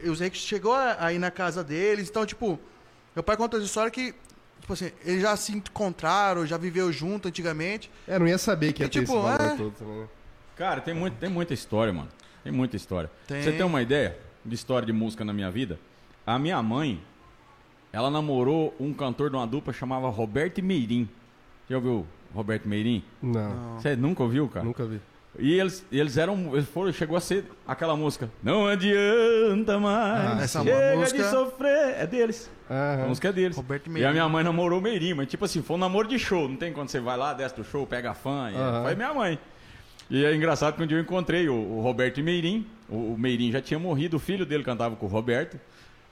[0.02, 2.08] E o Zé chegou a, a ir na casa deles.
[2.08, 2.58] Então, tipo,
[3.14, 4.14] meu pai conta essa história que,
[4.60, 7.90] tipo assim, eles já se encontraram, já viveu junto antigamente.
[8.06, 9.56] É, não ia saber que ia E, ter tipo, esse valor é.
[9.56, 9.96] todo também.
[10.00, 10.08] né?
[10.56, 12.08] Cara, tem, muito, tem muita história, mano.
[12.44, 13.10] Tem muita história.
[13.26, 13.42] Tem.
[13.42, 15.78] Você tem uma ideia de história de música na minha vida?
[16.26, 17.02] A minha mãe,
[17.92, 21.08] ela namorou um cantor de uma dupla chamava Roberto Meirim.
[21.68, 23.02] Já ouviu Roberto Meirim?
[23.22, 24.64] Não, Você nunca ouviu, cara?
[24.64, 25.00] nunca vi.
[25.38, 26.50] E eles, eles eram.
[26.54, 28.28] Eles foram, chegou a ser aquela música.
[28.42, 30.38] Não adianta mais.
[30.40, 31.94] Ah, essa chega música- de sofrer.
[31.98, 32.50] É deles.
[32.68, 33.08] A Aham.
[33.08, 33.56] música é deles.
[33.96, 36.48] E a minha mãe namorou o Meirinho, mas tipo assim, foi um namoro de show.
[36.48, 38.50] Não tem quando você vai lá, desce do show, pega a fã.
[38.52, 38.82] e- Aham.
[38.82, 39.38] Foi minha mãe.
[40.10, 42.66] E é engraçado que um dia eu encontrei o, o Roberto Meirim.
[42.88, 45.56] O, o Meirim já tinha morrido, o filho dele cantava com o Roberto.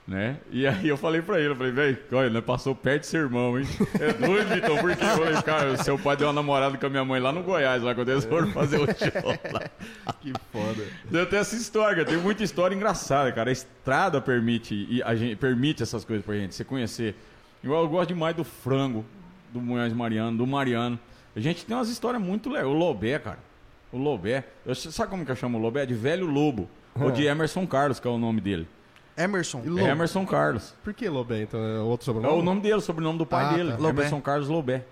[0.09, 0.37] Né?
[0.49, 3.17] E aí eu falei pra ele, eu falei, velho, olha, né, passou perto de ser
[3.17, 3.67] irmão, hein?
[4.01, 5.03] É doido, Vitão, por quê?
[5.03, 7.83] Eu falei, cara, seu pai deu uma namorada com a minha mãe lá no Goiás,
[7.83, 9.69] lá quando eles foram fazer o show lá.
[10.19, 10.83] Que foda.
[11.11, 12.07] Tem até essa história, cara.
[12.07, 13.51] Tem muita história engraçada, cara.
[13.51, 17.15] A estrada permite, e a gente, permite essas coisas pra gente, você conhecer.
[17.63, 19.05] Igual eu gosto demais do frango,
[19.53, 20.99] do Munhoz Mariano, do Mariano.
[21.35, 22.67] A gente tem umas histórias muito legais.
[22.67, 23.39] O Lobé, cara.
[23.91, 24.43] O Lobé.
[24.65, 25.85] Eu, sabe como que eu chamo o Lobé?
[25.85, 26.67] De velho lobo.
[26.99, 28.67] Ou de Emerson Carlos, que é o nome dele.
[29.23, 29.61] Emerson.
[29.65, 29.79] E?
[29.79, 30.73] É Emerson Carlos.
[30.83, 31.59] Por que Lobé, então?
[31.59, 32.39] É outro É sobrenome?
[32.39, 33.73] o nome dele, o sobrenome do pai Ah, dele.
[33.73, 33.89] tá.
[33.89, 34.85] Emerson Carlos Lobé.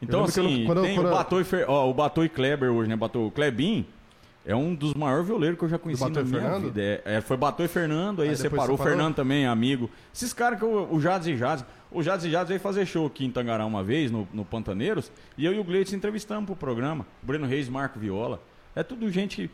[0.00, 1.64] Então, eu assim, não- quando eu- tem quando o eu- Batô e, Fer...
[1.68, 2.96] ó, o Batô e Kleber hoje, né?
[2.96, 3.86] Batô, o Klebin
[4.44, 6.64] é um dos maiores violeiros que eu já conheci na e minha Fernando?
[6.64, 6.80] vida.
[6.82, 8.74] É, é, foi Batô e Fernando, aí, Aí separou.
[8.74, 8.96] O separou?
[8.96, 9.88] Fernando também, amigo.
[10.12, 11.64] Esses caras que eu, o Jades e Jades.
[11.94, 15.12] O Jades e Jades veio fazer show aqui em Tangará uma vez, no, no Pantaneiros,
[15.38, 17.06] e eu e o Gleitz entrevistamos pro programa.
[17.22, 18.40] Breno Reis, Marco Viola.
[18.74, 19.50] É tudo gente que...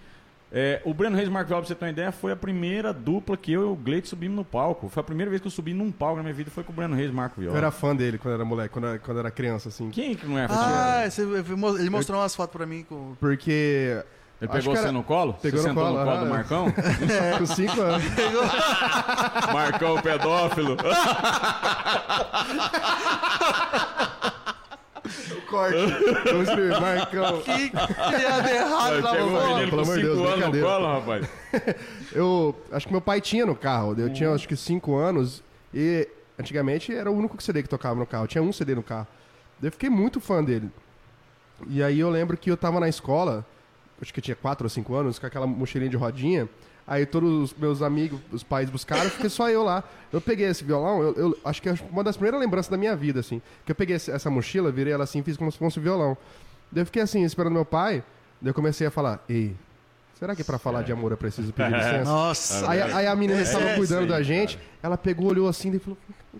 [0.50, 2.92] é, o Breno Reis e Marco Viola, pra você ter uma ideia, foi a primeira
[2.92, 4.88] dupla que eu e o Gleitz subimos no palco.
[4.88, 6.74] Foi a primeira vez que eu subi num palco na minha vida, foi com o
[6.74, 7.58] Breno Reis e Marco Eu Viola.
[7.58, 9.90] era fã dele quando era moleque, quando era, quando era criança, assim.
[9.90, 13.14] Quem que não é Ah, você- ele mostrou umas fotos pra mim com.
[13.20, 14.02] Porque.
[14.40, 15.34] Ele acho pegou que você era- no colo?
[15.42, 16.24] Pegou você no sentou colo, no colo aham.
[16.24, 16.66] do Marcão?
[17.38, 18.04] Com cinco anos.
[19.52, 20.76] Marcão pedófilo.
[25.48, 25.76] Corte.
[26.24, 27.42] Vamos escrever, Marcão.
[27.42, 30.66] Que criado errado lá no o menino pelo com amor de 5 Deus, anos no
[30.66, 31.28] colo, rapaz.
[32.12, 33.94] Eu acho que meu pai tinha no carro.
[33.98, 35.42] Eu tinha acho que 5 anos
[35.72, 38.26] e antigamente era o único CD que tocava no carro.
[38.26, 39.06] Tinha um CD no carro.
[39.62, 40.70] Eu fiquei muito fã dele.
[41.68, 43.44] E aí eu lembro que eu tava na escola,
[44.00, 46.48] acho que eu tinha 4 ou 5 anos, com aquela mochilinha de rodinha.
[46.88, 49.84] Aí todos os meus amigos, os pais buscaram, fiquei só eu lá.
[50.10, 52.96] Eu peguei esse violão, eu, eu acho que é uma das primeiras lembranças da minha
[52.96, 53.42] vida, assim.
[53.66, 56.16] Que eu peguei essa mochila, virei ela assim, fiz como se fosse um violão.
[56.72, 58.02] Daí eu fiquei assim, esperando meu pai.
[58.40, 59.54] Daí eu comecei a falar, ei,
[60.18, 62.04] será que pra falar de amor eu preciso pedir licença?
[62.04, 62.70] Nossa.
[62.70, 64.68] Aí, aí a menina estava é cuidando aí, da gente, cara.
[64.82, 65.98] ela pegou, olhou assim e falou.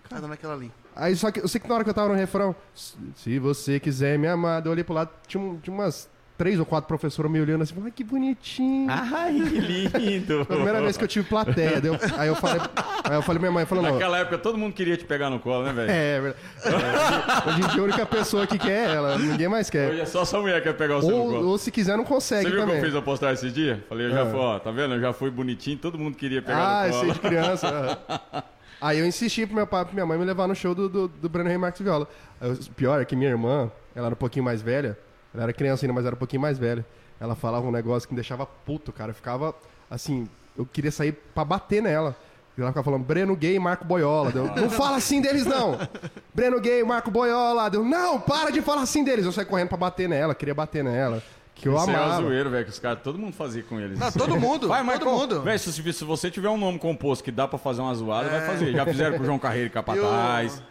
[0.09, 0.71] Cada naquela linha.
[0.95, 3.79] Aí só que eu sei que na hora que eu tava no refrão, se você
[3.79, 6.09] quiser me amar, eu olhei pro lado, tinha, tinha umas
[6.39, 8.87] três ou quatro professoras me olhando assim, ai, que bonitinho.
[8.89, 10.45] Ai, que lindo.
[10.45, 11.81] Foi a primeira vez que eu tive plateia.
[11.83, 12.61] eu- aí eu falei,
[13.03, 13.83] aí eu falei minha mãe, falou.
[13.83, 15.91] Naquela época todo mundo queria te pegar no colo, né, velho?
[15.91, 16.45] É, é verdade.
[16.65, 19.91] É, hoje em dia a única pessoa que quer é ela, ninguém mais quer.
[19.91, 21.47] Hoje é só essa mulher que quer pegar o seu no Ou, colo.
[21.49, 22.79] ou se quiser, não consegue Você viu que também.
[22.79, 23.83] eu fiz a postagem esse dia?
[23.89, 24.25] Falei, eu já Ah.
[24.27, 24.93] fui, ó, tá vendo?
[24.95, 27.03] Eu já fui bonitinho, todo mundo queria pegar Ah, no colo.
[27.03, 27.67] aí de criança.
[27.67, 28.41] aham.
[28.81, 30.87] Aí eu insisti pro meu pai e pra minha mãe me levar no show do,
[30.87, 32.07] do, do Breno Rei Marques Viola.
[32.41, 34.97] O pior é que minha irmã, ela era um pouquinho mais velha,
[35.33, 36.85] ela era criança ainda, mas era um pouquinho mais velha.
[37.19, 39.11] Ela falava um negócio que me deixava puto, cara.
[39.11, 39.53] Eu ficava,
[39.89, 40.27] assim,
[40.57, 42.15] eu queria sair pra bater nela.
[42.57, 44.31] E ela ficava falando, Breno Gay e Marco Boiola.
[44.31, 45.77] Deu, não fala assim deles, não!
[46.33, 47.69] Breno Gay Marco Boiola.
[47.69, 49.25] Deu, não, para de falar assim deles.
[49.25, 51.23] Eu saí correndo pra bater nela, queria bater nela.
[51.55, 52.21] Que eu Isso aí é o amava.
[52.21, 53.99] zoeiro, velho, que os caras, todo mundo fazia com eles.
[53.99, 54.67] Não, todo mundo.
[54.69, 55.41] Vai, mas todo mundo.
[55.41, 58.45] Velho, se, se você tiver um nome composto que dá pra fazer uma zoada, vai
[58.45, 58.71] fazer.
[58.71, 60.57] Já fizeram com o João Carreiro e Capataz.
[60.57, 60.63] Eu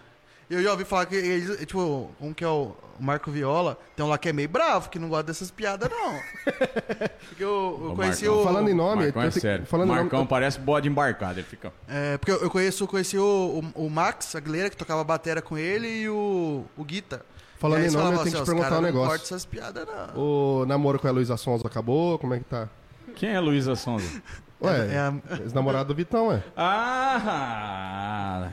[0.51, 4.17] já ouvi falar que eles, tipo, um que é o Marco Viola, tem um lá
[4.19, 6.15] que é meio bravo, que não gosta dessas piadas, não.
[7.29, 8.41] Porque eu, eu conheci Marcão.
[8.43, 8.45] o.
[8.45, 9.67] Falando em nome, Marcão é eu te- sério.
[9.67, 11.39] falando em nome- Marcão parece bode embarcado.
[11.39, 11.73] Ele fica...
[11.87, 15.57] É, porque eu eu conheço, conheci o, o, o Max Aguilera, que tocava batera com
[15.59, 17.25] ele, e o, o Guita.
[17.59, 19.09] Falando em nome, eu tenho que te assim, os perguntar um Não negócio.
[19.11, 20.21] corta essas piadas, não.
[20.21, 22.19] O namoro com a Luísa Sonza acabou?
[22.19, 22.69] Como é que tá?
[23.17, 24.23] Quem é Luísa Sonza?
[24.63, 26.43] Ué, É a- ex-namorado do Vitão, ué.
[26.57, 28.49] Ah!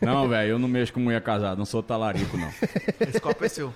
[0.00, 2.48] Não, velho, eu não mexo com mulher casada, não sou talarico, não.
[3.00, 3.72] Esse copo é seu.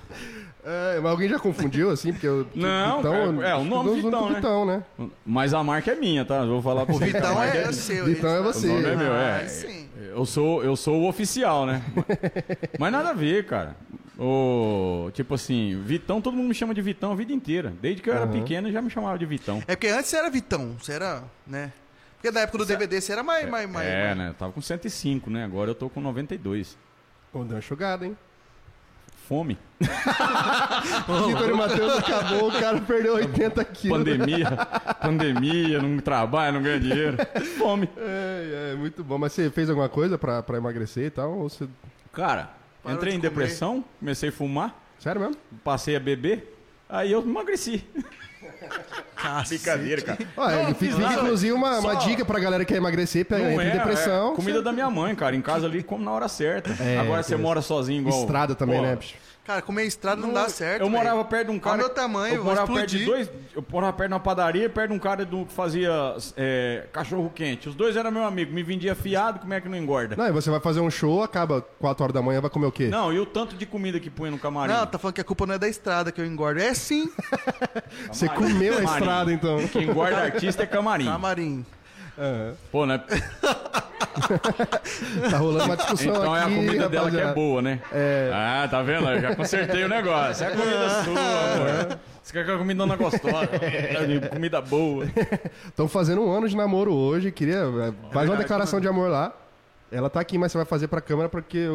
[0.65, 2.13] É, mas alguém já confundiu, assim?
[2.13, 4.35] Porque o Não, cara, é, o nome Vitão, né?
[4.37, 4.83] Vitão, né?
[5.27, 6.37] Mas a marca é minha, tá?
[6.37, 7.11] Eu vou falar pra O você.
[7.11, 8.05] que a Vitão marca é seu.
[8.05, 8.69] Vitão é você.
[8.69, 9.49] O nome é meu, Ah, é.
[9.49, 9.89] sim.
[10.15, 11.83] Eu sou, eu sou o oficial, né?
[12.79, 13.75] Mas nada a ver, cara.
[14.17, 17.73] O, tipo assim, Vitão, todo mundo me chama de Vitão a vida inteira.
[17.83, 19.61] Desde que eu era pequeno já me chamava de Vitão.
[19.67, 21.73] É porque antes você era Vitão, você era, né?
[22.23, 23.49] Porque na época do DVD você era mais...
[23.51, 24.29] mais, mais é, mais- né?
[24.29, 25.43] Eu tava com 105, né?
[25.45, 26.79] Agora eu tô com 92.
[27.33, 28.17] Ô, deu uma enxugada, hein?
[29.27, 29.59] Fome.
[31.27, 33.99] Vitor e Matheus acabou, o cara perdeu 80 quilos.
[33.99, 34.47] Pandemia.
[35.01, 37.17] pandemia, não trabalha, não ganha dinheiro.
[37.59, 37.89] Fome.
[37.97, 39.19] É, é, muito bom.
[39.19, 41.33] Mas você fez alguma coisa pra, pra emagrecer e tal?
[41.39, 41.67] Ou você...
[42.13, 42.51] Cara,
[42.85, 43.31] Parou entrei de em comer.
[43.31, 45.37] depressão, comecei a fumar, Sério mesmo?
[45.65, 46.57] passei a beber,
[46.89, 47.85] aí eu emagreci.
[49.17, 49.61] Cacete.
[49.63, 50.19] Brincadeira, cara.
[50.37, 51.15] Olha, Não, fica, fiz nada.
[51.15, 54.33] inclusive uma, uma dica pra galera que quer emagrecer, pega, entra em é, depressão.
[54.33, 55.37] é comida da minha mãe, cara.
[55.37, 56.71] Em casa ali, come na hora certa.
[56.83, 58.21] É, Agora você mora sozinho igual...
[58.21, 59.15] Estrada também, Pô, né, bicho?
[59.45, 60.99] Cara, comer estrada não, dá certo, Eu velho.
[60.99, 61.75] morava perto de um cara...
[61.75, 63.27] Olha o meu tamanho, eu morava perto de explodir.
[63.27, 63.43] dois...
[63.57, 65.91] Eu morava perto de uma padaria, perto de um cara do, que fazia
[66.37, 67.69] é, cachorro quente.
[67.69, 68.53] Os dois eram meu amigo.
[68.53, 70.15] Me vendia fiado, como é que não engorda?
[70.15, 72.73] Não, e você vai fazer um show, acaba 4 horas da manhã, vai comer o
[72.73, 72.87] quê?
[72.87, 74.73] Não, e o tanto de comida que punha no camarim?
[74.73, 76.61] Não, tá falando que a culpa não é da estrada que eu engordo.
[76.61, 77.11] É sim,
[78.13, 79.67] Você comeu a estrada, então.
[79.69, 81.07] Quem engorda artista é camarim.
[81.07, 81.67] camarim.
[82.17, 82.55] Aham.
[82.71, 83.03] Pô, né?
[85.31, 87.35] Tá rolando uma discussão Então é a aqui, comida dela que é rapaziada.
[87.35, 87.81] boa, né?
[88.33, 89.09] Ah, tá vendo?
[89.09, 90.45] Eu já consertei o negócio.
[90.45, 91.99] É a comida sua, amor.
[92.23, 93.49] Você quer que a comida gostosa?
[94.33, 95.07] comida boa.
[95.67, 97.33] Estão fazendo um ano de namoro hoje.
[97.33, 97.57] Queria.
[97.57, 99.33] é, Faz uma declaração de amor lá.
[99.91, 101.69] Ela tá aqui, mas você vai fazer pra câmera porque.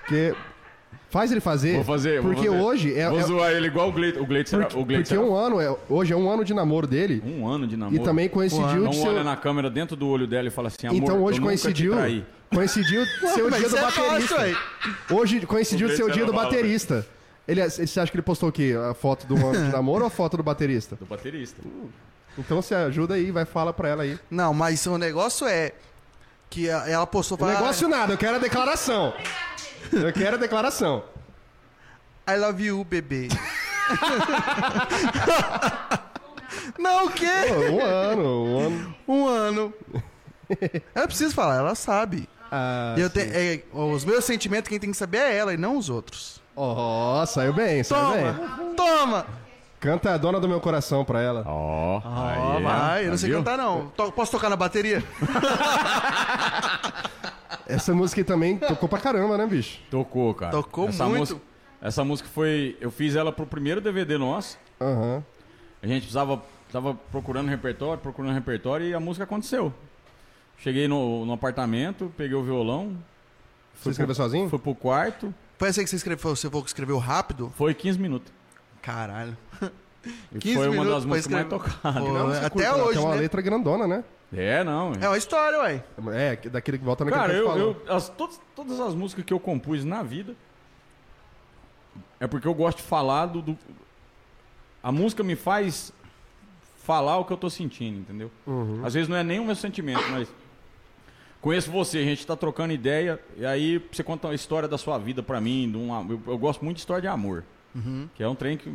[0.00, 0.34] porque
[1.10, 1.74] faz ele fazer.
[1.76, 2.60] Vou fazer, vou Porque fazer.
[2.62, 3.08] hoje é.
[3.08, 4.20] Vou é- zoar ele igual o Gleitson.
[4.20, 6.54] O Gleitson era- porque o porque era- um ano é, hoje é um ano de
[6.54, 7.22] namoro dele.
[7.26, 7.96] Um ano de namoro.
[7.96, 9.24] E também coincidiu Não de olha ser.
[9.24, 11.62] na câmera dentro do olho dela e fala assim, amor, Então hoje eu nunca te
[11.62, 11.92] coincidiu.
[11.94, 12.24] traí.
[12.54, 14.56] Coincidiu ser o dia do é baterista.
[15.10, 17.06] Hoje coincidiu O de ser o dia do baterista.
[17.48, 18.74] Ele, ele- você acha que ele postou o quê?
[18.90, 20.96] A foto do ano de namoro ou a foto do baterista?
[20.96, 21.60] Do baterista.
[22.38, 24.18] Então você ajuda aí, vai fala pra ela aí.
[24.30, 25.72] Não, mas o negócio é
[26.48, 29.12] que ela postou O pra negócio nada, eu quero a declaração.
[29.90, 31.02] Eu quero a declaração.
[32.28, 33.28] I love you, bebê.
[36.78, 37.26] não, o quê?
[37.48, 38.94] Pô, um ano, um ano.
[39.08, 39.74] Um ano.
[40.94, 42.28] Ela precisa falar, ela sabe.
[42.50, 45.56] Ah, E eu te- é, os meus sentimentos, quem tem que saber é ela e
[45.56, 46.40] não os outros.
[46.54, 48.34] Ó, saiu bem, saiu bem.
[48.34, 48.74] Toma!
[48.76, 49.26] Toma!
[49.80, 51.42] Canta a dona do meu coração pra ela.
[51.46, 53.38] Ó, Ó, aí, vai, eu não sei viu?
[53.38, 53.88] cantar não.
[53.96, 55.02] To- posso tocar na bateria?
[57.72, 59.80] Essa música aí também tocou pra caramba, né, bicho?
[59.90, 60.52] Tocou, cara.
[60.52, 61.20] Tocou essa muito.
[61.20, 61.40] Música,
[61.80, 62.76] essa música foi...
[62.80, 64.58] Eu fiz ela pro primeiro DVD nosso.
[64.80, 65.22] Aham.
[65.82, 66.42] A gente precisava...
[66.70, 69.74] Tava procurando repertório, procurando repertório e a música aconteceu.
[70.56, 72.96] Cheguei no, no apartamento, peguei o violão.
[73.74, 74.48] Você escreveu sozinho?
[74.48, 75.34] Fui pro quarto.
[75.58, 77.52] Foi assim que você escreveu, você falou que escreveu rápido?
[77.56, 78.32] Foi 15 minutos.
[78.80, 79.36] Caralho.
[80.32, 82.02] E 15 foi uma minutos das músicas mais tocadas.
[82.02, 83.20] Pô, até curte, ela hoje, Tem uma né?
[83.20, 84.04] letra grandona, né?
[84.34, 84.92] É, não.
[85.00, 85.84] É uma história, ué.
[86.14, 89.32] É, que- daquele que volta naquele Cara, eu, eu- as, todas, todas as músicas que
[89.32, 90.34] eu compus na vida
[92.18, 93.58] é porque eu gosto de falar do, do-
[94.82, 95.92] A música me faz
[96.78, 98.30] falar o que eu tô sentindo, entendeu?
[98.46, 98.84] Uhum.
[98.84, 100.28] Às vezes não é nem o meu sentimento, mas.
[101.40, 104.96] Conheço você, a gente tá trocando ideia, e aí você conta a história da sua
[104.96, 105.68] vida pra mim.
[105.70, 107.44] De um, eu, eu gosto muito de história de amor.
[107.74, 108.08] Uhum.
[108.14, 108.72] Que é um trem que.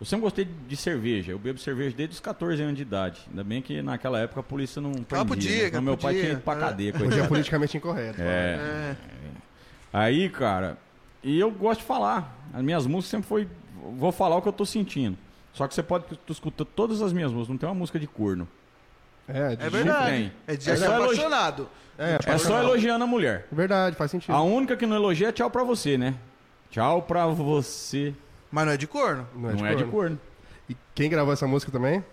[0.00, 1.32] Eu sempre gostei de, cerveja.
[1.32, 3.20] Eu bebo cerveja desde os 14 anos de idade.
[3.28, 5.26] Ainda bem que naquela época a polícia não prendia.
[5.26, 5.80] podia, né?
[5.80, 6.20] meu pai podia.
[6.22, 6.60] tinha ido pra É.
[6.60, 6.94] cadeia.
[7.06, 8.20] Hoje é politicamente incorreto.
[8.20, 8.24] É.
[8.24, 8.96] É.
[9.92, 10.78] Aí, cara,
[11.22, 12.34] e eu gosto de falar.
[12.54, 13.48] As minhas músicas sempre foi.
[13.96, 15.18] Vou falar o que eu tô sentindo.
[15.52, 18.06] Só que você pode tu escuta todas as minhas músicas, não tem uma música de
[18.06, 18.48] corno.
[19.28, 20.10] É, de- É verdade.
[20.10, 20.32] tem.
[20.46, 21.68] É de É só apaixonado.
[21.98, 23.46] É, É só elogiando a mulher.
[23.52, 24.34] verdade, faz sentido.
[24.34, 26.14] A única que não elogia é tchau pra você, né?
[26.70, 28.14] Tchau pra você.
[28.50, 29.26] Mas não é de corno.
[29.34, 30.18] Não Não é de corno.
[30.68, 32.04] E quem gravou essa música também?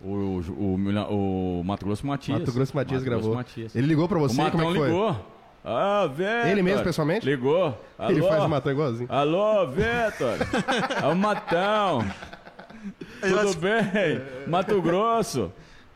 [0.00, 0.40] O, o,
[0.76, 2.40] o, o Mato Grosso Matias.
[2.40, 3.34] Mato Grosso Matias gravou.
[3.34, 3.74] Matias.
[3.74, 4.88] Ele ligou pra O você, como Matão é que foi?
[4.88, 5.26] ligou.
[5.64, 6.46] Ah, Vitor.
[6.46, 7.26] Ele mesmo, pessoalmente?
[7.26, 7.76] Ligou.
[7.98, 8.10] Alô?
[8.10, 9.08] Ele faz o Matão igualzinho.
[9.10, 10.36] Alô, Vitor.
[11.02, 12.06] é o Matão.
[13.20, 14.22] Tudo bem?
[14.46, 15.50] Mato Grosso.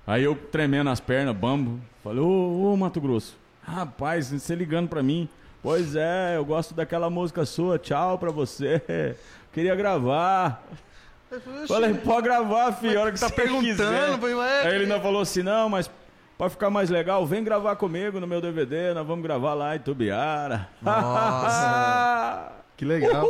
[0.06, 1.78] Aí eu tremendo as pernas, bambo.
[2.02, 3.36] Falei, ô, ô, Mato Grosso.
[3.62, 5.28] Rapaz, você ligando pra mim.
[5.62, 7.78] Pois é, eu gosto daquela música sua.
[7.78, 9.14] Tchau pra você.
[9.52, 10.62] Queria gravar.
[11.68, 14.34] Falei, pode gravar, filho, a hora que Tá perguntando, quiser.
[14.34, 15.88] ué, Aí ele ainda falou assim, não, mas
[16.36, 19.78] pra ficar mais legal, vem gravar comigo no meu DVD, nós vamos gravar lá em
[19.78, 20.68] Tubiara.
[20.82, 22.52] Nossa.
[22.80, 23.26] Que legal.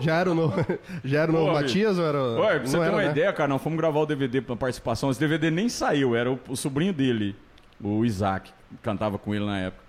[0.00, 0.56] Já era o novo,
[1.04, 2.18] já era o novo Pô, Matias ou era.
[2.40, 3.10] Ué, pra você não ter uma né?
[3.12, 5.12] ideia, cara, nós fomos gravar o DVD pra participação.
[5.12, 7.36] Esse DVD nem saiu, era o, o sobrinho dele,
[7.80, 9.83] o Isaac, que cantava com ele na época.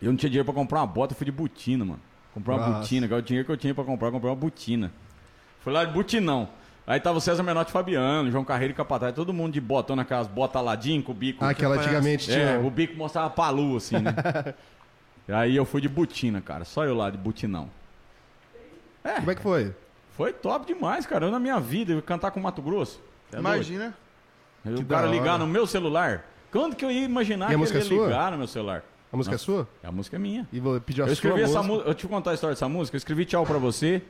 [0.00, 2.00] Eu não tinha dinheiro pra comprar uma bota, eu fui de botina, mano.
[2.34, 2.80] Comprar uma Nossa.
[2.80, 4.92] botina, que é o dinheiro que eu tinha pra comprar, eu comprei uma botina.
[5.60, 6.48] Fui lá de butinão.
[6.86, 10.28] Aí tava o César Menotti Fabiano, João Carreiro e Capataz, todo mundo de botão naquelas
[10.28, 11.44] botas Aladim com o bico.
[11.44, 12.60] Ah, aquela antigamente É, tinha.
[12.66, 14.14] o bico mostrava palu, assim, né?
[15.28, 16.64] Aí eu fui de botina, cara.
[16.64, 17.68] Só eu lá de butinão.
[19.02, 19.74] Como é que foi?
[20.16, 21.26] Foi top demais, cara.
[21.26, 23.00] Eu na minha vida, eu cantar com o Mato Grosso.
[23.32, 23.94] É Imagina.
[24.64, 26.24] O cara ligar no meu celular.
[26.52, 28.06] Quando que eu ia imaginar E que ele é ia sua?
[28.06, 28.82] ligar no meu celular?
[29.16, 29.68] A música Nossa, é sua?
[29.82, 30.46] É a música minha.
[30.52, 31.88] E vou pedir a Eu escrevi essa música.
[31.88, 32.96] Eu te contar a história dessa música.
[32.96, 34.02] Eu escrevi tchau pra você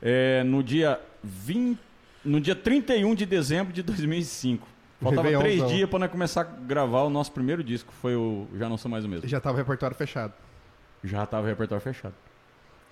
[0.00, 1.78] é, no dia 20.
[2.24, 4.66] No dia 31 de dezembro de 2005.
[5.00, 5.76] Faltava três Réveillonzão.
[5.76, 7.92] dias pra nós começar a gravar o nosso primeiro disco.
[8.00, 9.28] Foi o Já Não Sou Mais o Mesmo.
[9.28, 10.32] Já tava o repertório fechado.
[11.02, 12.14] Já tava o repertório fechado.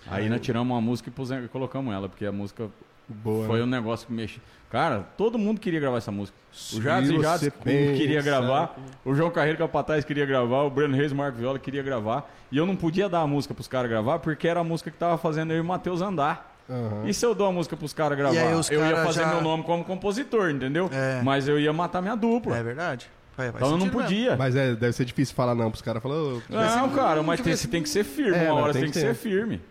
[0.07, 2.69] Aí nós tiramos uma música e pusemos- colocamos ela, porque a música
[3.07, 3.47] Boa.
[3.47, 3.63] foi né?
[3.63, 4.41] um negócio que mexeu.
[4.69, 6.37] Cara, todo mundo queria gravar essa música.
[6.73, 11.11] O e Jades você queria gravar, o João Carreiro Capataz queria gravar, o Breno Reis
[11.11, 12.31] e o Marco Viola queria gravar.
[12.49, 14.97] E eu não podia dar a música pros caras gravar, porque era a música que
[14.97, 16.57] tava fazendo eu e o Matheus andar.
[16.69, 17.05] Aham.
[17.05, 18.35] E se eu dou a música pros caras gravar?
[18.71, 20.89] Eu ia fazer já- meu nome como compositor, entendeu?
[20.93, 21.21] É.
[21.21, 22.57] Mas eu ia matar minha dupla.
[22.57, 23.09] É verdade.
[23.35, 24.09] Vai, vai então eu não sentido mesmo.
[24.09, 24.37] podia.
[24.37, 26.01] Mas é, deve ser difícil falar não pros caras.
[26.01, 28.37] Falou, Não, cara, mas tem, você tem que ser firme.
[28.37, 29.61] É, uma hora tem você tem que, ser firme.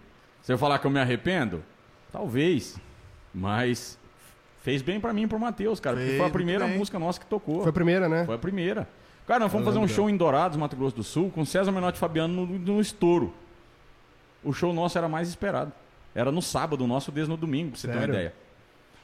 [0.43, 1.63] Se eu falar que eu me arrependo,
[2.13, 2.79] talvez.
[3.33, 3.99] Mas
[4.63, 5.97] fez bem pra mim e pro Matheus, cara.
[5.97, 6.79] Porque foi a primeira bem.
[6.79, 7.61] música nossa que tocou.
[7.63, 8.25] foi a primeira, né?
[8.27, 8.89] Foi a primeira.
[9.27, 11.97] Cara, nós fomos fazer um show em Dourados, Mato Grosso do Sul, com César Menotti
[11.97, 13.33] e Fabiano no, no estouro.
[14.43, 15.73] O show nosso era mais esperado.
[16.15, 18.09] Era no sábado, o nosso desde no domingo, pra você ter Sério?
[18.09, 18.35] uma ideia.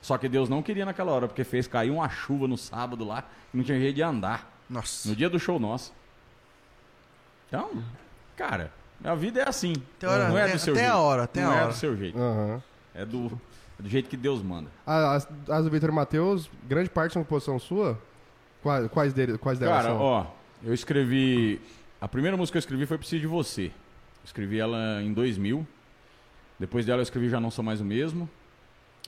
[0.03, 3.25] Só que Deus não queria naquela hora, porque fez cair uma chuva no sábado lá,
[3.55, 4.53] e não tinha jeito de andar.
[4.69, 5.09] Nossa.
[5.09, 5.93] No dia do show nosso.
[7.49, 7.71] Então,
[8.37, 8.73] cara,
[9.05, 9.75] a vida é assim.
[9.99, 10.95] Tem hora- não é do seu tem jeito.
[10.95, 11.69] a hora, tem não a é hora.
[11.69, 12.19] do seu jeito.
[12.19, 12.63] Aham.
[12.95, 13.31] É do, é
[13.79, 14.71] do jeito que Deus manda.
[14.87, 18.01] As, as do Vitor e Matheus, grande parte são composição sua?
[18.63, 20.01] Quais, quais, dele, quais delas Cara, são?
[20.01, 20.27] ó,
[20.63, 21.61] eu escrevi.
[22.01, 23.71] A primeira música que eu escrevi foi Preciso de Você.
[24.25, 25.67] Escrevi ela em 2000.
[26.59, 28.29] Depois dela eu escrevi Já Não Sou Mais o Mesmo.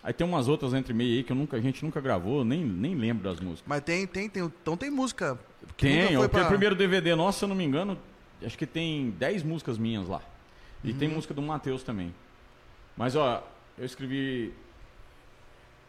[0.03, 2.65] Aí tem umas outras entre meio aí que eu nunca, a gente nunca gravou, nem,
[2.65, 3.65] nem lembro das músicas.
[3.67, 4.45] Mas tem, tem, tem.
[4.45, 5.37] Então tem música.
[5.77, 7.99] que Tem, nunca o pra- o primeiro DVD nosso, se eu não me engano,
[8.45, 10.23] acho que tem 10 músicas minhas lá.
[10.85, 10.99] E Uhum.
[10.99, 12.15] tem música do Matheus também.
[12.97, 13.43] Mas ó,
[13.79, 14.53] eu escrevi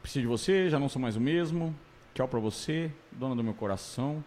[0.01, 1.75] Preciso de você, já não sou mais o mesmo.
[2.13, 4.23] Tchau pra você, dona do meu coração.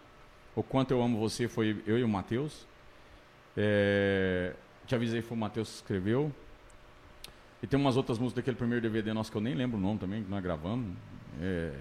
[0.54, 2.66] O quanto eu amo você foi eu e o Matheus.
[3.56, 4.52] É,
[4.86, 6.30] te avisei foi o Matheus que escreveu.
[7.62, 9.98] E tem umas outras músicas daquele primeiro DVD nosso que eu nem lembro o nome
[9.98, 10.94] também, que nós gravamos.
[11.40, 11.72] É,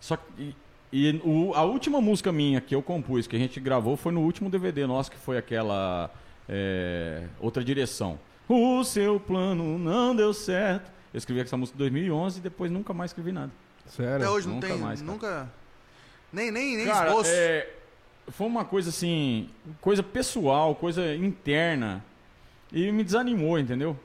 [0.00, 0.56] só que.
[0.92, 4.20] E o- a última música minha que eu compus, que a gente gravou, foi no
[4.20, 6.10] último DVD nosso, que foi aquela.
[6.48, 8.18] é, outra direção.
[8.48, 10.90] O seu plano não deu certo.
[11.14, 13.52] Eu escrevi essa música em 2011 e depois nunca mais escrevi nada.
[13.86, 14.16] Sério?
[14.16, 14.78] Até hoje não Nunca tem.
[14.78, 15.12] mais, cara.
[15.12, 15.52] nunca.
[16.32, 17.30] Nem, nem, nem Cara, esboço.
[17.32, 17.70] é,
[18.28, 19.48] foi uma coisa assim,
[19.80, 22.04] coisa pessoal, coisa interna.
[22.72, 23.96] E me desanimou, entendeu?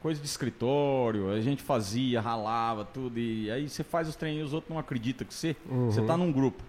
[0.00, 3.18] Coisa de escritório, a gente fazia, ralava, tudo.
[3.18, 5.54] E aí você faz os treinos e os outros não acreditam que você.
[5.68, 5.90] Uhum.
[5.90, 6.62] Você tá num grupo.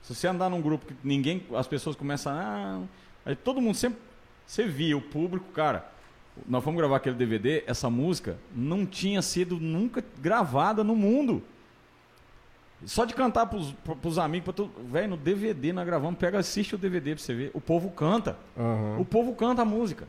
[0.00, 1.44] Se você andar num grupo que ninguém.
[1.54, 2.38] As pessoas começam a.
[2.38, 2.80] Ah,
[3.26, 3.98] aí todo mundo sempre.
[4.46, 5.90] Você via o público, cara.
[6.48, 11.42] Nós fomos gravar aquele DVD, essa música não tinha sido nunca gravada no mundo.
[12.84, 14.70] Só de cantar pros, pro- pros amigos, pra todo.
[14.90, 17.50] Velho, no DVD nós gravamos, pega, assiste o DVD pra você ver.
[17.54, 18.36] O povo canta.
[18.58, 18.98] Aham.
[18.98, 20.06] O povo canta a música.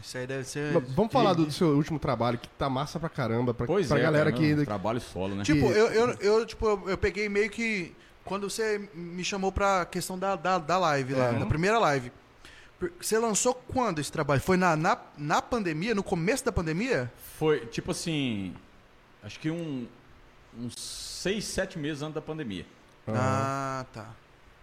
[0.00, 0.72] Isso aí deve ser.
[0.72, 3.98] Mas Vamos falar do seu último trabalho, que tá massa pra caramba, pra, Pois pra
[3.98, 4.54] é, galera cara, que...
[4.54, 5.42] meu Trabalho solo, né?
[5.42, 7.92] Tipo, eu, eu, eu, tipo, eu, eu peguei meio que.
[8.24, 11.40] Quando você me chamou pra questão da, da, da live lá, Uhum.
[11.40, 12.12] da primeira live.
[13.00, 14.40] Você lançou quando esse trabalho?
[14.40, 15.94] Foi na, na, na pandemia?
[15.94, 17.12] No começo da pandemia?
[17.38, 18.54] Foi, tipo assim,
[19.22, 19.86] acho que um,
[20.58, 22.64] uns seis, sete meses antes da pandemia.
[23.06, 24.06] Ah, tá.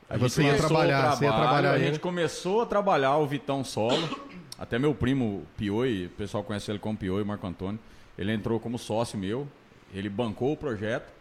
[0.09, 1.99] A Aí gente você ia começou o trabalhar, você ia trabalhar A gente né?
[1.99, 4.27] começou a trabalhar o Vitão solo.
[4.57, 7.79] Até meu primo Pioi, o pessoal conhece ele como Pioi, Marco Antônio.
[8.17, 9.47] Ele entrou como sócio meu,
[9.93, 11.11] ele bancou o projeto.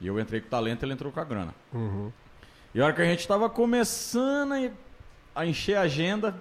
[0.00, 1.54] E eu entrei com talento, ele entrou com a grana.
[1.72, 2.10] Uhum.
[2.74, 4.70] E a hora que a gente tava começando a-
[5.34, 6.34] a encher a agenda,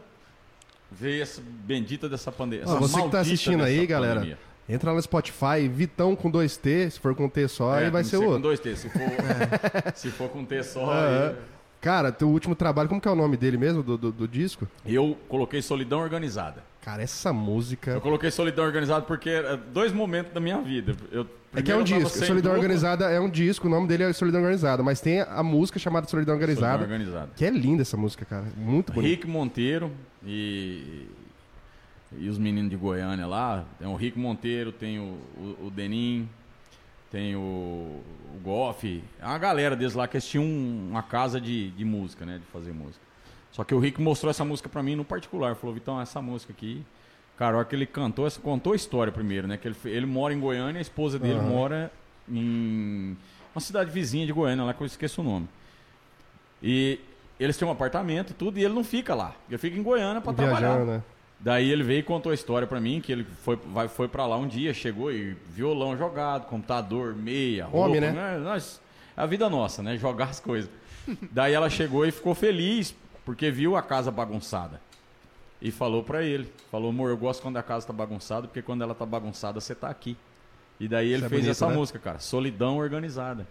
[0.91, 2.65] veio essa bendita dessa pandemia.
[2.67, 4.37] Ó, você que tá assistindo aí, galera,
[4.67, 8.03] entra lá no Spotify, Vitão com dois T, se for com T só, aí vai
[8.03, 8.41] ser com outro.
[8.41, 8.75] dois T.
[8.75, 8.99] Se for,
[9.95, 11.35] se for com T só, aí-
[11.81, 14.67] Cara, teu último trabalho, como que é o nome dele mesmo, do, do, do disco?
[14.85, 16.63] eu coloquei Solidão Organizada.
[16.79, 17.89] Cara, essa música...
[17.91, 20.95] Eu coloquei Solidão Organizada porque é dois momentos da minha vida.
[21.11, 24.13] Eu, É que é um disco, Solidão Organizada é um disco, o nome dele é
[24.13, 27.31] Solidão Organizada, mas tem a música chamada Solidão Organizada, Solidão Organizada.
[27.35, 29.09] que é linda essa música, cara, muito bonita.
[29.15, 29.91] Rick Monteiro
[30.25, 31.07] e,
[32.17, 33.65] e os meninos de Goiânia lá.
[33.77, 36.29] Tem o Rick Monteiro, tem o, o, o Denim,
[37.11, 39.03] tem o, o Goff.
[39.21, 42.37] É uma galera deles lá que eles tinham um- uma casa de, de música, né?
[42.37, 43.01] De fazer música.
[43.51, 45.55] Só que o Rick mostrou essa música pra mim no particular.
[45.55, 46.81] Falou, Vitão, essa música aqui.
[47.41, 49.57] Cara, a hora que ele cantou, contou a história primeiro, né?
[49.57, 51.49] Que ele, ele mora em Goiânia, a esposa dele Aham.
[51.49, 51.91] mora
[52.29, 53.17] em
[53.55, 55.49] uma cidade vizinha de Goiânia, lá que eu esqueço o nome.
[56.61, 56.99] E
[57.39, 59.33] eles têm um apartamento, tudo, e ele não fica lá.
[59.49, 60.85] Ele fica em Goiânia pra trabalhar.
[60.85, 61.01] Né?
[61.39, 64.27] Daí ele veio e contou a história pra mim, que ele foi, vai, foi pra
[64.27, 68.37] lá um dia, chegou e violão jogado, computador, meia, roupa, Homem, né?
[68.37, 68.79] Nós,
[69.17, 69.97] é a vida nossa, né?
[69.97, 70.69] Jogar as coisas.
[71.31, 72.93] Daí ela chegou e ficou feliz,
[73.25, 74.79] porque viu a casa bagunçada.
[75.61, 78.81] E falou pra ele, falou, amor, eu gosto quando a casa tá bagunçada, porque quando
[78.81, 80.17] ela tá bagunçada, você tá aqui.
[80.79, 81.75] E daí ele Isso é fez bonito, essa né?
[81.75, 83.45] música, cara, Solidão Organizada.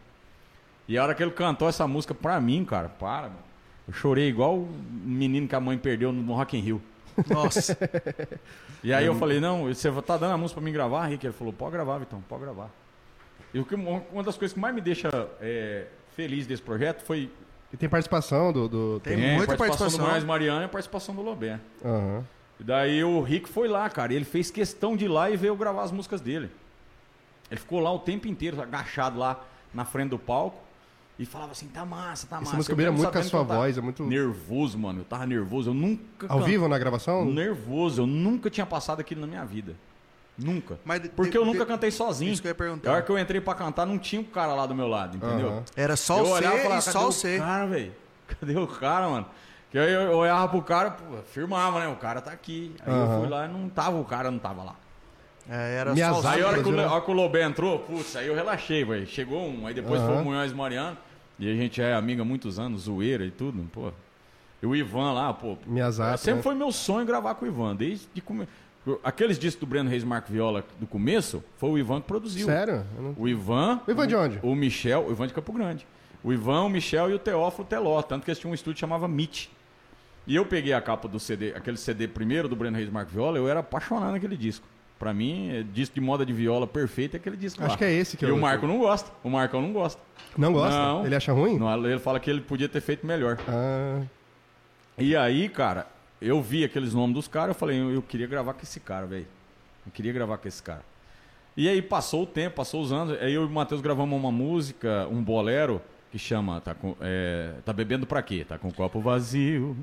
[0.88, 3.50] E a hora que ele cantou essa música pra mim, cara, para, mano.
[3.86, 4.68] Eu chorei igual o
[5.04, 6.82] menino que a mãe perdeu no Rock in Rio.
[7.28, 7.76] Nossa.
[8.82, 11.26] E aí eu falei, não, você tá dando a música pra mim gravar, Rick?
[11.26, 12.70] Ele falou, pode gravar, Vitão, pode gravar.
[13.52, 13.58] E
[14.10, 15.10] uma das coisas que mais me deixa
[15.40, 17.30] é, feliz desse projeto foi
[17.72, 18.68] E tem participação do...
[18.68, 19.98] do Tem é, muita participação, participação.
[19.98, 21.60] do Moraes Mariano e participação do Lobé.
[21.84, 22.24] Aham.
[22.58, 25.36] E daí o Rick foi lá, cara, e ele fez questão de ir lá e
[25.36, 26.50] veio gravar as músicas dele.
[27.50, 29.42] Ele ficou lá o tempo inteiro, agachado lá
[29.72, 30.60] na frente do palco,
[31.18, 32.48] e falava assim, tá massa, tá massa.
[32.50, 34.04] Essa música mesmo muito com a sua tava voz, é muito...
[34.04, 36.26] Nervoso, mano, eu tava nervoso, eu nunca...
[36.28, 37.24] Ao can- vivo na gravação?
[37.24, 39.74] Nervoso, eu nunca tinha passado aquilo na minha vida.
[40.38, 40.78] Nunca.
[40.84, 42.32] Mas de- Porque de- eu nunca de- cantei sozinho.
[42.32, 42.90] Isso que eu ia perguntar.
[42.90, 45.16] A hora que eu entrei pra cantar, não tinha um cara lá do meu lado,
[45.16, 45.48] entendeu?
[45.50, 45.62] Aham.
[45.76, 47.38] Era só eu o C olhava e falava, e cadê só o o C.
[47.38, 47.92] cara, velho?
[48.40, 49.26] Cadê o cara, mano?
[49.70, 51.88] Que aí eu olhava pro cara, pô, firmava, né?
[51.88, 52.74] O cara tá aqui.
[52.84, 53.14] Aí Aham.
[53.14, 54.76] eu fui lá e não tava, o cara não tava lá.
[55.48, 56.44] É, era só o Aí C.
[56.44, 59.06] a hora que, o, a hora que o Lobé entrou, putz, aí eu relaxei, velho.
[59.06, 60.22] Chegou um, aí depois foi Aham.
[60.22, 60.96] o Munhoz Mariano.
[61.38, 63.90] E a gente é amigo há muitos anos, zoeira e tudo, pô.
[64.62, 65.56] E o Ivan lá, pô.
[65.66, 66.42] Miyazaki, Sempre né?
[66.42, 68.46] foi meu sonho gravar com o Ivan, desde que come...
[69.04, 72.46] Aqueles discos do Breno Reis Marco Viola do começo, foi o Ivan que produziu.
[72.46, 72.84] Sério?
[72.98, 73.80] Não- O Ivan.
[73.86, 74.38] O Ivan de onde?
[74.42, 75.86] O Michel, o Ivan de Campo Grande.
[76.24, 78.00] O Ivan, o Michel e o Teófilo Teló.
[78.02, 79.48] Tanto que eles tinham um estúdio que chamava Meet.
[80.26, 83.36] E eu peguei a capa do CD, aquele CD primeiro do Breno Reis Marco Viola,
[83.38, 84.66] eu era apaixonado naquele disco.
[84.98, 87.76] Pra mim, é disco de moda de viola perfeito é aquele disco Acho lá.
[87.78, 89.10] que é esse que E eu- o Marco não gosta.
[89.24, 90.00] O Marcão não gosta.
[90.36, 90.76] Não gosta?
[90.78, 91.06] Não.
[91.06, 91.58] Ele acha ruim?
[91.58, 93.38] Não, ele fala que ele podia ter feito melhor.
[93.48, 94.02] Ah,
[94.98, 95.86] E aí, cara,
[96.20, 99.06] eu vi aqueles nomes dos caras, eu falei, eu, eu queria gravar com esse cara,
[99.06, 99.26] velho.
[99.86, 100.82] Eu queria gravar com esse cara.
[101.56, 104.30] E aí passou o tempo, passou os anos, aí eu e o Matheus gravamos uma
[104.30, 105.80] música, um bolero,
[106.10, 108.44] que chama, tá, com, é, tá bebendo pra quê?
[108.46, 109.76] Tá com o copo vazio,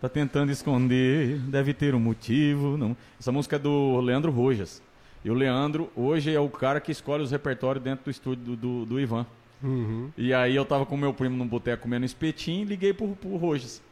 [0.00, 2.76] tá tentando esconder, deve ter um motivo.
[2.76, 2.96] Não.
[3.18, 4.82] Essa música é do Leandro Rojas.
[5.24, 8.56] E o Leandro, hoje, é o cara que escolhe os repertórios dentro do estúdio do,
[8.56, 9.26] do, do Ivan.
[9.62, 10.10] uhum.
[10.18, 13.36] E aí eu tava com meu primo num boteco comendo espetinho e liguei pro, pro
[13.36, 13.82] Rojas.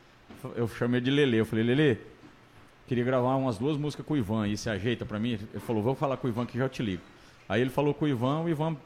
[0.55, 1.37] Eu chamei de Lele.
[1.37, 2.01] Eu falei, Lele,
[2.87, 4.49] queria gravar umas duas músicas com o Ivan.
[4.49, 5.33] E se ajeita pra mim?
[5.33, 7.03] Ele falou, vou falar com o Ivan que já te ligo.
[7.49, 8.77] Aí ele falou com o Ivan, o Ivan,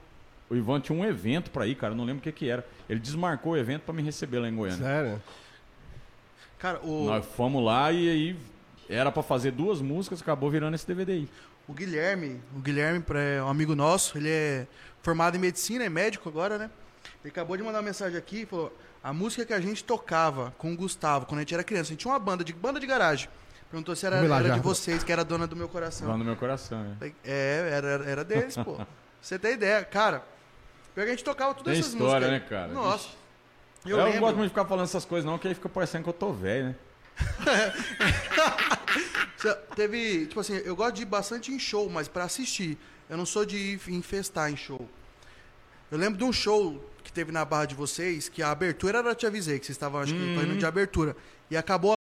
[0.50, 2.66] o Ivan tinha um evento pra ir, cara, não lembro o que que era.
[2.88, 4.84] Ele desmarcou o evento pra me receber lá em Goiânia.
[4.84, 5.22] Sério?
[6.58, 8.36] Cara, o, Nós fomos lá e aí
[8.88, 11.28] era pra fazer duas músicas, acabou virando esse DVD aí.
[11.68, 14.66] o Guilherme, o Guilherme é um amigo nosso, ele é
[15.02, 16.70] formado em medicina, é médico agora, né?
[17.22, 18.76] Ele acabou de mandar uma mensagem aqui e falou:
[19.06, 21.92] a música que a gente tocava com o Gustavo quando a gente era criança, a
[21.92, 23.28] gente tinha uma banda de banda de garagem.
[23.70, 26.18] Perguntou se era, lá, era de vocês, que era dona do meu coração.
[26.18, 26.96] no meu coração, né?
[26.98, 28.80] Falei, É, era, era- era deles, pô.
[29.22, 30.24] Você tem ideia, cara.
[30.92, 32.50] Pior que a gente tocava todas Tem essas história, músicas.
[32.50, 32.72] né, cara?
[32.72, 33.08] Nossa.
[33.84, 36.02] Eu, Eu, não gosto muito de ficar falando essas coisas não, que aí fica parecendo
[36.02, 36.74] que eu tô velho, né?
[39.76, 42.76] Teve, tipo assim, eu gosto de ir bastante em show, mas pra assistir.
[43.08, 44.88] Eu não sou de ir em festar em show.
[45.92, 49.14] Eu lembro de um show que teve na barra de vocês, que a abertura era
[49.14, 50.34] Te Avisei, que vocês estavam, acho que, Uhum.
[50.34, 51.16] fazendo de abertura.
[51.50, 51.95] E acabou